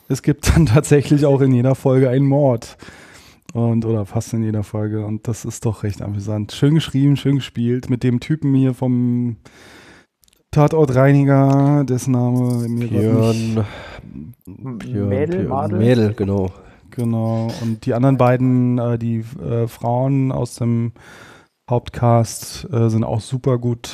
es 0.07 0.21
gibt 0.21 0.55
dann 0.55 0.65
tatsächlich 0.67 1.25
auch 1.25 1.41
in 1.41 1.53
jeder 1.53 1.75
Folge 1.75 2.09
einen 2.09 2.27
Mord. 2.27 2.77
Und, 3.53 3.83
oder 3.83 4.05
fast 4.05 4.33
in 4.33 4.43
jeder 4.43 4.63
Folge. 4.63 5.05
Und 5.05 5.27
das 5.27 5.43
ist 5.43 5.65
doch 5.65 5.83
recht 5.83 6.01
amüsant. 6.01 6.53
Schön 6.53 6.73
geschrieben, 6.73 7.17
schön 7.17 7.35
gespielt. 7.35 7.89
Mit 7.89 8.01
dem 8.01 8.21
Typen 8.21 8.53
hier 8.55 8.73
vom 8.73 9.35
Tatortreiniger, 10.51 11.85
dessen 11.85 12.11
Name 12.11 12.67
mir 12.67 12.87
Björn, 12.89 13.65
Björn, 14.45 15.09
Mädel, 15.09 15.39
Björn, 15.39 15.47
Madel? 15.47 15.79
Mädel, 15.79 16.13
genau. 16.13 16.51
Genau. 16.89 17.47
Und 17.61 17.85
die 17.85 17.93
anderen 17.93 18.17
beiden, 18.17 18.77
äh, 18.77 18.99
die 18.99 19.23
äh, 19.41 19.67
Frauen 19.67 20.33
aus 20.33 20.55
dem 20.55 20.91
Hauptcast, 21.69 22.67
äh, 22.69 22.89
sind 22.89 23.05
auch 23.05 23.21
super 23.21 23.57
gut 23.57 23.91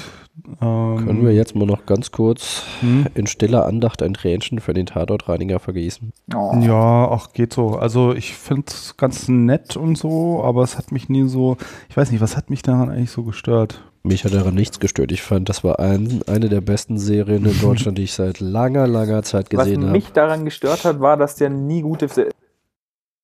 Ähm, 0.61 1.05
Können 1.05 1.25
wir 1.25 1.33
jetzt 1.33 1.55
mal 1.55 1.65
noch 1.65 1.85
ganz 1.85 2.11
kurz 2.11 2.63
hm? 2.79 3.07
in 3.15 3.27
stiller 3.27 3.65
Andacht 3.65 4.03
ein 4.03 4.13
Tränchen 4.13 4.59
für 4.59 4.73
den 4.73 4.85
Tatortreiniger 4.85 5.59
vergießen? 5.59 6.13
Oh. 6.33 6.55
Ja, 6.61 7.09
ach, 7.11 7.33
geht 7.33 7.53
so. 7.53 7.75
Also 7.75 8.13
ich 8.13 8.33
finde 8.33 8.65
es 8.67 8.97
ganz 8.97 9.27
nett 9.27 9.75
und 9.75 9.97
so, 9.97 10.43
aber 10.43 10.63
es 10.63 10.77
hat 10.77 10.91
mich 10.91 11.09
nie 11.09 11.27
so, 11.27 11.57
ich 11.89 11.97
weiß 11.97 12.11
nicht, 12.11 12.21
was 12.21 12.37
hat 12.37 12.49
mich 12.49 12.61
daran 12.61 12.89
eigentlich 12.89 13.11
so 13.11 13.23
gestört? 13.23 13.83
Mich 14.07 14.23
hat 14.25 14.33
daran 14.33 14.55
nichts 14.55 14.79
gestört. 14.79 15.11
Ich 15.11 15.21
fand, 15.21 15.49
das 15.49 15.63
war 15.63 15.79
ein, 15.79 16.21
eine 16.27 16.49
der 16.49 16.61
besten 16.61 16.97
Serien 16.97 17.45
in 17.45 17.59
Deutschland, 17.61 17.97
die 17.97 18.03
ich 18.03 18.13
seit 18.13 18.39
langer, 18.39 18.87
langer 18.87 19.23
Zeit 19.23 19.47
Was 19.53 19.65
gesehen 19.65 19.81
habe. 19.83 19.91
mich 19.91 20.11
daran 20.13 20.45
gestört 20.45 20.85
hat, 20.85 20.99
war, 20.99 21.17
dass 21.17 21.35
der 21.35 21.49
nie 21.49 21.81
gute, 21.81 22.07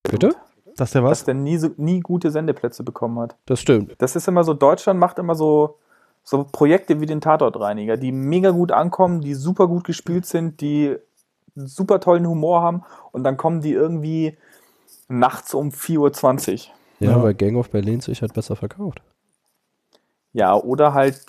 Bitte? 0.03 0.35
Dass 0.75 0.91
der 0.91 1.01
dass 1.01 1.11
was? 1.11 1.23
der 1.25 1.35
nie, 1.35 1.57
so, 1.57 1.69
nie 1.77 1.99
gute 1.99 2.31
Sendeplätze 2.31 2.83
bekommen 2.83 3.19
hat. 3.19 3.35
Das 3.45 3.59
stimmt. 3.59 3.93
Das 3.99 4.15
ist 4.15 4.27
immer 4.27 4.43
so, 4.43 4.53
Deutschland 4.53 4.99
macht 4.99 5.19
immer 5.19 5.35
so, 5.35 5.77
so 6.23 6.43
Projekte 6.51 6.99
wie 6.99 7.05
den 7.05 7.21
Tatortreiniger, 7.21 7.95
die 7.97 8.11
mega 8.11 8.51
gut 8.51 8.71
ankommen, 8.71 9.21
die 9.21 9.35
super 9.35 9.67
gut 9.67 9.83
gespielt 9.85 10.25
sind, 10.25 10.61
die 10.61 10.95
super 11.55 11.99
tollen 11.99 12.27
Humor 12.27 12.61
haben 12.61 12.83
und 13.11 13.23
dann 13.23 13.37
kommen 13.37 13.61
die 13.61 13.71
irgendwie 13.71 14.35
nachts 15.07 15.53
um 15.53 15.69
4.20 15.69 16.51
Uhr. 16.53 16.59
Ja, 16.99 17.11
Ja. 17.11 17.23
weil 17.23 17.33
Gang 17.35 17.55
of 17.57 17.69
Berlin 17.69 17.99
sich 18.01 18.21
halt 18.21 18.33
besser 18.33 18.55
verkauft. 18.55 19.01
Ja, 20.33 20.55
oder 20.55 20.93
halt 20.93 21.21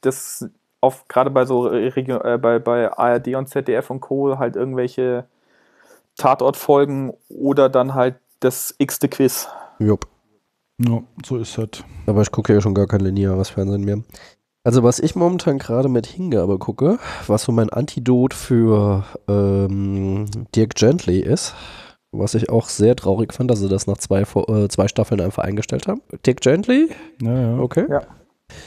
das 0.00 0.48
auf 0.80 1.06
gerade 1.08 1.30
bei 1.30 1.44
so 1.44 1.62
Regio 1.62 2.20
äh, 2.22 2.38
bei, 2.38 2.58
bei 2.58 2.92
ARD 2.92 3.28
und 3.36 3.48
ZDF 3.48 3.90
und 3.90 4.00
Co. 4.00 4.38
halt 4.38 4.56
irgendwelche 4.56 5.26
Tatortfolgen 6.16 7.12
oder 7.28 7.68
dann 7.68 7.94
halt 7.94 8.16
das 8.40 8.74
x-te 8.78 9.08
Quiz. 9.08 9.48
Jupp. 9.78 10.06
Ja, 10.78 11.02
so 11.24 11.36
ist 11.38 11.56
es. 11.56 11.84
Aber 12.06 12.22
ich 12.22 12.30
gucke 12.30 12.52
ja 12.52 12.60
schon 12.60 12.74
gar 12.74 12.86
kein 12.86 13.00
lineares 13.00 13.50
Fernsehen 13.50 13.84
mehr. 13.84 14.02
Also 14.64 14.82
was 14.82 14.98
ich 14.98 15.16
momentan 15.16 15.58
gerade 15.58 15.88
mit 15.88 16.06
Hingabe 16.06 16.58
gucke, 16.58 16.98
was 17.26 17.42
so 17.42 17.52
mein 17.52 17.70
Antidot 17.70 18.32
für 18.32 19.04
ähm, 19.28 20.26
Dirk 20.54 20.74
Gently 20.76 21.20
ist, 21.20 21.54
was 22.12 22.34
ich 22.34 22.48
auch 22.48 22.68
sehr 22.68 22.94
traurig 22.94 23.32
fand, 23.32 23.50
dass 23.50 23.58
sie 23.58 23.68
das 23.68 23.86
nach 23.86 23.98
zwei, 23.98 24.22
äh, 24.22 24.68
zwei 24.68 24.86
Staffeln 24.86 25.20
einfach 25.20 25.42
eingestellt 25.42 25.88
haben. 25.88 26.00
Dirk 26.24 26.40
Gently, 26.40 26.90
Ja, 27.20 27.40
ja. 27.40 27.58
okay. 27.58 27.86
Ja. 27.88 28.02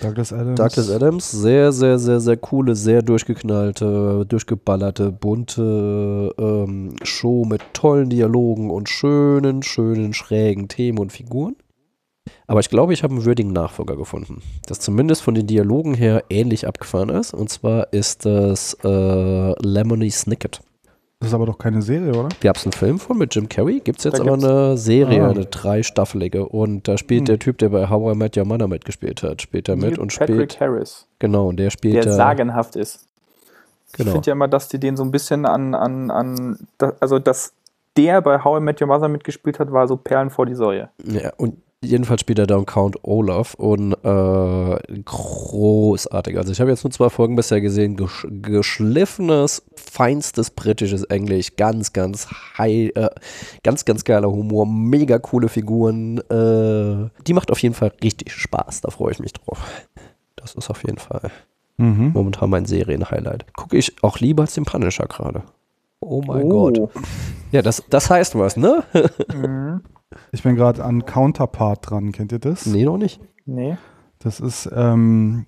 Douglas 0.01 0.33
Adams. 0.33 0.57
Douglas 0.57 0.89
Adams, 0.89 1.31
sehr, 1.31 1.71
sehr, 1.71 1.99
sehr, 1.99 2.19
sehr 2.19 2.37
coole, 2.37 2.75
sehr 2.75 3.01
durchgeknallte, 3.01 4.25
durchgeballerte, 4.27 5.11
bunte 5.11 6.33
ähm, 6.37 6.95
Show 7.03 7.45
mit 7.45 7.61
tollen 7.73 8.09
Dialogen 8.09 8.69
und 8.69 8.89
schönen, 8.89 9.63
schönen, 9.63 10.13
schrägen 10.13 10.67
Themen 10.67 10.99
und 10.99 11.11
Figuren. 11.11 11.55
Aber 12.47 12.59
ich 12.59 12.69
glaube, 12.69 12.93
ich 12.93 13.03
habe 13.03 13.13
einen 13.13 13.25
würdigen 13.25 13.53
Nachfolger 13.53 13.95
gefunden, 13.95 14.41
das 14.67 14.79
zumindest 14.79 15.21
von 15.21 15.35
den 15.35 15.47
Dialogen 15.47 15.93
her 15.93 16.23
ähnlich 16.29 16.67
abgefahren 16.67 17.09
ist. 17.09 17.33
Und 17.33 17.49
zwar 17.49 17.93
ist 17.93 18.25
das 18.25 18.75
äh, 18.83 19.67
Lemony 19.67 20.09
Snicket. 20.11 20.61
Das 21.19 21.29
ist 21.29 21.33
aber 21.33 21.45
doch 21.45 21.57
keine 21.57 21.81
Serie, 21.81 22.09
oder? 22.11 22.29
Gab 22.41 22.57
es 22.57 22.65
einen 22.65 22.73
Film 22.73 22.99
von 22.99 23.17
mit 23.17 23.33
Jim 23.33 23.47
Carrey? 23.49 23.79
Gibt 23.79 23.99
es 23.99 24.03
jetzt 24.03 24.19
Da 24.19 24.23
aber 24.23 24.31
gibt's- 24.33 24.45
eine 24.45 24.77
Serie, 24.77 25.23
Ah. 25.25 25.29
eine 25.29 25.45
dreistaffelige. 25.45 26.45
Und 26.47 26.87
da 26.87 26.97
spielt 26.97 27.21
Hm. 27.21 27.25
der 27.25 27.39
Typ, 27.39 27.57
der 27.57 27.69
bei 27.69 27.89
How 27.89 28.13
I 28.13 28.17
Met 28.17 28.37
Your 28.37 28.45
Mother 28.45 28.67
mitgespielt 28.67 29.23
hat, 29.23 29.41
spielt 29.41 29.67
da 29.69 29.75
mit 29.75 29.97
und 29.97 30.13
Patrick 30.17 30.51
spielt. 30.51 30.59
Harris, 30.59 31.07
Genau, 31.19 31.47
und 31.47 31.57
der 31.57 31.69
spielt 31.69 32.03
der 32.03 32.11
sagenhaft 32.11 32.75
ist. 32.75 33.07
Ich 33.87 33.93
Genau. 33.93 34.11
finde 34.11 34.27
ja 34.27 34.33
immer, 34.33 34.49
dass 34.49 34.67
die 34.67 34.79
den 34.79 34.97
so 34.97 35.03
ein 35.03 35.11
bisschen 35.11 35.45
an, 35.45 35.73
an, 35.73 36.11
an 36.11 36.67
da- 36.77 36.93
also 36.99 37.17
dass 37.17 37.53
der 37.95 38.21
bei 38.21 38.43
How 38.43 38.59
I 38.59 38.61
Met 38.63 38.81
Your 38.81 38.87
Mother 38.89 39.07
mitgespielt 39.07 39.57
hat, 39.59 39.71
war 39.71 39.87
so 39.87 39.95
Perlen 39.95 40.29
vor 40.29 40.45
die 40.45 40.55
Säue. 40.55 40.89
Ja, 41.05 41.31
und 41.37 41.55
jedenfalls 41.85 42.21
spielt 42.21 42.39
er 42.39 42.47
da 42.47 42.61
Count 42.63 42.97
Olaf 43.03 43.53
und 43.55 43.93
äh, 43.93 45.01
großartig. 45.05 46.37
Also 46.37 46.51
ich 46.51 46.59
habe 46.59 46.69
jetzt 46.71 46.83
nur 46.83 46.91
zwei 46.91 47.09
Folgen 47.09 47.35
bisher 47.35 47.61
gesehen. 47.61 47.95
Gesch 47.95 48.25
geschliffenes, 48.29 49.63
feinstes 49.75 50.49
britisches 50.51 51.03
Englisch. 51.05 51.55
Ganz, 51.55 51.93
ganz 51.93 52.27
high, 52.57 52.91
äh, 52.95 53.09
ganz, 53.63 53.85
ganz 53.85 54.03
geiler 54.03 54.29
Humor. 54.31 54.65
Mega 54.65 55.19
coole 55.19 55.49
Figuren. 55.49 56.17
Äh, 56.29 57.09
die 57.27 57.33
macht 57.33 57.51
auf 57.51 57.59
jeden 57.59 57.75
Fall 57.75 57.91
richtig 58.03 58.31
Spaß. 58.31 58.81
Da 58.81 58.91
freue 58.91 59.11
ich 59.11 59.19
mich 59.19 59.33
drauf. 59.33 59.59
Das 60.35 60.55
ist 60.55 60.69
auf 60.69 60.83
jeden 60.83 60.97
Fall 60.99 61.31
Mhm. 61.77 62.11
momentan 62.13 62.49
mein 62.49 62.65
Serien-Highlight. 62.65 63.53
Gucke 63.53 63.75
ich 63.77 63.93
auch 64.01 64.19
lieber 64.19 64.43
als 64.43 64.53
den 64.53 64.63
Punisher 64.63 65.07
gerade. 65.07 65.43
Oh 65.99 66.21
mein 66.25 66.43
Oh. 66.43 66.71
Gott. 66.71 66.89
Ja, 67.51 67.61
das, 67.61 67.83
das 67.89 68.09
heißt 68.09 68.35
was, 68.35 68.57
ne? 68.57 68.83
Ich 70.31 70.43
bin 70.43 70.55
gerade 70.55 70.83
an 70.83 71.05
Counterpart 71.05 71.89
dran. 71.89 72.11
Kennt 72.11 72.31
ihr 72.31 72.39
das? 72.39 72.65
nee, 72.65 72.85
noch 72.85 72.97
nicht. 72.97 73.19
Nee. 73.45 73.77
Das 74.19 74.39
ist, 74.39 74.69
ähm, 74.73 75.45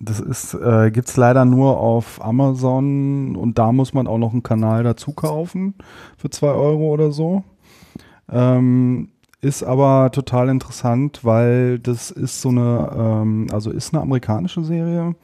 das 0.00 0.20
ist, 0.20 0.54
äh, 0.54 0.90
gibt 0.90 1.08
es 1.08 1.16
leider 1.16 1.44
nur 1.44 1.78
auf 1.78 2.24
Amazon 2.24 3.36
und 3.36 3.58
da 3.58 3.72
muss 3.72 3.94
man 3.94 4.06
auch 4.06 4.18
noch 4.18 4.32
einen 4.32 4.42
Kanal 4.42 4.82
dazu 4.84 5.12
kaufen 5.12 5.74
für 6.16 6.30
2 6.30 6.48
Euro 6.48 6.92
oder 6.92 7.10
so. 7.10 7.42
Ähm, 8.30 9.10
ist 9.40 9.62
aber 9.62 10.10
total 10.12 10.48
interessant, 10.48 11.24
weil 11.24 11.78
das 11.78 12.10
ist 12.10 12.40
so 12.40 12.48
eine, 12.48 12.90
ähm, 12.96 13.46
also 13.52 13.70
ist 13.70 13.94
eine 13.94 14.02
amerikanische 14.02 14.64
Serie. 14.64 15.14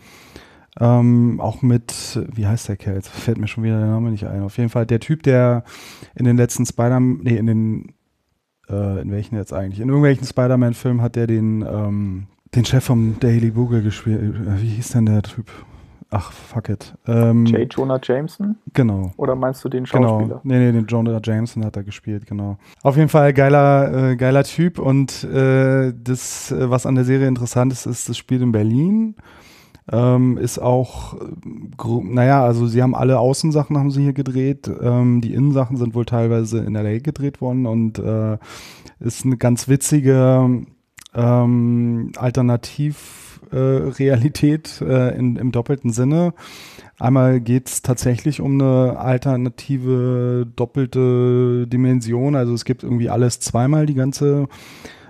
Ähm, 0.80 1.40
auch 1.40 1.62
mit, 1.62 2.20
wie 2.32 2.46
heißt 2.46 2.68
der 2.68 2.76
Kerl? 2.76 2.96
Jetzt 2.96 3.08
fällt 3.08 3.38
mir 3.38 3.46
schon 3.46 3.62
wieder 3.62 3.78
der 3.78 3.88
Name 3.88 4.10
nicht 4.10 4.26
ein. 4.26 4.42
Auf 4.42 4.56
jeden 4.58 4.70
Fall 4.70 4.87
der 4.87 5.00
Typ, 5.00 5.22
der 5.22 5.64
in 6.14 6.24
den 6.24 6.37
letzten 6.37 6.66
Spider-Man, 6.66 7.20
nee, 7.22 7.37
in 7.37 7.46
den, 7.46 7.94
äh, 8.68 9.00
in 9.00 9.10
welchen 9.12 9.37
jetzt 9.37 9.52
eigentlich? 9.52 9.80
In 9.80 9.88
irgendwelchen 9.88 10.26
Spider-Man-Filmen 10.26 11.00
hat 11.00 11.16
der 11.16 11.26
den, 11.26 11.62
ähm, 11.62 12.26
den 12.54 12.64
Chef 12.64 12.84
vom 12.84 13.18
Daily 13.20 13.50
Bugle 13.50 13.82
gespielt. 13.82 14.20
Äh, 14.20 14.62
Wie 14.62 14.68
hieß 14.68 14.90
denn 14.90 15.06
der 15.06 15.22
Typ? 15.22 15.46
Ach, 16.10 16.30
fuck 16.30 16.68
it. 16.68 16.94
Ähm, 17.08 17.44
J. 17.46 17.72
Jonah 17.72 17.98
Jameson? 18.00 18.56
Genau. 18.72 19.10
Oder 19.16 19.34
meinst 19.34 19.64
du 19.64 19.68
den 19.68 19.84
Schauspieler? 19.84 20.18
Genau. 20.18 20.40
Nee, 20.44 20.58
nee, 20.58 20.72
den 20.72 20.87
Jonah 20.87 21.20
Jameson 21.22 21.64
hat 21.64 21.76
er 21.76 21.82
gespielt, 21.82 22.26
genau. 22.26 22.56
Auf 22.82 22.96
jeden 22.96 23.08
Fall 23.08 23.32
geiler, 23.32 24.10
äh, 24.12 24.16
geiler 24.16 24.44
Typ 24.44 24.78
und 24.78 25.24
äh, 25.24 25.92
das, 25.96 26.52
äh, 26.52 26.70
was 26.70 26.87
an 26.87 26.94
der 26.94 27.04
Serie 27.04 27.26
interessant 27.26 27.72
ist, 27.72 27.87
ist, 27.87 28.08
das 28.08 28.16
spielt 28.16 28.42
in 28.42 28.52
Berlin. 28.52 29.16
Ähm, 29.92 30.38
ist 30.38 30.59
auch, 30.59 31.20
äh, 31.20 31.27
naja, 32.05 32.42
also 32.42 32.66
sie 32.66 32.83
haben 32.83 32.94
alle 32.94 33.18
Außensachen 33.18 33.77
haben 33.77 33.90
sie 33.90 34.03
hier 34.03 34.14
gedreht. 34.14 34.70
Ähm, 34.81 35.20
die 35.20 35.35
Innensachen 35.35 35.77
sind 35.77 35.94
wohl 35.94 36.07
teilweise 36.07 36.61
in 36.61 36.73
LA 36.73 36.99
gedreht 36.99 37.42
worden 37.42 37.66
und 37.66 37.99
äh, 37.99 38.38
ist 39.01 39.27
eine 39.27 39.37
ganz 39.37 39.68
witzige 39.68 40.64
ähm, 41.14 42.12
Alternativrealität 42.16 44.81
äh, 44.81 45.11
äh, 45.11 45.18
im 45.18 45.53
doppelten 45.53 45.92
Sinne. 45.92 46.33
Einmal 46.99 47.40
geht 47.40 47.68
es 47.68 47.83
tatsächlich 47.83 48.40
um 48.40 48.59
eine 48.61 48.99
alternative 48.99 50.47
doppelte 50.57 51.66
Dimension. 51.66 52.37
Also 52.37 52.55
es 52.55 52.64
gibt 52.64 52.85
irgendwie 52.85 53.11
alles 53.11 53.40
zweimal 53.40 53.85
die 53.87 53.94
ganze. 53.94 54.47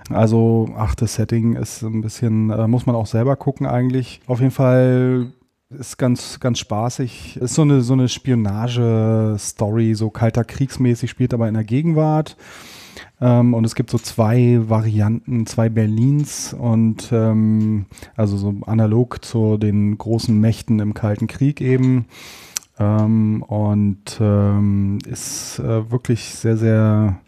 Also, 0.09 0.69
ach, 0.77 0.95
das 0.95 1.15
Setting 1.15 1.55
ist 1.55 1.81
ein 1.81 2.01
bisschen, 2.01 2.49
äh, 2.49 2.67
muss 2.67 2.85
man 2.85 2.95
auch 2.95 3.07
selber 3.07 3.35
gucken 3.35 3.65
eigentlich. 3.65 4.21
Auf 4.27 4.39
jeden 4.39 4.51
Fall 4.51 5.31
ist 5.69 5.97
ganz, 5.97 6.39
ganz 6.39 6.59
spaßig. 6.59 7.37
Ist 7.37 7.55
so 7.55 7.63
eine, 7.63 7.81
so 7.81 7.93
eine 7.93 8.07
Spionage-Story, 8.07 9.95
so 9.95 10.09
kalter 10.09 10.43
Kriegsmäßig, 10.43 11.09
spielt 11.09 11.33
aber 11.33 11.47
in 11.47 11.55
der 11.55 11.63
Gegenwart. 11.63 12.37
Ähm, 13.19 13.53
und 13.53 13.65
es 13.65 13.75
gibt 13.75 13.89
so 13.89 13.97
zwei 13.97 14.59
Varianten, 14.67 15.45
zwei 15.45 15.69
Berlins 15.69 16.53
und 16.53 17.09
ähm, 17.11 17.85
also 18.15 18.37
so 18.37 18.53
analog 18.65 19.23
zu 19.23 19.57
den 19.57 19.97
großen 19.97 20.39
Mächten 20.39 20.79
im 20.79 20.93
Kalten 20.93 21.27
Krieg 21.27 21.61
eben. 21.61 22.05
Ähm, 22.77 23.41
und 23.43 24.17
ähm, 24.19 24.99
ist 25.09 25.59
äh, 25.59 25.89
wirklich 25.91 26.35
sehr, 26.35 26.57
sehr 26.57 27.19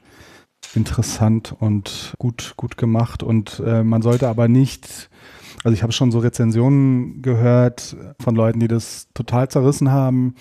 interessant 0.75 1.55
und 1.59 2.13
gut, 2.17 2.53
gut 2.57 2.77
gemacht. 2.77 3.23
Und 3.23 3.61
äh, 3.65 3.83
man 3.83 4.01
sollte 4.01 4.27
aber 4.27 4.47
nicht, 4.47 5.09
also 5.63 5.73
ich 5.73 5.83
habe 5.83 5.93
schon 5.93 6.11
so 6.11 6.19
Rezensionen 6.19 7.21
gehört 7.21 7.95
von 8.19 8.35
Leuten, 8.35 8.59
die 8.59 8.67
das 8.67 9.07
total 9.13 9.49
zerrissen 9.49 9.91
haben, 9.91 10.35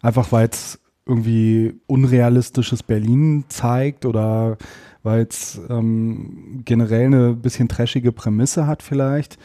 einfach 0.00 0.32
weil 0.32 0.48
es 0.48 0.78
irgendwie 1.06 1.74
unrealistisches 1.86 2.82
Berlin 2.82 3.44
zeigt 3.48 4.06
oder 4.06 4.56
weil 5.02 5.26
es 5.28 5.60
ähm, 5.68 6.62
generell 6.64 7.06
eine 7.06 7.34
bisschen 7.34 7.68
trashige 7.68 8.12
Prämisse 8.12 8.66
hat 8.66 8.82
vielleicht. 8.82 9.36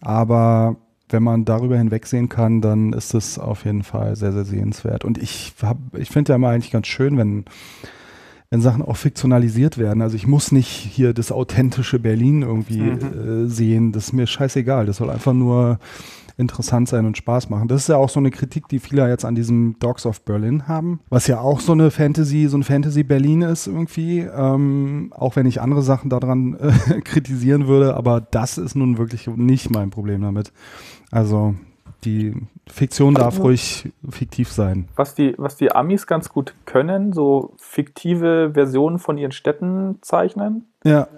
Aber 0.00 0.76
wenn 1.10 1.22
man 1.22 1.44
darüber 1.44 1.76
hinwegsehen 1.76 2.28
kann, 2.28 2.60
dann 2.60 2.92
ist 2.92 3.14
es 3.14 3.38
auf 3.38 3.64
jeden 3.64 3.82
Fall 3.82 4.16
sehr, 4.16 4.32
sehr 4.32 4.44
sehenswert. 4.44 5.04
Und 5.04 5.18
ich, 5.18 5.54
ich 5.94 6.08
finde 6.08 6.32
ja 6.32 6.36
immer 6.36 6.48
eigentlich 6.48 6.72
ganz 6.72 6.86
schön, 6.86 7.18
wenn, 7.18 7.44
wenn 8.52 8.60
Sachen 8.60 8.82
auch 8.82 8.96
fiktionalisiert 8.98 9.78
werden. 9.78 10.02
Also 10.02 10.14
ich 10.14 10.26
muss 10.26 10.52
nicht 10.52 10.68
hier 10.68 11.14
das 11.14 11.32
authentische 11.32 11.98
Berlin 11.98 12.42
irgendwie 12.42 12.82
Mhm. 12.82 13.44
äh, 13.46 13.48
sehen. 13.48 13.92
Das 13.92 14.08
ist 14.08 14.12
mir 14.12 14.26
scheißegal. 14.26 14.84
Das 14.84 14.98
soll 14.98 15.08
einfach 15.08 15.32
nur 15.32 15.78
interessant 16.36 16.86
sein 16.86 17.06
und 17.06 17.16
Spaß 17.16 17.48
machen. 17.48 17.66
Das 17.68 17.80
ist 17.82 17.88
ja 17.88 17.96
auch 17.96 18.10
so 18.10 18.20
eine 18.20 18.30
Kritik, 18.30 18.68
die 18.68 18.78
viele 18.78 19.08
jetzt 19.08 19.24
an 19.24 19.34
diesem 19.34 19.76
Dogs 19.78 20.04
of 20.04 20.20
Berlin 20.22 20.68
haben, 20.68 21.00
was 21.08 21.28
ja 21.28 21.40
auch 21.40 21.60
so 21.60 21.72
eine 21.72 21.90
Fantasy, 21.90 22.46
so 22.46 22.58
ein 22.58 22.62
Fantasy 22.62 23.04
Berlin 23.04 23.40
ist 23.40 23.66
irgendwie, 23.68 24.18
ähm, 24.20 25.12
auch 25.16 25.34
wenn 25.36 25.46
ich 25.46 25.62
andere 25.62 25.82
Sachen 25.82 26.10
daran 26.10 26.56
äh, 26.60 27.00
kritisieren 27.04 27.68
würde, 27.68 27.94
aber 27.94 28.20
das 28.20 28.58
ist 28.58 28.74
nun 28.74 28.98
wirklich 28.98 29.26
nicht 29.28 29.70
mein 29.70 29.88
Problem 29.88 30.20
damit. 30.20 30.52
Also 31.10 31.54
die 32.04 32.34
Fiktion 32.68 33.14
darf 33.14 33.38
ruhig 33.40 33.92
fiktiv 34.08 34.50
sein. 34.50 34.88
Was 34.96 35.14
die, 35.14 35.34
was 35.36 35.56
die 35.56 35.72
Amis 35.72 36.06
ganz 36.06 36.28
gut 36.28 36.54
können, 36.64 37.12
so 37.12 37.54
fiktive 37.58 38.52
Versionen 38.54 38.98
von 38.98 39.18
ihren 39.18 39.32
Städten 39.32 39.98
zeichnen. 40.00 40.66
Ja, 40.84 41.08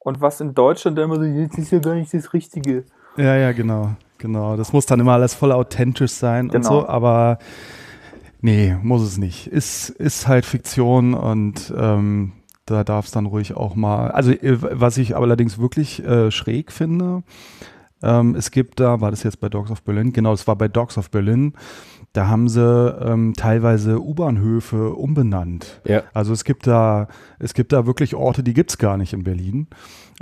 Und 0.00 0.20
was 0.20 0.40
in 0.40 0.54
Deutschland 0.54 0.98
immer 0.98 1.16
so, 1.16 1.22
jetzt 1.22 1.58
ist 1.58 1.70
ja 1.70 1.78
gar 1.78 1.94
nicht 1.94 2.12
das 2.12 2.32
Richtige. 2.32 2.84
ja, 3.16 3.36
ja, 3.36 3.52
genau. 3.52 3.90
Genau. 4.18 4.56
Das 4.56 4.72
muss 4.74 4.84
dann 4.84 5.00
immer 5.00 5.12
alles 5.14 5.32
voll 5.34 5.50
authentisch 5.52 6.12
sein 6.12 6.46
und 6.46 6.52
Genau. 6.52 6.68
so, 6.82 6.88
aber 6.88 7.38
nee, 8.42 8.76
muss 8.82 9.00
es 9.02 9.16
nicht. 9.16 9.46
Ist, 9.46 9.88
ist 9.90 10.28
halt 10.28 10.44
Fiktion 10.44 11.14
und 11.14 11.72
ähm, 11.74 12.32
da 12.66 12.84
darf 12.84 13.06
es 13.06 13.12
dann 13.12 13.24
ruhig 13.26 13.56
auch 13.56 13.74
mal. 13.76 14.10
Also, 14.10 14.32
äh, 14.32 14.58
was 14.60 14.98
ich 14.98 15.16
allerdings 15.16 15.58
wirklich 15.58 16.04
äh, 16.04 16.30
schräg 16.30 16.70
finde, 16.70 17.22
ähm, 18.02 18.34
es 18.34 18.50
gibt 18.50 18.80
da, 18.80 19.00
war 19.00 19.10
das 19.10 19.22
jetzt 19.22 19.40
bei 19.40 19.48
Dogs 19.48 19.70
of 19.70 19.82
Berlin? 19.82 20.12
Genau, 20.12 20.32
es 20.32 20.46
war 20.46 20.56
bei 20.56 20.68
Dogs 20.68 20.96
of 20.98 21.10
Berlin. 21.10 21.54
Da 22.12 22.26
haben 22.26 22.48
sie 22.48 22.60
ähm, 22.60 23.34
teilweise 23.36 24.00
U-Bahnhöfe 24.00 24.94
umbenannt. 24.94 25.80
Ja. 25.84 26.02
Also 26.12 26.32
es 26.32 26.44
gibt 26.44 26.66
da, 26.66 27.08
es 27.38 27.54
gibt 27.54 27.72
da 27.72 27.86
wirklich 27.86 28.14
Orte, 28.14 28.42
die 28.42 28.54
gibt's 28.54 28.78
gar 28.78 28.96
nicht 28.96 29.12
in 29.12 29.22
Berlin. 29.22 29.68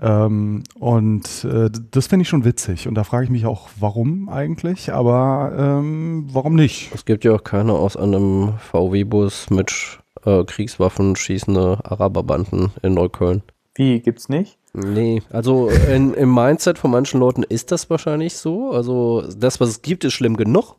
Ähm, 0.01 0.64
und 0.79 1.45
äh, 1.45 1.70
das 1.91 2.07
finde 2.07 2.22
ich 2.22 2.29
schon 2.29 2.45
witzig. 2.45 2.89
Und 2.89 2.95
da 2.95 3.05
frage 3.05 3.24
ich 3.24 3.31
mich 3.31 3.47
auch, 3.47 3.68
warum 3.79 4.29
eigentlich, 4.29 4.93
aber 4.93 5.53
ähm, 5.59 6.26
warum 6.31 6.55
nicht? 6.55 6.95
Es 6.95 7.05
gibt 7.05 7.24
ja 7.24 7.35
auch 7.35 7.45
keine 7.45 7.72
aus 7.72 7.97
einem 7.97 8.55
VW-Bus 8.59 9.51
mit 9.51 10.01
äh, 10.24 10.45
Kriegswaffen 10.45 11.16
schießende 11.16 11.79
Araberbanden 11.85 12.70
in 12.83 12.95
Neukölln. 12.95 13.43
Wie, 13.74 14.01
gibt's 14.01 14.29
nicht? 14.29 14.58
Nee, 14.75 15.23
also 15.31 15.69
in, 15.69 16.14
im 16.14 16.35
Mindset 16.35 16.79
von 16.79 16.91
manchen 16.91 17.21
Leuten 17.21 17.43
ist 17.43 17.73
das 17.73 17.89
wahrscheinlich 17.91 18.37
so. 18.37 18.71
Also 18.71 19.25
das, 19.37 19.61
was 19.61 19.71
es 19.71 19.83
gibt, 19.83 20.05
ist 20.05 20.12
schlimm 20.12 20.37
genug. 20.37 20.77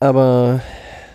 Aber 0.00 0.60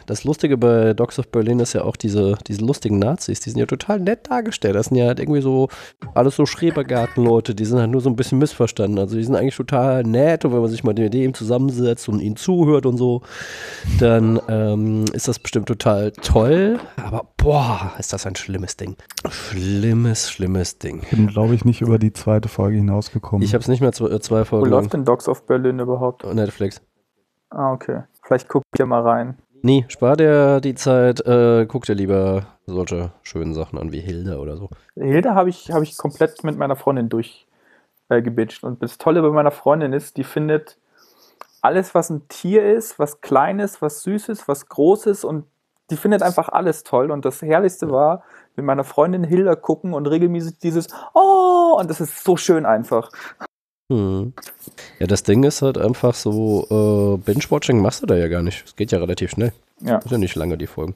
das 0.10 0.24
Lustige 0.24 0.58
bei 0.58 0.94
Dogs 0.94 1.20
of 1.20 1.28
Berlin 1.28 1.60
ist 1.60 1.74
ja 1.74 1.84
auch 1.84 1.96
diese, 1.96 2.36
diese 2.48 2.66
lustigen 2.66 2.98
Nazis, 2.98 3.42
die 3.42 3.52
sind 3.52 3.60
ja 3.60 3.68
total 3.68 4.00
nett 4.00 4.30
dargestellt. 4.30 4.76
Das 4.76 4.88
sind 4.88 4.98
ja 4.98 5.06
halt 5.06 5.20
irgendwie 5.20 5.42
so 5.42 5.70
alles 6.16 6.36
so 6.36 6.48
Schrebergartenleute, 6.48 7.54
die 7.54 7.66
sind 7.66 7.80
halt 7.80 7.92
nur 7.92 8.02
so 8.02 8.10
ein 8.10 8.16
bisschen 8.16 8.40
missverstanden. 8.40 8.98
Also 8.98 9.16
die 9.16 9.24
sind 9.24 9.36
eigentlich 9.36 9.56
total 9.56 10.04
nett 10.04 10.46
und 10.46 10.54
wenn 10.54 10.62
man 10.62 10.70
sich 10.70 10.84
mal 10.84 10.96
mit 10.96 11.14
dem 11.14 11.34
zusammensetzt 11.36 12.10
und 12.10 12.22
ihnen 12.22 12.36
zuhört 12.36 12.88
und 12.88 12.98
so, 12.98 13.22
dann 14.00 14.42
ähm, 14.48 15.06
ist 15.14 15.28
das 15.28 15.38
bestimmt 15.38 15.68
total 15.68 16.12
toll. 16.12 16.80
Aber 16.98 17.28
boah, 17.38 17.94
ist 18.00 18.12
das 18.12 18.26
ein 18.26 18.36
schlimmes 18.36 18.78
Ding. 18.78 18.96
Schlimmes, 19.30 20.32
schlimmes 20.32 20.80
Ding. 20.80 21.04
Bin, 21.12 21.28
glaube 21.28 21.54
ich, 21.54 21.66
nicht 21.66 21.82
über 21.82 22.00
die 22.00 22.14
zweite 22.14 22.50
Folge 22.50 22.78
hinausgekommen. 22.78 23.44
Ich 23.44 23.54
habe 23.54 23.62
es 23.62 23.68
nicht 23.68 23.82
mehr 23.82 23.92
zwei, 23.92 24.10
äh, 24.10 24.20
zwei 24.20 24.42
Wo 24.42 24.46
Folgen 24.46 24.70
läuft 24.72 24.94
denn 24.94 25.06
Dogs 25.06 25.28
of 25.28 25.46
Berlin 25.46 25.78
überhaupt? 25.80 26.26
Netflix. 26.34 26.82
Ah, 27.52 27.74
okay. 27.74 28.04
Vielleicht 28.24 28.48
guck 28.48 28.64
ich 28.74 28.80
ja 28.80 28.86
mal 28.86 29.02
rein. 29.02 29.38
Nee, 29.62 29.86
spar 29.90 30.16
dir 30.16 30.62
die 30.62 30.76
Zeit, 30.76 31.26
äh, 31.26 31.66
guck 31.66 31.86
dir 31.86 31.96
lieber 31.96 32.48
solche 32.66 33.12
schönen 33.24 33.54
Sachen 33.54 33.78
an 33.78 33.92
wie 33.92 34.00
Hilda 34.00 34.38
oder 34.38 34.56
so. 34.56 34.70
Hilda 34.96 35.36
habe 35.36 35.50
ich, 35.50 35.72
hab 35.72 35.82
ich 35.82 35.98
komplett 35.98 36.44
mit 36.44 36.58
meiner 36.58 36.76
Freundin 36.76 37.10
durch 37.10 37.48
äh. 38.10 38.64
Und 38.64 38.82
das 38.82 38.98
Tolle 38.98 39.22
bei 39.22 39.30
meiner 39.30 39.52
Freundin 39.52 39.94
ist, 39.94 40.18
die 40.18 40.24
findet 40.24 40.78
alles, 41.62 41.94
was 41.94 42.10
ein 42.10 42.28
Tier 42.30 42.74
ist, 42.74 43.00
was 43.00 43.22
Kleines, 43.22 43.82
was 43.82 44.02
Süßes, 44.04 44.48
was 44.48 44.68
Großes 44.68 45.24
und 45.24 45.46
die 45.90 45.98
findet 45.98 46.22
einfach 46.22 46.50
alles 46.50 46.84
toll. 46.84 47.12
Und 47.12 47.26
das 47.26 47.42
Herrlichste 47.42 47.90
war, 47.90 48.24
mit 48.56 48.66
meiner 48.66 48.84
Freundin 48.84 49.24
Hilda 49.24 49.56
gucken 49.56 49.94
und 49.94 50.08
regelmäßig 50.08 50.60
dieses 50.60 50.88
Oh, 51.14 51.78
und 51.80 51.90
das 51.90 52.00
ist 52.00 52.24
so 52.24 52.38
schön 52.38 52.66
einfach. 52.66 53.10
Hm. 53.90 54.34
Ja, 55.00 55.08
das 55.08 55.24
Ding 55.24 55.44
ist 55.44 55.62
halt 55.62 55.78
einfach 55.78 56.14
so, 56.14 56.66
äh, 56.70 57.18
Binge-Watching 57.26 57.82
machst 57.82 58.02
du 58.02 58.06
da 58.06 58.16
ja 58.16 58.28
gar 58.28 58.44
nicht. 58.44 58.64
Es 58.66 58.76
geht 58.76 58.92
ja 58.92 59.00
relativ 59.00 59.32
schnell. 59.32 59.52
Ja. 59.82 59.98
Ist 59.98 60.12
ja 60.12 60.18
nicht 60.18 60.36
lange, 60.36 60.58
die 60.58 60.68
Folgen. 60.68 60.96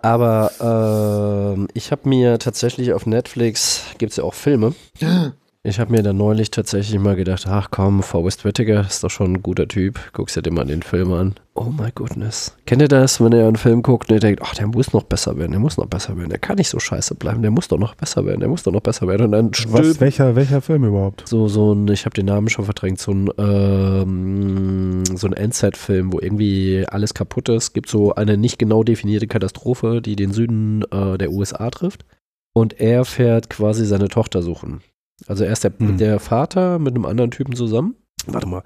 Aber 0.00 1.54
ähm, 1.56 1.68
ich 1.74 1.92
habe 1.92 2.08
mir 2.08 2.38
tatsächlich 2.38 2.92
auf 2.92 3.06
Netflix, 3.06 3.84
gibt 3.98 4.12
es 4.12 4.16
ja 4.16 4.24
auch 4.24 4.34
Filme. 4.34 4.74
Ich 5.64 5.78
habe 5.78 5.92
mir 5.92 6.02
da 6.02 6.12
neulich 6.12 6.50
tatsächlich 6.50 6.98
mal 6.98 7.14
gedacht, 7.14 7.46
ach 7.46 7.68
komm, 7.70 8.02
Forrest 8.02 8.44
Whitaker 8.44 8.80
ist 8.80 9.04
doch 9.04 9.10
schon 9.10 9.34
ein 9.34 9.42
guter 9.44 9.68
Typ. 9.68 10.00
Guckst 10.12 10.34
dir 10.34 10.42
den 10.42 10.54
mal 10.54 10.64
den 10.64 10.82
Film 10.82 11.12
an. 11.12 11.36
Oh 11.54 11.66
my 11.78 11.92
goodness. 11.94 12.56
Kennt 12.66 12.82
ihr 12.82 12.88
das, 12.88 13.20
wenn 13.20 13.30
ihr 13.30 13.46
einen 13.46 13.54
Film 13.54 13.82
guckt 13.82 14.10
und 14.10 14.16
ihr 14.16 14.20
denkt, 14.20 14.42
ach, 14.44 14.56
der 14.56 14.66
muss 14.66 14.92
noch 14.92 15.04
besser 15.04 15.36
werden, 15.38 15.52
der 15.52 15.60
muss 15.60 15.76
noch 15.76 15.86
besser 15.86 16.16
werden, 16.16 16.30
der 16.30 16.40
kann 16.40 16.56
nicht 16.56 16.68
so 16.68 16.80
scheiße 16.80 17.14
bleiben, 17.14 17.42
der 17.42 17.52
muss 17.52 17.68
doch 17.68 17.78
noch 17.78 17.94
besser 17.94 18.26
werden, 18.26 18.40
der 18.40 18.48
muss 18.48 18.64
doch 18.64 18.72
noch 18.72 18.80
besser 18.80 19.06
werden. 19.06 19.26
Und 19.26 19.30
dann 19.30 19.50
Was, 19.68 20.00
welcher, 20.00 20.34
welcher 20.34 20.62
Film 20.62 20.82
überhaupt? 20.82 21.28
so, 21.28 21.46
so 21.46 21.72
ein, 21.74 21.86
ich 21.86 22.06
habe 22.06 22.14
den 22.14 22.26
Namen 22.26 22.48
schon 22.48 22.64
verdrängt, 22.64 22.98
so 22.98 23.12
ein, 23.12 23.30
ähm, 23.38 25.04
so 25.14 25.28
ein 25.28 25.32
Endzeit-Film, 25.32 26.12
wo 26.12 26.18
irgendwie 26.18 26.84
alles 26.88 27.14
kaputt 27.14 27.48
ist. 27.48 27.72
Gibt 27.72 27.88
so 27.88 28.16
eine 28.16 28.36
nicht 28.36 28.58
genau 28.58 28.82
definierte 28.82 29.28
Katastrophe, 29.28 30.02
die 30.02 30.16
den 30.16 30.32
Süden 30.32 30.82
äh, 30.90 31.18
der 31.18 31.30
USA 31.30 31.70
trifft. 31.70 32.04
Und 32.52 32.80
er 32.80 33.04
fährt 33.04 33.48
quasi 33.48 33.86
seine 33.86 34.08
Tochter 34.08 34.42
suchen. 34.42 34.80
Also 35.26 35.44
er 35.44 35.52
ist 35.52 35.64
der, 35.64 35.72
Hm. 35.78 35.98
der 35.98 36.20
Vater 36.20 36.78
mit 36.78 36.94
einem 36.94 37.06
anderen 37.06 37.30
Typen 37.30 37.54
zusammen. 37.54 37.96
Warte 38.26 38.46
mal, 38.46 38.62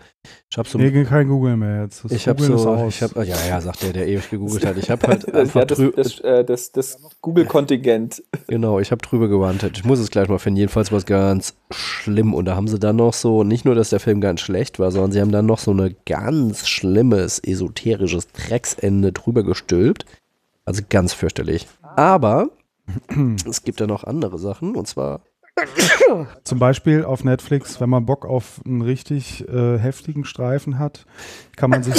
ich 0.51 0.59
habe 0.59 0.69
so 0.69 0.77
Nee, 0.77 1.05
kein 1.05 1.29
Google 1.29 1.57
mehr 1.57 1.85
jetzt. 1.85 2.05
Das 2.05 2.13
ich 2.13 2.29
habe 2.29 2.43
so, 2.43 2.87
ich 2.89 3.03
habe, 3.03 3.25
ja, 3.25 3.37
ja, 3.49 3.59
sagt 3.63 3.83
der, 3.83 3.95
der 3.95 4.07
ewig 4.07 4.29
gegoogelt 4.29 4.67
hat. 4.67 4.77
Ich 4.77 4.91
habe 4.91 5.07
halt 5.07 5.27
Das, 5.27 5.35
einfach 5.35 5.61
ja, 5.61 5.65
das, 5.65 5.81
das, 5.97 6.21
äh, 6.21 6.45
das, 6.45 6.73
das 6.73 6.99
Google-Kontingent. 7.23 8.23
Genau, 8.49 8.79
ich 8.81 8.91
habe 8.91 9.01
drüber 9.01 9.29
gewartet. 9.29 9.79
Ich 9.79 9.85
muss 9.85 9.99
es 9.99 10.11
gleich 10.11 10.29
mal 10.29 10.39
finden. 10.39 10.59
Jedenfalls 10.59 10.93
war 10.93 10.99
es 10.99 11.07
ganz 11.07 11.57
schlimm. 11.71 12.35
Und 12.35 12.45
da 12.45 12.55
haben 12.55 12.69
sie 12.69 12.79
dann 12.79 12.97
noch 12.97 13.15
so, 13.15 13.45
nicht 13.45 13.65
nur, 13.65 13.75
dass 13.75 13.89
der 13.91 13.99
Film 14.01 14.21
ganz 14.21 14.41
schlecht 14.43 14.79
war, 14.79 14.91
sondern 14.93 15.13
sie 15.13 15.21
haben 15.23 15.33
dann 15.33 15.47
noch 15.47 15.59
so 15.59 15.73
ein 15.73 15.97
ganz 16.05 16.69
schlimmes, 16.69 17.39
esoterisches 17.39 18.29
Drecksende 18.33 19.13
drüber 19.13 19.43
gestülpt. 19.43 20.05
Also 20.67 20.83
ganz 20.89 21.15
fürchterlich. 21.15 21.67
Aber 21.83 22.51
es 23.49 23.63
gibt 23.65 23.81
ja 23.81 23.87
noch 23.87 24.05
andere 24.05 24.39
Sachen. 24.39 24.77
Und 24.77 24.87
zwar, 24.87 25.23
Zum 26.45 26.59
Beispiel 26.59 27.05
auf 27.05 27.25
Netflix, 27.25 27.81
wenn 27.81 27.89
man 27.89 28.05
Bock 28.05 28.27
auf 28.27 28.61
einen 28.67 28.83
richtig 28.83 29.49
äh, 29.49 29.79
heftigen 29.79 30.27
Streifen 30.27 30.79
hat, 30.79 31.07
kann 31.57 31.71
man 31.71 31.83
sich, 31.83 31.95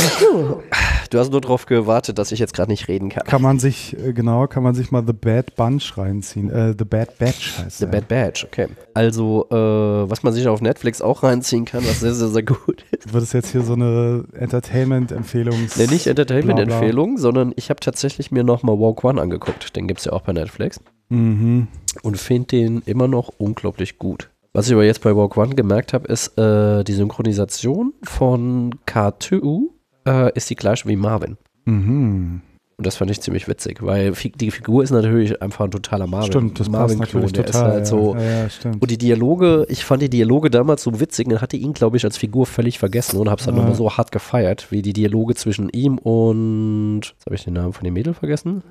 du 1.09 1.17
hast 1.17 1.31
nur 1.31 1.41
darauf 1.41 1.65
gewartet, 1.65 2.19
dass 2.19 2.31
ich 2.31 2.39
jetzt 2.39 2.53
gerade 2.53 2.69
nicht 2.69 2.87
reden 2.87 3.09
kann. 3.09 3.23
kann 3.25 3.41
man 3.41 3.57
sich, 3.57 3.97
äh, 3.97 4.13
genau, 4.13 4.45
kann 4.45 4.61
man 4.61 4.75
sich 4.75 4.91
mal 4.91 5.03
The 5.05 5.13
Bad 5.13 5.55
Bunch 5.55 5.97
reinziehen. 5.97 6.51
Äh, 6.51 6.75
The 6.77 6.85
Bad 6.85 7.17
Batch 7.17 7.57
heißt 7.57 7.79
The 7.79 7.85
der. 7.85 7.91
Bad 7.91 8.07
Batch, 8.07 8.45
okay. 8.45 8.67
Also, 8.93 9.47
äh, 9.49 9.55
was 9.55 10.21
man 10.21 10.33
sich 10.33 10.47
auf 10.47 10.61
Netflix 10.61 11.01
auch 11.01 11.23
reinziehen 11.23 11.65
kann, 11.65 11.83
was 11.83 12.01
sehr, 12.01 12.13
sehr, 12.13 12.27
sehr 12.27 12.43
gut 12.43 12.85
ist. 12.91 13.11
Wird 13.11 13.23
es 13.23 13.33
jetzt 13.33 13.51
hier 13.51 13.63
so 13.63 13.73
eine 13.73 14.25
Entertainment-Empfehlung? 14.33 15.67
Ne, 15.77 15.87
nicht 15.87 16.05
Entertainment-Empfehlung, 16.05 17.17
sondern 17.17 17.53
ich 17.55 17.71
habe 17.71 17.79
tatsächlich 17.79 18.29
mir 18.29 18.43
nochmal 18.43 18.77
Walk 18.77 19.03
One 19.03 19.19
angeguckt. 19.19 19.75
Den 19.75 19.87
gibt 19.87 20.01
es 20.01 20.05
ja 20.05 20.13
auch 20.13 20.21
bei 20.21 20.33
Netflix. 20.33 20.79
Mhm. 21.09 21.67
Und 22.03 22.17
finde 22.17 22.47
den 22.47 22.81
immer 22.85 23.07
noch 23.07 23.31
unglaublich 23.37 23.97
gut. 23.97 24.29
Was 24.53 24.67
ich 24.67 24.73
aber 24.73 24.85
jetzt 24.85 25.01
bei 25.01 25.15
Walk 25.15 25.37
One 25.37 25.55
gemerkt 25.55 25.93
habe, 25.93 26.07
ist, 26.07 26.37
äh, 26.37 26.83
die 26.83 26.93
Synchronisation 26.93 27.93
von 28.03 28.75
K2 28.87 29.63
äh, 30.07 30.31
ist 30.35 30.49
die 30.49 30.55
gleiche 30.55 30.87
wie 30.87 30.95
Marvin. 30.95 31.37
Mhm. 31.65 32.41
Und 32.79 32.85
das 32.85 32.95
fand 32.97 33.09
ich 33.09 33.19
ziemlich 33.21 33.47
witzig, 33.47 33.81
weil 33.81 34.11
die 34.11 34.51
Figur 34.51 34.83
ist 34.83 34.91
natürlich 34.91 35.41
einfach 35.41 35.65
ein 35.65 35.71
totaler 35.71 36.05
Marvin. 36.05 36.27
Stimmt, 36.31 36.59
das 36.59 36.67
passt 36.69 36.71
Marvin-Klon, 36.95 37.21
natürlich 37.23 37.33
der 37.33 37.45
total. 37.47 37.69
Ist 37.69 37.73
halt 37.73 37.87
so, 37.87 38.15
ja, 38.15 38.21
ja, 38.21 38.29
ja, 38.43 38.49
stimmt. 38.51 38.81
Und 38.83 38.91
die 38.91 38.99
Dialoge, 38.99 39.65
ich 39.67 39.83
fand 39.83 40.03
die 40.03 40.09
Dialoge 40.11 40.51
damals 40.51 40.83
so 40.83 40.99
witzig 40.99 41.25
und 41.27 41.41
hatte 41.41 41.57
ihn, 41.57 41.73
glaube 41.73 41.97
ich, 41.97 42.05
als 42.05 42.17
Figur 42.17 42.45
völlig 42.45 42.77
vergessen 42.77 43.19
und 43.19 43.29
habe 43.31 43.39
es 43.39 43.45
dann 43.47 43.55
Ja. 43.55 43.61
nochmal 43.61 43.75
so 43.75 43.97
hart 43.97 44.11
gefeiert, 44.11 44.67
wie 44.71 44.83
die 44.83 44.93
Dialoge 44.93 45.33
zwischen 45.33 45.69
ihm 45.69 45.97
und. 45.97 47.01
Jetzt 47.03 47.25
habe 47.25 47.35
ich 47.35 47.43
den 47.45 47.53
Namen 47.55 47.73
von 47.73 47.83
dem 47.83 47.95
Mädel 47.95 48.13
vergessen. 48.13 48.61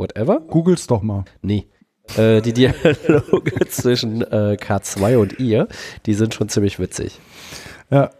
Whatever? 0.00 0.40
Googles 0.40 0.86
doch 0.86 1.02
mal. 1.02 1.24
Nee. 1.42 1.66
Äh, 2.16 2.40
die 2.40 2.54
Dialoge 2.54 3.52
zwischen 3.68 4.22
äh, 4.22 4.56
K2 4.58 5.16
und 5.18 5.38
ihr, 5.38 5.68
die 6.06 6.14
sind 6.14 6.32
schon 6.34 6.48
ziemlich 6.48 6.78
witzig. 6.78 7.20
Ja. 7.90 8.10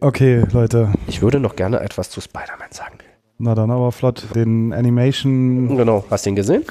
Okay, 0.00 0.44
Leute. 0.52 0.92
Ich 1.08 1.22
würde 1.22 1.40
noch 1.40 1.56
gerne 1.56 1.80
etwas 1.80 2.08
zu 2.10 2.20
Spider-Man 2.20 2.70
sagen. 2.70 2.98
Na 3.38 3.54
dann 3.56 3.70
aber 3.72 3.90
flott. 3.92 4.24
Den 4.34 4.72
Animation. 4.72 5.76
Genau, 5.76 6.04
hast 6.08 6.24
du 6.24 6.30
ihn 6.30 6.36
gesehen? 6.36 6.64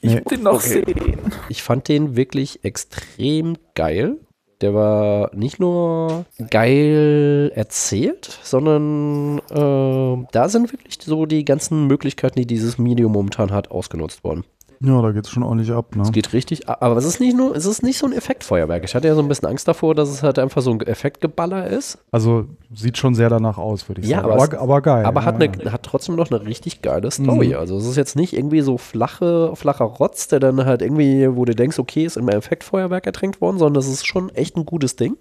Ich 0.00 0.14
Nee. 0.14 0.20
muss 0.20 0.30
den 0.30 0.42
noch 0.42 0.54
Okay. 0.54 0.84
sehen. 0.86 1.18
Ich 1.48 1.62
fand 1.62 1.88
den 1.88 2.16
wirklich 2.16 2.64
extrem 2.64 3.56
geil. 3.74 4.16
Der 4.60 4.74
war 4.74 5.34
nicht 5.34 5.58
nur 5.58 6.26
geil 6.50 7.50
erzählt, 7.54 8.38
sondern 8.42 9.38
äh, 9.50 10.26
da 10.32 10.48
sind 10.48 10.70
wirklich 10.72 10.98
so 11.00 11.24
die 11.24 11.46
ganzen 11.46 11.86
Möglichkeiten, 11.86 12.38
die 12.38 12.46
dieses 12.46 12.76
Medium 12.76 13.12
momentan 13.12 13.52
hat, 13.52 13.70
ausgenutzt 13.70 14.22
worden. 14.22 14.44
Ja, 14.82 15.02
da 15.02 15.12
geht's 15.12 15.28
schon 15.28 15.42
ordentlich 15.42 15.70
ab, 15.72 15.94
ne? 15.94 16.02
Es 16.02 16.10
geht 16.12 16.32
richtig, 16.32 16.66
a- 16.66 16.78
aber 16.80 16.96
es 16.96 17.04
ist 17.04 17.20
nicht 17.20 17.36
nur, 17.36 17.54
es 17.54 17.66
ist 17.66 17.82
nicht 17.82 17.98
so 17.98 18.06
ein 18.06 18.12
Effektfeuerwerk. 18.14 18.82
Ich 18.84 18.94
hatte 18.94 19.08
ja 19.08 19.14
so 19.14 19.20
ein 19.20 19.28
bisschen 19.28 19.46
Angst 19.48 19.68
davor, 19.68 19.94
dass 19.94 20.08
es 20.08 20.22
halt 20.22 20.38
einfach 20.38 20.62
so 20.62 20.70
ein 20.70 20.80
Effektgeballer 20.80 21.66
ist, 21.66 21.98
Also 22.12 22.46
sieht 22.74 22.96
schon 22.96 23.14
sehr 23.14 23.28
danach 23.28 23.58
aus, 23.58 23.86
würde 23.90 24.00
ich 24.00 24.08
Ja, 24.08 24.22
sagen. 24.22 24.30
aber 24.32 24.42
Aber, 24.42 24.58
aber 24.58 24.80
geil. 24.80 25.04
aber 25.04 25.24
hat, 25.26 25.42
ja. 25.42 25.50
eine, 25.50 25.70
hat 25.72 25.82
trotzdem 25.82 26.16
noch 26.16 26.30
eine 26.30 26.46
richtig 26.46 26.80
geile 26.80 27.10
Story. 27.10 27.48
Mhm. 27.48 27.54
Also 27.56 27.76
es 27.76 27.84
ist 27.84 27.96
jetzt 27.96 28.16
nicht 28.16 28.32
irgendwie 28.34 28.62
so 28.62 28.78
flache, 28.78 29.54
flacher 29.54 29.84
Rotz, 29.84 30.28
der 30.28 30.40
dann 30.40 30.64
halt 30.64 30.80
irgendwie, 30.80 31.28
wo 31.36 31.44
du 31.44 31.54
denkst, 31.54 31.78
okay, 31.78 32.04
ist 32.06 32.16
in 32.16 32.28
einem 32.30 32.38
Effektfeuerwerk 32.38 33.04
ertränkt 33.04 33.42
worden, 33.42 33.58
sondern 33.58 33.74
das 33.74 33.86
ist 33.86 34.06
schon 34.06 34.30
echt 34.30 34.56
ein 34.56 34.64
gutes 34.64 34.96
Ding. 34.96 35.16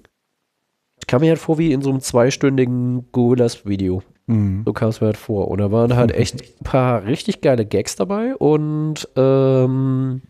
Ich 1.02 1.08
kam 1.08 1.20
mir 1.20 1.30
halt 1.32 1.40
vor 1.40 1.58
wie 1.58 1.74
in 1.74 1.82
so 1.82 1.90
einem 1.90 2.00
zweistündigen 2.00 3.12
Gorillas-Video. 3.12 4.04
Mhm. 4.30 4.62
So 4.66 4.74
kam 4.74 4.90
es 4.90 5.02
mir 5.02 5.08
halt 5.08 5.18
vor. 5.18 5.48
Und 5.50 5.58
da 5.60 5.72
waren 5.72 5.96
halt 5.96 6.12
echt 6.12 6.42
ein 6.62 6.64
paar 6.64 7.06
richtig 7.06 7.42
geile 7.42 7.66
Gags 7.66 7.96
dabei 7.96 8.36
und 8.36 9.10
ähm, 9.16 10.22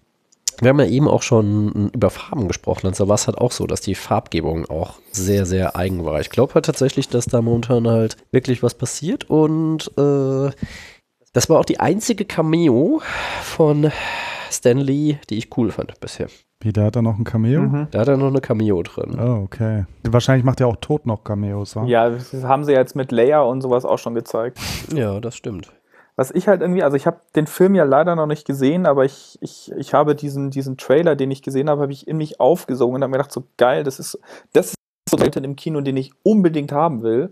wir 0.62 0.70
haben 0.70 0.80
ja 0.80 0.88
eben 0.88 1.08
auch 1.08 1.22
schon 1.22 1.90
über 1.94 2.10
Farben 2.10 2.48
gesprochen. 2.48 2.88
Und 2.88 3.00
da 3.00 3.08
war 3.08 3.16
es 3.16 3.28
halt 3.28 3.38
auch 3.38 3.52
so, 3.52 3.66
dass 3.66 3.82
die 3.82 3.96
Farbgebung 3.96 4.66
auch 4.70 4.96
sehr, 5.12 5.46
sehr 5.46 5.76
eigen 5.76 6.04
war. 6.04 6.20
Ich 6.20 6.30
glaube 6.30 6.54
halt 6.56 6.66
tatsächlich, 6.66 7.08
dass 7.08 7.26
da 7.26 7.42
momentan 7.42 7.88
halt 7.88 8.18
wirklich 8.32 8.64
was 8.64 8.74
passiert 8.74 9.30
und 9.30 9.92
äh, 9.98 10.52
das 11.32 11.50
war 11.50 11.60
auch 11.60 11.66
die 11.66 11.80
einzige 11.80 12.26
Cameo 12.26 13.02
von 13.44 13.92
Stan 14.50 14.78
Lee, 14.78 15.18
die 15.30 15.38
ich 15.38 15.56
cool 15.58 15.72
fand 15.72 16.00
bisher. 16.00 16.28
Wie, 16.62 16.74
da 16.74 16.84
hat 16.84 16.96
er 16.98 17.02
noch 17.02 17.18
ein 17.18 17.24
Cameo? 17.24 17.62
Mhm. 17.62 17.88
Da 17.92 18.00
hat 18.00 18.10
er 18.10 18.18
noch 18.18 18.28
eine 18.28 18.42
Cameo 18.42 18.84
drin. 18.84 19.18
Oh, 19.18 19.44
okay. 19.44 19.86
Wahrscheinlich 20.04 20.44
macht 20.44 20.60
er 20.60 20.68
auch 20.68 20.76
tot 20.76 21.06
noch 21.06 21.24
Cameos, 21.24 21.76
wa? 21.78 21.86
Ja, 21.86 22.10
das 22.10 22.34
haben 22.44 22.66
sie 22.66 22.74
jetzt 22.74 22.96
mit 22.98 23.14
Leia 23.14 23.42
und 23.42 23.62
sowas 23.62 23.86
auch 23.86 23.98
schon 23.98 24.14
gezeigt. 24.14 24.60
Ja, 24.94 25.22
das 25.22 25.36
stimmt. 25.38 25.72
Was 26.18 26.32
ich 26.32 26.50
halt 26.50 26.60
irgendwie, 26.60 26.84
also 26.84 26.98
ich 26.98 27.08
habe 27.08 27.22
den 27.34 27.48
Film 27.48 27.76
ja 27.76 27.86
leider 27.86 28.14
noch 28.18 28.26
nicht 28.26 28.46
gesehen, 28.46 28.86
aber 28.86 29.06
ich, 29.06 29.38
ich, 29.40 29.72
ich 29.78 29.94
habe 29.94 30.16
diesen, 30.16 30.52
diesen 30.52 30.76
Trailer, 30.76 31.16
den 31.16 31.32
ich 31.32 31.42
gesehen 31.44 31.70
habe, 31.70 31.82
habe 31.84 31.94
ich 31.94 32.10
in 32.10 32.18
mich 32.18 32.42
aufgesogen 32.42 32.96
und 32.96 33.04
habe 33.04 33.12
mir 33.12 33.18
gedacht, 33.20 33.32
so 33.32 33.46
geil, 33.56 33.86
das 33.86 34.00
ist, 34.00 34.20
das 34.52 34.72
ist 34.72 34.76
so 35.10 35.16
Content 35.16 35.46
im 35.46 35.56
Kino, 35.56 35.80
den 35.80 35.96
ich 35.96 36.12
unbedingt 36.24 36.74
haben 36.74 37.04
will 37.04 37.32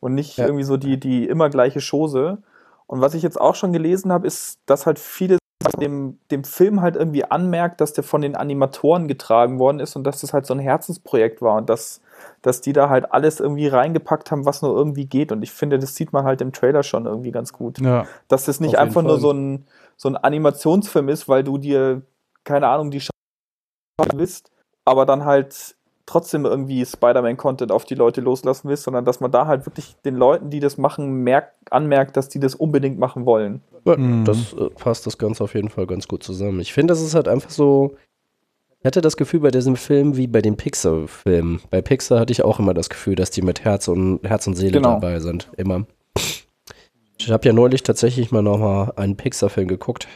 und 0.00 0.14
nicht 0.14 0.36
Ja. 0.36 0.44
irgendwie 0.44 0.64
so 0.64 0.76
die, 0.76 1.00
die 1.00 1.26
immer 1.26 1.48
gleiche 1.48 1.80
Chose. 1.80 2.42
Und 2.86 3.00
was 3.00 3.14
ich 3.14 3.22
jetzt 3.22 3.40
auch 3.40 3.54
schon 3.54 3.72
gelesen 3.72 4.12
habe, 4.12 4.26
ist, 4.26 4.58
dass 4.66 4.84
halt 4.84 4.98
viele 4.98 5.38
dem, 5.72 6.18
dem 6.30 6.44
Film 6.44 6.80
halt 6.80 6.96
irgendwie 6.96 7.24
anmerkt, 7.24 7.80
dass 7.80 7.92
der 7.92 8.04
von 8.04 8.20
den 8.20 8.36
Animatoren 8.36 9.08
getragen 9.08 9.58
worden 9.58 9.80
ist 9.80 9.96
und 9.96 10.04
dass 10.04 10.20
das 10.20 10.32
halt 10.32 10.46
so 10.46 10.54
ein 10.54 10.60
Herzensprojekt 10.60 11.42
war 11.42 11.56
und 11.56 11.68
dass, 11.68 12.00
dass 12.42 12.60
die 12.60 12.72
da 12.72 12.88
halt 12.88 13.12
alles 13.12 13.40
irgendwie 13.40 13.68
reingepackt 13.68 14.30
haben, 14.30 14.44
was 14.44 14.62
nur 14.62 14.76
irgendwie 14.76 15.06
geht. 15.06 15.32
Und 15.32 15.42
ich 15.42 15.52
finde, 15.52 15.78
das 15.78 15.94
sieht 15.94 16.12
man 16.12 16.24
halt 16.24 16.40
im 16.40 16.52
Trailer 16.52 16.82
schon 16.82 17.06
irgendwie 17.06 17.30
ganz 17.30 17.52
gut 17.52 17.80
Ja. 17.80 18.06
dass 18.28 18.44
das 18.44 18.60
nicht 18.60 18.78
einfach 18.78 19.02
nur 19.02 19.18
so 19.18 19.32
ein, 19.32 19.66
so 19.96 20.08
ein 20.08 20.16
Animationsfilm 20.16 21.08
ist, 21.08 21.28
weil 21.28 21.44
du 21.44 21.58
dir, 21.58 22.02
keine 22.44 22.68
Ahnung, 22.68 22.90
die 22.90 23.00
Schauspieler 23.00 24.18
willst, 24.18 24.50
aber 24.84 25.06
dann 25.06 25.24
halt 25.24 25.75
trotzdem 26.06 26.44
irgendwie 26.44 26.84
Spider-Man-Content 26.86 27.72
auf 27.72 27.84
die 27.84 27.96
Leute 27.96 28.20
loslassen 28.20 28.68
willst, 28.68 28.84
sondern 28.84 29.04
dass 29.04 29.20
man 29.20 29.30
da 29.32 29.46
halt 29.46 29.66
wirklich 29.66 29.96
den 30.04 30.14
Leuten, 30.14 30.50
die 30.50 30.60
das 30.60 30.78
machen, 30.78 31.22
merkt, 31.24 31.54
anmerkt, 31.72 32.16
dass 32.16 32.28
die 32.28 32.38
das 32.40 32.54
unbedingt 32.54 32.98
machen 32.98 33.26
wollen. 33.26 33.60
Ja, 33.84 33.96
Mhm. 33.96 34.24
Das 34.24 34.52
äh, 34.52 34.70
passt 34.70 35.06
das 35.06 35.18
Ganze 35.18 35.42
auf 35.44 35.54
jeden 35.54 35.68
Fall 35.68 35.86
ganz 35.86 36.06
gut 36.08 36.22
zusammen. 36.22 36.60
Ich 36.60 36.72
finde, 36.72 36.92
das 36.92 37.02
ist 37.02 37.14
halt 37.14 37.28
einfach 37.28 37.50
so. 37.50 37.96
Ich 38.80 38.86
hatte 38.86 39.00
das 39.00 39.16
Gefühl 39.16 39.40
bei 39.40 39.50
diesem 39.50 39.74
Film 39.74 40.16
wie 40.16 40.28
bei 40.28 40.40
den 40.42 40.56
Pixar-Filmen. 40.56 41.60
Bei 41.70 41.82
Pixar 41.82 42.20
hatte 42.20 42.32
ich 42.32 42.44
auch 42.44 42.60
immer 42.60 42.72
das 42.72 42.88
Gefühl, 42.88 43.16
dass 43.16 43.30
die 43.30 43.42
mit 43.42 43.64
Herz 43.64 43.88
und 43.88 44.20
Herz 44.22 44.46
und 44.46 44.54
Seele 44.54 44.72
Genau. 44.72 44.90
dabei 44.94 45.18
sind. 45.18 45.48
Immer. 45.56 45.86
Ich 47.18 47.30
habe 47.32 47.46
ja 47.48 47.52
neulich 47.52 47.82
tatsächlich 47.82 48.30
mal 48.30 48.42
nochmal 48.42 48.92
einen 48.94 49.16
Pixar-Film 49.16 49.66
geguckt. 49.66 50.06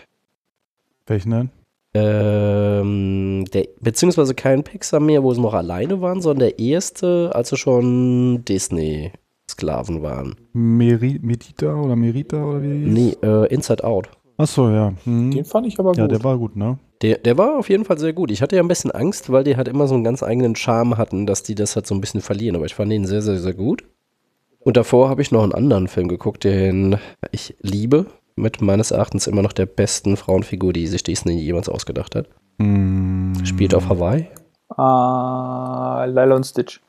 Welchen 1.07 1.31
denn? 1.33 1.51
Ähm, 1.95 3.45
der, 3.53 3.67
beziehungsweise 3.81 4.35
kein 4.35 4.63
Pixar 4.63 5.01
mehr, 5.01 5.23
wo 5.23 5.33
sie 5.35 5.41
noch 5.41 5.55
alleine 5.55 6.01
waren, 6.01 6.21
sondern 6.21 6.49
der 6.49 6.59
erste, 6.59 7.31
als 7.35 7.49
sie 7.51 7.57
schon 7.57 8.45
Disney-Sklaven 8.45 10.03
waren. 10.03 10.37
Meri 10.53 11.19
Medita 11.23 11.75
oder 11.75 11.97
Merita 11.97 12.45
oder 12.45 12.63
wie? 12.63 12.69
Nee, 12.69 13.17
äh, 13.23 13.53
Inside 13.53 13.85
Out. 13.85 14.09
Achso, 14.37 14.71
ja. 14.71 14.93
Mhm. 15.05 15.33
Den 15.33 15.45
fand 15.45 15.67
ich 15.67 15.79
aber 15.79 15.93
Ja, 15.95 16.05
gut. 16.05 16.13
der 16.13 16.25
war 16.25 16.39
gut, 16.39 16.57
ne? 16.57 16.79
Der, 17.03 17.19
der 17.19 17.37
war 17.39 17.59
auf 17.59 17.69
jeden 17.69 17.85
Fall 17.85 17.99
sehr 17.99 18.13
gut. 18.13 18.31
Ich 18.31 18.43
hatte 18.43 18.57
ja 18.57 18.63
ein 18.63 18.69
bisschen 18.69 18.91
Angst, 18.91 19.31
weil 19.33 19.45
die 19.45 19.57
halt 19.57 19.69
immer 19.69 19.87
so 19.87 19.95
einen 19.95 20.05
ganz 20.05 20.23
eigenen 20.23 20.55
Charme 20.57 20.97
hatten, 20.99 21.27
dass 21.27 21.43
die 21.43 21.55
das 21.55 21.75
halt 21.77 21.87
so 21.87 21.95
ein 21.95 22.01
bisschen 22.01 22.21
verlieren. 22.21 22.57
Aber 22.57 22.67
ich 22.67 22.75
fand 22.75 22.93
den 22.93 23.07
sehr, 23.07 23.23
sehr, 23.23 23.39
sehr 23.39 23.55
gut. 23.55 23.85
Und 24.61 24.77
davor 24.77 25.09
habe 25.09 25.23
ich 25.23 25.31
noch 25.33 25.43
einen 25.43 25.55
anderen 25.55 25.89
Film 25.89 26.09
geguckt, 26.09 26.45
den 26.45 26.99
ich 27.33 27.55
liebe. 27.63 28.07
Mit 28.37 28.61
meines 28.63 28.91
Erachtens 28.91 29.27
immer 29.27 29.43
noch 29.43 29.53
der 29.53 29.67
besten 29.67 30.17
Frauenfigur, 30.17 30.73
die 30.73 30.87
sich 30.87 31.03
Disney 31.03 31.39
jemals 31.41 31.69
ausgedacht 31.69 32.15
hat. 32.15 32.27
Mhm. 32.59 33.35
Spielt 33.45 33.75
auf 33.75 33.89
Hawaii. 33.89 34.29
ah, 34.77 36.05
Lilo 36.07 36.37
und 36.37 36.45
Stitch. 36.45 36.81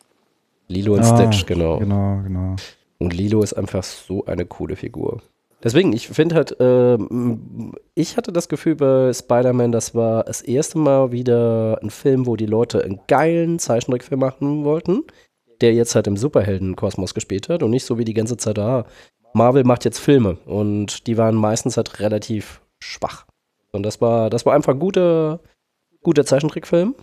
Lilo 0.68 0.94
und 0.94 1.02
Ah, 1.02 1.18
Stitch, 1.18 1.46
genau. 1.46 1.78
Genau, 1.80 2.22
genau. 2.24 2.56
Und 3.00 3.14
Lilo 3.14 3.42
ist 3.42 3.54
einfach 3.54 3.84
so 3.84 4.26
eine 4.26 4.46
coole 4.46 4.76
Figur. 4.76 5.22
Deswegen, 5.64 5.94
ich 5.94 6.08
finde 6.08 6.36
halt, 6.36 6.56
ähm, 6.60 7.74
ich 7.94 8.18
hatte 8.18 8.32
das 8.32 8.50
Gefühl 8.50 8.76
bei 8.76 9.14
Spider-Man, 9.14 9.72
das 9.72 9.94
war 9.94 10.24
das 10.24 10.42
erste 10.42 10.78
Mal 10.80 11.12
wieder 11.12 11.80
ein 11.84 11.90
Film, 11.92 12.26
wo 12.26 12.36
die 12.36 12.48
Leute 12.48 12.84
einen 12.84 13.00
geilen 13.08 13.60
Zeichentrickfilm 13.60 14.20
machen 14.20 14.64
wollten, 14.64 15.04
der 15.62 15.74
jetzt 15.74 15.94
halt 15.94 16.08
im 16.08 16.18
Superheldenkosmos 16.18 17.14
gespielt 17.14 17.50
hat 17.50 17.62
und 17.62 17.70
nicht 17.72 17.86
so 17.86 18.00
wie 18.00 18.06
die 18.06 18.16
ganze 18.16 18.38
Zeit, 18.38 18.58
ah, 18.58 18.86
Marvel 19.34 19.64
macht 19.64 19.86
jetzt 19.86 20.00
Filme 20.00 20.38
und 20.46 21.08
die 21.08 21.18
waren 21.18 21.36
meistens 21.36 21.78
halt 21.78 22.00
relativ 22.00 22.62
schwach. 22.80 23.26
Und 23.72 23.84
das 23.84 24.02
war, 24.02 24.30
das 24.30 24.46
war 24.46 24.54
einfach 24.54 24.74
ein 24.74 24.80
guter, 24.80 25.40
guter 26.04 26.26
Zeichentrickfilm 26.26 26.96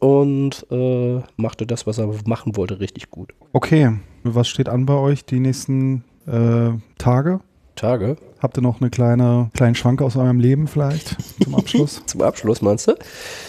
und 0.00 0.66
äh, 0.70 1.20
machte 1.36 1.66
das, 1.66 1.86
was 1.86 1.98
er 1.98 2.12
machen 2.26 2.56
wollte, 2.56 2.80
richtig 2.80 3.10
gut. 3.10 3.32
Okay, 3.52 3.98
was 4.24 4.48
steht 4.48 4.68
an 4.68 4.86
bei 4.86 4.94
euch 4.94 5.24
die 5.24 5.40
nächsten 5.40 6.04
äh, 6.26 6.70
Tage? 6.98 7.40
Tage. 7.78 8.16
Habt 8.40 8.58
ihr 8.58 8.62
noch 8.62 8.80
eine 8.80 8.90
kleine 8.90 9.50
kleinen 9.54 9.76
Schwank 9.76 10.02
aus 10.02 10.16
eurem 10.16 10.40
Leben 10.40 10.66
vielleicht 10.66 11.16
zum 11.42 11.54
Abschluss? 11.54 12.02
Zum 12.06 12.22
Abschluss, 12.22 12.60
meinst 12.60 12.88
du? 12.88 12.94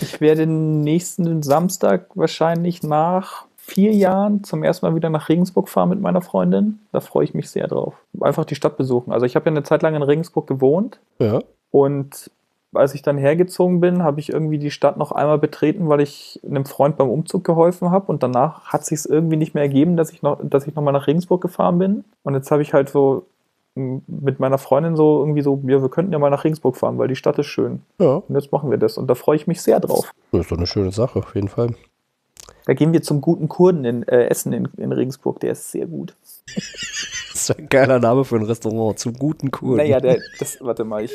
Ich 0.01 0.21
werde 0.21 0.45
nächsten 0.45 1.41
Samstag 1.41 2.11
wahrscheinlich 2.15 2.83
nach 2.83 3.48
vier 3.69 3.91
Jahren 3.93 4.43
zum 4.43 4.63
ersten 4.63 4.85
Mal 4.85 4.95
wieder 4.95 5.09
nach 5.09 5.29
Regensburg 5.29 5.69
fahren 5.69 5.89
mit 5.89 6.01
meiner 6.01 6.21
Freundin. 6.21 6.79
Da 6.91 6.99
freue 6.99 7.23
ich 7.23 7.33
mich 7.33 7.49
sehr 7.49 7.67
drauf. 7.67 7.93
Einfach 8.21 8.45
die 8.45 8.55
Stadt 8.55 8.77
besuchen. 8.77 9.11
Also 9.13 9.25
ich 9.25 9.35
habe 9.35 9.45
ja 9.45 9.51
eine 9.51 9.63
Zeit 9.63 9.81
lang 9.81 9.95
in 9.95 10.03
Regensburg 10.03 10.47
gewohnt 10.47 10.99
Ja. 11.19 11.39
und 11.71 12.31
als 12.71 12.93
ich 12.93 13.01
dann 13.01 13.17
hergezogen 13.17 13.79
bin, 13.81 14.03
habe 14.03 14.19
ich 14.19 14.31
irgendwie 14.31 14.59
die 14.59 14.69
Stadt 14.69 14.95
noch 14.97 15.11
einmal 15.11 15.39
betreten, 15.39 15.89
weil 15.89 16.01
ich 16.01 16.39
einem 16.47 16.65
Freund 16.65 16.97
beim 16.97 17.09
Umzug 17.09 17.43
geholfen 17.43 17.89
habe 17.89 18.11
und 18.11 18.21
danach 18.21 18.65
hat 18.65 18.85
sich 18.85 18.99
es 18.99 19.05
irgendwie 19.07 19.37
nicht 19.37 19.55
mehr 19.55 19.63
ergeben, 19.63 19.97
dass 19.97 20.11
ich 20.11 20.21
noch, 20.21 20.37
dass 20.43 20.67
ich 20.67 20.75
noch 20.75 20.83
mal 20.83 20.91
nach 20.91 21.07
Regensburg 21.07 21.41
gefahren 21.41 21.79
bin. 21.79 22.03
Und 22.21 22.35
jetzt 22.35 22.51
habe 22.51 22.61
ich 22.61 22.73
halt 22.75 22.89
so 22.89 23.25
mit 23.75 24.39
meiner 24.39 24.59
Freundin 24.59 24.95
so 24.95 25.19
irgendwie 25.21 25.41
so, 25.41 25.59
ja, 25.65 25.81
wir 25.81 25.89
könnten 25.89 26.11
ja 26.13 26.19
mal 26.19 26.29
nach 26.29 26.43
Regensburg 26.43 26.75
fahren, 26.77 26.97
weil 26.99 27.07
die 27.07 27.15
Stadt 27.15 27.39
ist 27.39 27.47
schön. 27.47 27.81
Ja, 27.99 28.21
Und 28.27 28.35
jetzt 28.35 28.51
machen 28.51 28.69
wir 28.69 28.77
das 28.77 28.97
und 28.99 29.07
da 29.07 29.15
freue 29.15 29.37
ich 29.37 29.47
mich 29.47 29.61
sehr 29.63 29.79
drauf. 29.79 30.13
das 30.31 30.41
ist 30.41 30.51
doch 30.51 30.57
eine 30.57 30.67
schöne 30.67 30.91
Sache, 30.91 31.17
auf 31.19 31.33
jeden 31.33 31.47
Fall. 31.47 31.69
Da 32.69 32.75
gehen 32.75 32.93
wir 32.93 33.01
zum 33.01 33.19
guten 33.19 33.49
Kurden 33.49 33.83
in 33.83 34.07
äh, 34.07 34.27
Essen 34.27 34.53
in, 34.53 34.67
in 34.77 34.91
Regensburg, 34.91 35.39
der 35.39 35.53
ist 35.53 35.71
sehr 35.71 35.87
gut. 35.87 36.15
Das 37.31 37.49
ist 37.49 37.57
ein 37.57 37.69
geiler 37.69 37.99
Name 37.99 38.25
für 38.25 38.35
ein 38.35 38.43
Restaurant, 38.43 38.99
zum 38.99 39.13
guten 39.13 39.49
Kurden. 39.49 39.77
Naja, 39.77 39.99
der, 39.99 40.19
das, 40.39 40.57
warte 40.61 40.83
mal, 40.83 41.03
ich, 41.03 41.13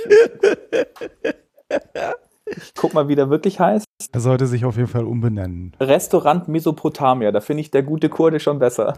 ich 2.46 2.74
guck 2.74 2.94
mal, 2.94 3.08
wie 3.08 3.14
der 3.14 3.28
wirklich 3.30 3.60
heißt. 3.60 3.84
Er 4.10 4.20
sollte 4.20 4.46
sich 4.46 4.64
auf 4.64 4.76
jeden 4.76 4.88
Fall 4.88 5.04
umbenennen. 5.04 5.76
Restaurant 5.78 6.48
Mesopotamia, 6.48 7.30
da 7.30 7.40
finde 7.40 7.60
ich 7.60 7.70
der 7.70 7.82
gute 7.82 8.08
Kurde 8.08 8.40
schon 8.40 8.58
besser. 8.58 8.96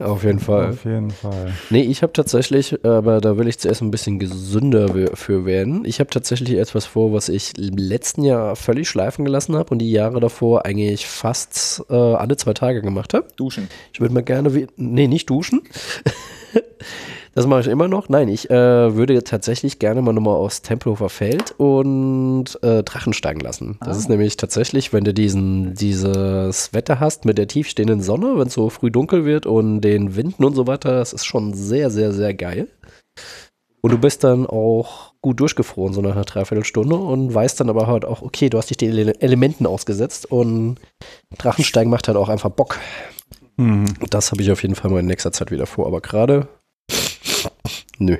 Auf 0.00 0.24
jeden 0.24 0.40
Fall. 0.40 0.70
Auf 0.70 0.84
jeden 0.84 1.10
Fall. 1.10 1.52
Nee, 1.68 1.82
ich 1.82 2.02
habe 2.02 2.12
tatsächlich, 2.12 2.84
aber 2.84 3.20
da 3.20 3.36
will 3.36 3.48
ich 3.48 3.58
zuerst 3.58 3.82
ein 3.82 3.90
bisschen 3.90 4.18
gesünder 4.18 4.88
für 5.14 5.44
werden. 5.44 5.84
Ich 5.84 6.00
habe 6.00 6.10
tatsächlich 6.10 6.56
etwas 6.56 6.86
vor, 6.86 7.12
was 7.12 7.28
ich 7.28 7.58
im 7.58 7.76
letzten 7.76 8.24
Jahr 8.24 8.56
völlig 8.56 8.88
schleifen 8.88 9.24
gelassen 9.24 9.56
habe 9.56 9.70
und 9.70 9.78
die 9.78 9.90
Jahre 9.90 10.20
davor 10.20 10.64
eigentlich 10.64 11.06
fast 11.06 11.84
äh, 11.90 11.94
alle 11.94 12.36
zwei 12.36 12.54
Tage 12.54 12.80
gemacht 12.80 13.12
habe. 13.12 13.28
Duschen. 13.36 13.68
Ich 13.92 14.00
würde 14.00 14.14
mal 14.14 14.22
gerne, 14.22 14.54
wie, 14.54 14.66
nee, 14.76 15.06
nicht 15.06 15.28
duschen. 15.28 15.62
das 17.34 17.46
mache 17.46 17.60
ich 17.60 17.66
immer 17.68 17.88
noch. 17.88 18.08
Nein, 18.08 18.28
ich 18.28 18.50
äh, 18.50 18.96
würde 18.96 19.22
tatsächlich 19.22 19.78
gerne 19.78 20.02
mal 20.02 20.12
nochmal 20.12 20.34
aufs 20.34 20.62
Tempelhofer 20.62 21.08
Feld 21.08 21.54
und 21.58 22.58
äh, 22.62 22.82
Drachen 22.82 23.12
steigen 23.12 23.40
lassen. 23.40 23.78
Das 23.84 23.98
ist 23.98 24.08
nämlich 24.08 24.36
tatsächlich, 24.36 24.92
wenn 24.92 25.04
du 25.04 25.14
diesen, 25.14 25.74
dieses 25.74 26.72
Wetter 26.72 26.98
hast 26.98 27.24
mit 27.24 27.38
der 27.38 27.46
tiefstehenden 27.48 28.00
Sonne, 28.00 28.34
wenn 28.36 28.48
es 28.48 28.54
so 28.54 28.68
früh 28.68 28.90
dunkel 28.90 29.24
wird 29.24 29.46
und 29.46 29.80
den 29.80 30.16
Winden 30.16 30.44
und 30.44 30.54
so 30.54 30.66
weiter, 30.66 30.92
das 30.92 31.12
ist 31.12 31.24
schon 31.24 31.54
sehr, 31.54 31.90
sehr, 31.90 32.12
sehr 32.12 32.34
geil. 32.34 32.68
Und 33.82 33.92
du 33.92 33.98
bist 33.98 34.24
dann 34.24 34.46
auch 34.46 35.14
gut 35.22 35.40
durchgefroren, 35.40 35.94
so 35.94 36.02
nach 36.02 36.12
einer 36.12 36.24
Dreiviertelstunde 36.24 36.96
und 36.96 37.32
weißt 37.32 37.60
dann 37.60 37.70
aber 37.70 37.86
halt 37.86 38.04
auch, 38.04 38.22
okay, 38.22 38.50
du 38.50 38.58
hast 38.58 38.70
dich 38.70 38.76
den 38.76 38.90
Ele 38.90 39.20
Elementen 39.20 39.66
ausgesetzt 39.66 40.30
und 40.30 40.76
Drachensteigen 41.38 41.90
macht 41.90 42.08
halt 42.08 42.18
auch 42.18 42.28
einfach 42.28 42.50
Bock. 42.50 42.78
Mhm. 43.56 43.86
Das 44.10 44.32
habe 44.32 44.42
ich 44.42 44.50
auf 44.50 44.62
jeden 44.62 44.74
Fall 44.74 44.90
mal 44.90 45.00
in 45.00 45.06
nächster 45.06 45.32
Zeit 45.32 45.50
wieder 45.50 45.66
vor, 45.66 45.86
aber 45.86 46.00
gerade 46.00 46.48
nö. 47.98 48.16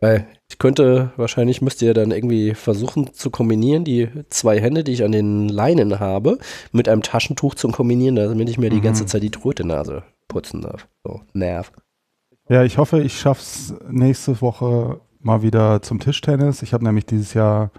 Weil 0.00 0.26
ich 0.48 0.58
könnte, 0.58 1.12
wahrscheinlich 1.16 1.60
müsst 1.62 1.82
ihr 1.82 1.94
dann 1.94 2.10
irgendwie 2.10 2.54
versuchen 2.54 3.12
zu 3.12 3.30
kombinieren, 3.30 3.84
die 3.84 4.08
zwei 4.30 4.58
Hände, 4.60 4.82
die 4.82 4.92
ich 4.92 5.04
an 5.04 5.12
den 5.12 5.48
Leinen 5.48 6.00
habe, 6.00 6.38
mit 6.72 6.88
einem 6.88 7.02
Taschentuch 7.02 7.54
zu 7.54 7.68
kombinieren, 7.68 8.16
damit 8.16 8.48
ich 8.48 8.58
mir 8.58 8.70
die 8.70 8.78
Mhm. 8.78 8.82
ganze 8.82 9.06
Zeit 9.06 9.22
die 9.22 9.30
Tröte-Nase 9.30 10.02
putzen 10.28 10.62
darf. 10.62 10.88
So, 11.04 11.20
Nerv. 11.34 11.70
Ja, 12.48 12.64
ich 12.64 12.78
hoffe, 12.78 13.00
ich 13.00 13.18
schaff's 13.20 13.74
nächste 13.88 14.40
Woche 14.40 15.00
mal 15.20 15.42
wieder 15.42 15.82
zum 15.82 16.00
Tischtennis. 16.00 16.62
Ich 16.62 16.72
habe 16.72 16.82
nämlich 16.84 17.06
dieses 17.06 17.34
Jahr 17.34 17.70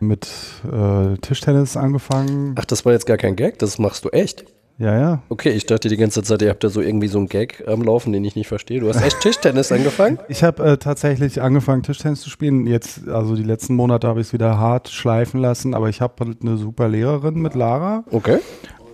mit 0.00 0.26
äh, 0.72 1.16
Tischtennis 1.18 1.76
angefangen. 1.76 2.54
Ach, 2.58 2.64
das 2.64 2.84
war 2.84 2.92
jetzt 2.92 3.06
gar 3.06 3.16
kein 3.18 3.36
Gag, 3.36 3.58
das 3.60 3.78
machst 3.78 4.04
du 4.04 4.08
echt. 4.08 4.44
Ja, 4.78 4.98
ja. 4.98 5.22
Okay, 5.28 5.50
ich 5.50 5.66
dachte 5.66 5.88
die 5.88 5.96
ganze 5.96 6.22
Zeit, 6.22 6.42
ihr 6.42 6.50
habt 6.50 6.64
da 6.64 6.68
so 6.68 6.80
irgendwie 6.80 7.08
so 7.08 7.18
einen 7.18 7.28
Gag 7.28 7.62
am 7.66 7.82
Laufen, 7.82 8.12
den 8.12 8.24
ich 8.24 8.36
nicht 8.36 8.48
verstehe. 8.48 8.80
Du 8.80 8.88
hast 8.88 9.02
echt 9.02 9.20
Tischtennis 9.20 9.70
angefangen? 9.70 10.18
Ich 10.28 10.42
habe 10.42 10.64
äh, 10.64 10.76
tatsächlich 10.78 11.42
angefangen, 11.42 11.82
Tischtennis 11.82 12.20
zu 12.20 12.30
spielen. 12.30 12.66
Jetzt, 12.66 13.06
also 13.08 13.36
die 13.36 13.42
letzten 13.42 13.74
Monate 13.74 14.08
habe 14.08 14.20
ich 14.20 14.28
es 14.28 14.32
wieder 14.32 14.58
hart 14.58 14.88
schleifen 14.88 15.40
lassen, 15.40 15.74
aber 15.74 15.88
ich 15.88 16.00
habe 16.00 16.24
halt 16.24 16.38
eine 16.42 16.56
super 16.56 16.88
Lehrerin 16.88 17.34
mit 17.34 17.54
Lara. 17.54 18.04
Okay. 18.10 18.38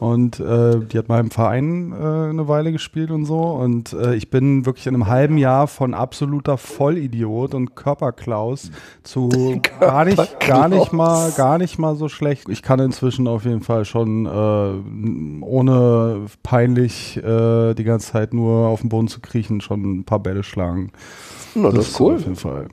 Und 0.01 0.39
äh, 0.39 0.79
die 0.81 0.99
hat 0.99 1.09
mal 1.09 1.21
im 1.21 1.31
Verein 1.31 1.93
äh, 1.93 2.31
eine 2.31 2.47
Weile 2.47 2.73
gespielt 2.73 3.11
und 3.11 3.25
so. 3.25 3.41
Und 3.41 3.93
äh, 3.93 4.15
ich 4.15 4.31
bin 4.31 4.65
wirklich 4.65 4.87
in 4.87 4.95
einem 4.95 5.07
halben 5.07 5.39
Jahr 5.39 5.67
von 5.67 5.95
absoluter 5.95 6.57
Vollidiot 6.57 7.55
und 7.55 7.75
Körperklaus 7.75 8.71
zu 9.03 9.29
gar 9.81 10.05
nicht, 10.05 10.41
gar 10.41 10.69
nicht 10.69 10.93
mal, 10.93 11.33
gar 11.33 11.59
nicht 11.59 11.79
mal 11.79 11.97
so 11.97 12.09
schlecht. 12.09 12.49
Ich 12.49 12.63
kann 12.63 12.79
inzwischen 12.79 13.27
auf 13.27 13.45
jeden 13.45 13.63
Fall 13.63 13.85
schon 13.85 14.27
äh, 14.27 15.45
ohne 15.45 16.27
peinlich 16.43 17.17
äh, 17.17 17.75
die 17.75 17.85
ganze 17.85 18.13
Zeit 18.13 18.33
nur 18.33 18.69
auf 18.69 18.81
den 18.83 18.89
Boden 18.89 19.09
zu 19.09 19.21
kriechen, 19.21 19.61
schon 19.61 20.01
ein 20.01 20.05
paar 20.05 20.21
Bälle 20.21 20.43
schlagen. 20.43 20.93
Na, 21.55 21.71
das, 21.71 21.89
ist 21.89 22.01
cool. 22.01 22.15
Auf 22.15 22.23
jeden 22.23 22.37
Fall 22.37 22.69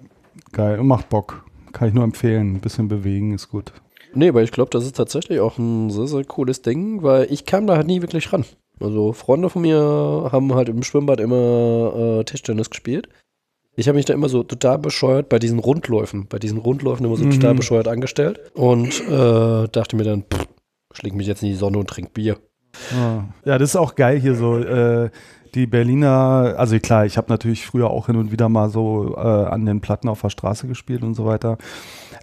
geil 0.52 0.80
und 0.80 0.88
macht 0.88 1.10
Bock. 1.10 1.44
Kann 1.74 1.90
ich 1.90 1.94
nur 1.94 2.04
empfehlen. 2.04 2.56
Ein 2.56 2.60
bisschen 2.62 2.88
bewegen 2.88 3.34
ist 3.34 3.50
gut. 3.50 3.74
Nee, 4.16 4.30
aber 4.30 4.42
ich 4.44 4.52
glaube, 4.52 4.70
das 4.72 4.86
ist 4.86 4.96
tatsächlich 4.96 5.40
auch 5.40 5.58
ein 5.58 5.90
sehr, 5.90 6.08
sehr 6.08 6.24
cooles 6.24 6.62
Ding, 6.62 7.04
weil 7.04 7.32
ich 7.32 7.46
kam 7.46 7.68
da 7.68 7.76
halt 7.76 7.88
nie 7.88 8.02
wirklich 8.02 8.32
ran. 8.34 8.46
Also 8.80 9.14
Freunde 9.14 9.50
von 9.50 9.62
mir 9.62 10.30
haben 10.32 10.54
halt 10.56 10.70
im 10.70 10.84
Schwimmbad 10.84 11.20
immer 11.20 12.20
äh, 12.20 12.24
Tischtennis 12.24 12.70
gespielt. 12.70 13.08
Ich 13.78 13.88
habe 13.88 13.98
mich 13.98 14.06
da 14.06 14.14
immer 14.14 14.30
so 14.30 14.44
total 14.44 14.80
bescheuert 14.80 15.28
bei 15.30 15.38
diesen 15.38 15.60
Rundläufen, 15.60 16.28
bei 16.28 16.40
diesen 16.40 16.58
Rundläufen 16.58 17.06
immer 17.06 17.18
so 17.18 17.26
Mhm. 17.26 17.32
total 17.32 17.56
bescheuert 17.56 17.88
angestellt 17.90 18.40
und 18.54 19.02
äh, 19.10 19.68
dachte 19.70 19.96
mir 19.98 20.04
dann, 20.06 20.24
pff, 20.24 20.48
schläg 20.94 21.14
mich 21.14 21.28
jetzt 21.28 21.44
in 21.44 21.50
die 21.50 21.56
Sonne 21.56 21.78
und 21.78 21.90
trink 21.90 22.14
Bier. 22.14 22.38
Ja. 22.94 23.26
ja, 23.46 23.58
das 23.58 23.70
ist 23.70 23.76
auch 23.78 23.96
geil 23.96 24.20
hier 24.20 24.36
so. 24.36 24.58
Äh, 24.58 25.10
die 25.56 25.66
Berliner, 25.68 26.56
also 26.58 26.78
klar, 26.80 27.06
ich 27.06 27.18
habe 27.18 27.28
natürlich 27.30 27.66
früher 27.66 27.90
auch 27.90 28.08
hin 28.08 28.18
und 28.18 28.32
wieder 28.32 28.50
mal 28.50 28.70
so 28.70 29.16
äh, 29.18 29.20
an 29.20 29.66
den 29.66 29.82
Platten 29.82 30.10
auf 30.10 30.22
der 30.22 30.30
Straße 30.30 30.68
gespielt 30.68 31.02
und 31.04 31.14
so 31.16 31.26
weiter. 31.26 31.58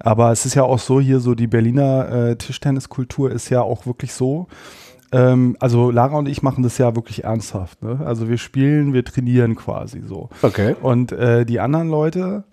Aber 0.01 0.31
es 0.33 0.45
ist 0.47 0.55
ja 0.55 0.65
auch 0.65 0.79
so 0.79 1.01
hier 1.01 1.21
so, 1.21 1.35
die 1.35 1.47
Berliner 1.47 2.11
äh, 2.11 2.37
Tischtenniskultur 2.37 3.31
ist 3.31 3.49
ja 3.49 3.63
auch 3.63 3.87
wirklich 3.87 4.13
so. 4.13 4.49
Ähm, 5.13 5.57
also 5.61 5.91
Lara 5.91 6.17
und 6.17 6.29
ich 6.29 6.43
machen 6.43 6.63
das 6.63 6.79
ja 6.79 6.95
wirklich 6.95 7.25
ernsthaft. 7.25 7.83
Ne? 7.83 8.01
Also 8.05 8.29
wir 8.29 8.39
spielen, 8.39 8.93
wir 8.93 9.05
trainieren 9.05 9.57
quasi 9.57 10.03
so. 10.03 10.29
Okay. 10.43 10.75
Und 10.83 11.13
äh, 11.13 11.45
die 11.45 11.61
anderen 11.61 11.89
Leute, 11.89 12.45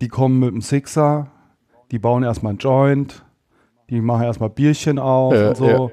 die 0.00 0.08
kommen 0.08 0.38
mit 0.40 0.50
dem 0.52 0.62
Sixer, 0.62 1.28
die 1.90 1.98
bauen 1.98 2.22
erstmal 2.22 2.50
einen 2.50 2.58
Joint, 2.58 3.24
die 3.90 4.00
machen 4.00 4.24
erstmal 4.24 4.50
Bierchen 4.50 4.98
auf 4.98 5.34
Ja, 5.34 5.48
und 5.50 5.56
so. 5.56 5.66
ja. 5.66 5.88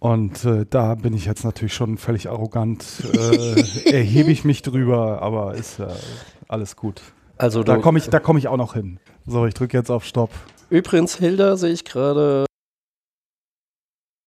Und 0.00 0.44
äh, 0.46 0.64
da 0.68 0.94
bin 0.94 1.12
ich 1.14 1.26
jetzt 1.26 1.44
natürlich 1.44 1.74
schon 1.74 1.98
völlig 1.98 2.28
arrogant, 2.30 2.84
äh, 3.12 3.90
erhebe 3.92 4.30
ich 4.30 4.44
mich 4.44 4.62
drüber, 4.62 5.20
aber 5.20 5.54
ist 5.54 5.78
ja 5.78 5.88
alles 6.48 6.74
gut. 6.74 7.02
Also 7.36 7.62
Da 7.62 7.76
komme 7.76 7.98
ich, 7.98 8.08
da 8.08 8.18
komm 8.18 8.38
ich 8.38 8.48
auch 8.48 8.56
noch 8.56 8.72
hin. 8.74 8.98
So, 9.26 9.44
ich 9.46 9.54
drücke 9.54 9.76
jetzt 9.76 9.90
auf 9.90 10.04
Stopp. 10.04 10.30
übrigens, 10.70 11.16
Hilda 11.16 11.56
sehe 11.58 11.72
ich 11.72 11.84
gerade, 11.84 12.46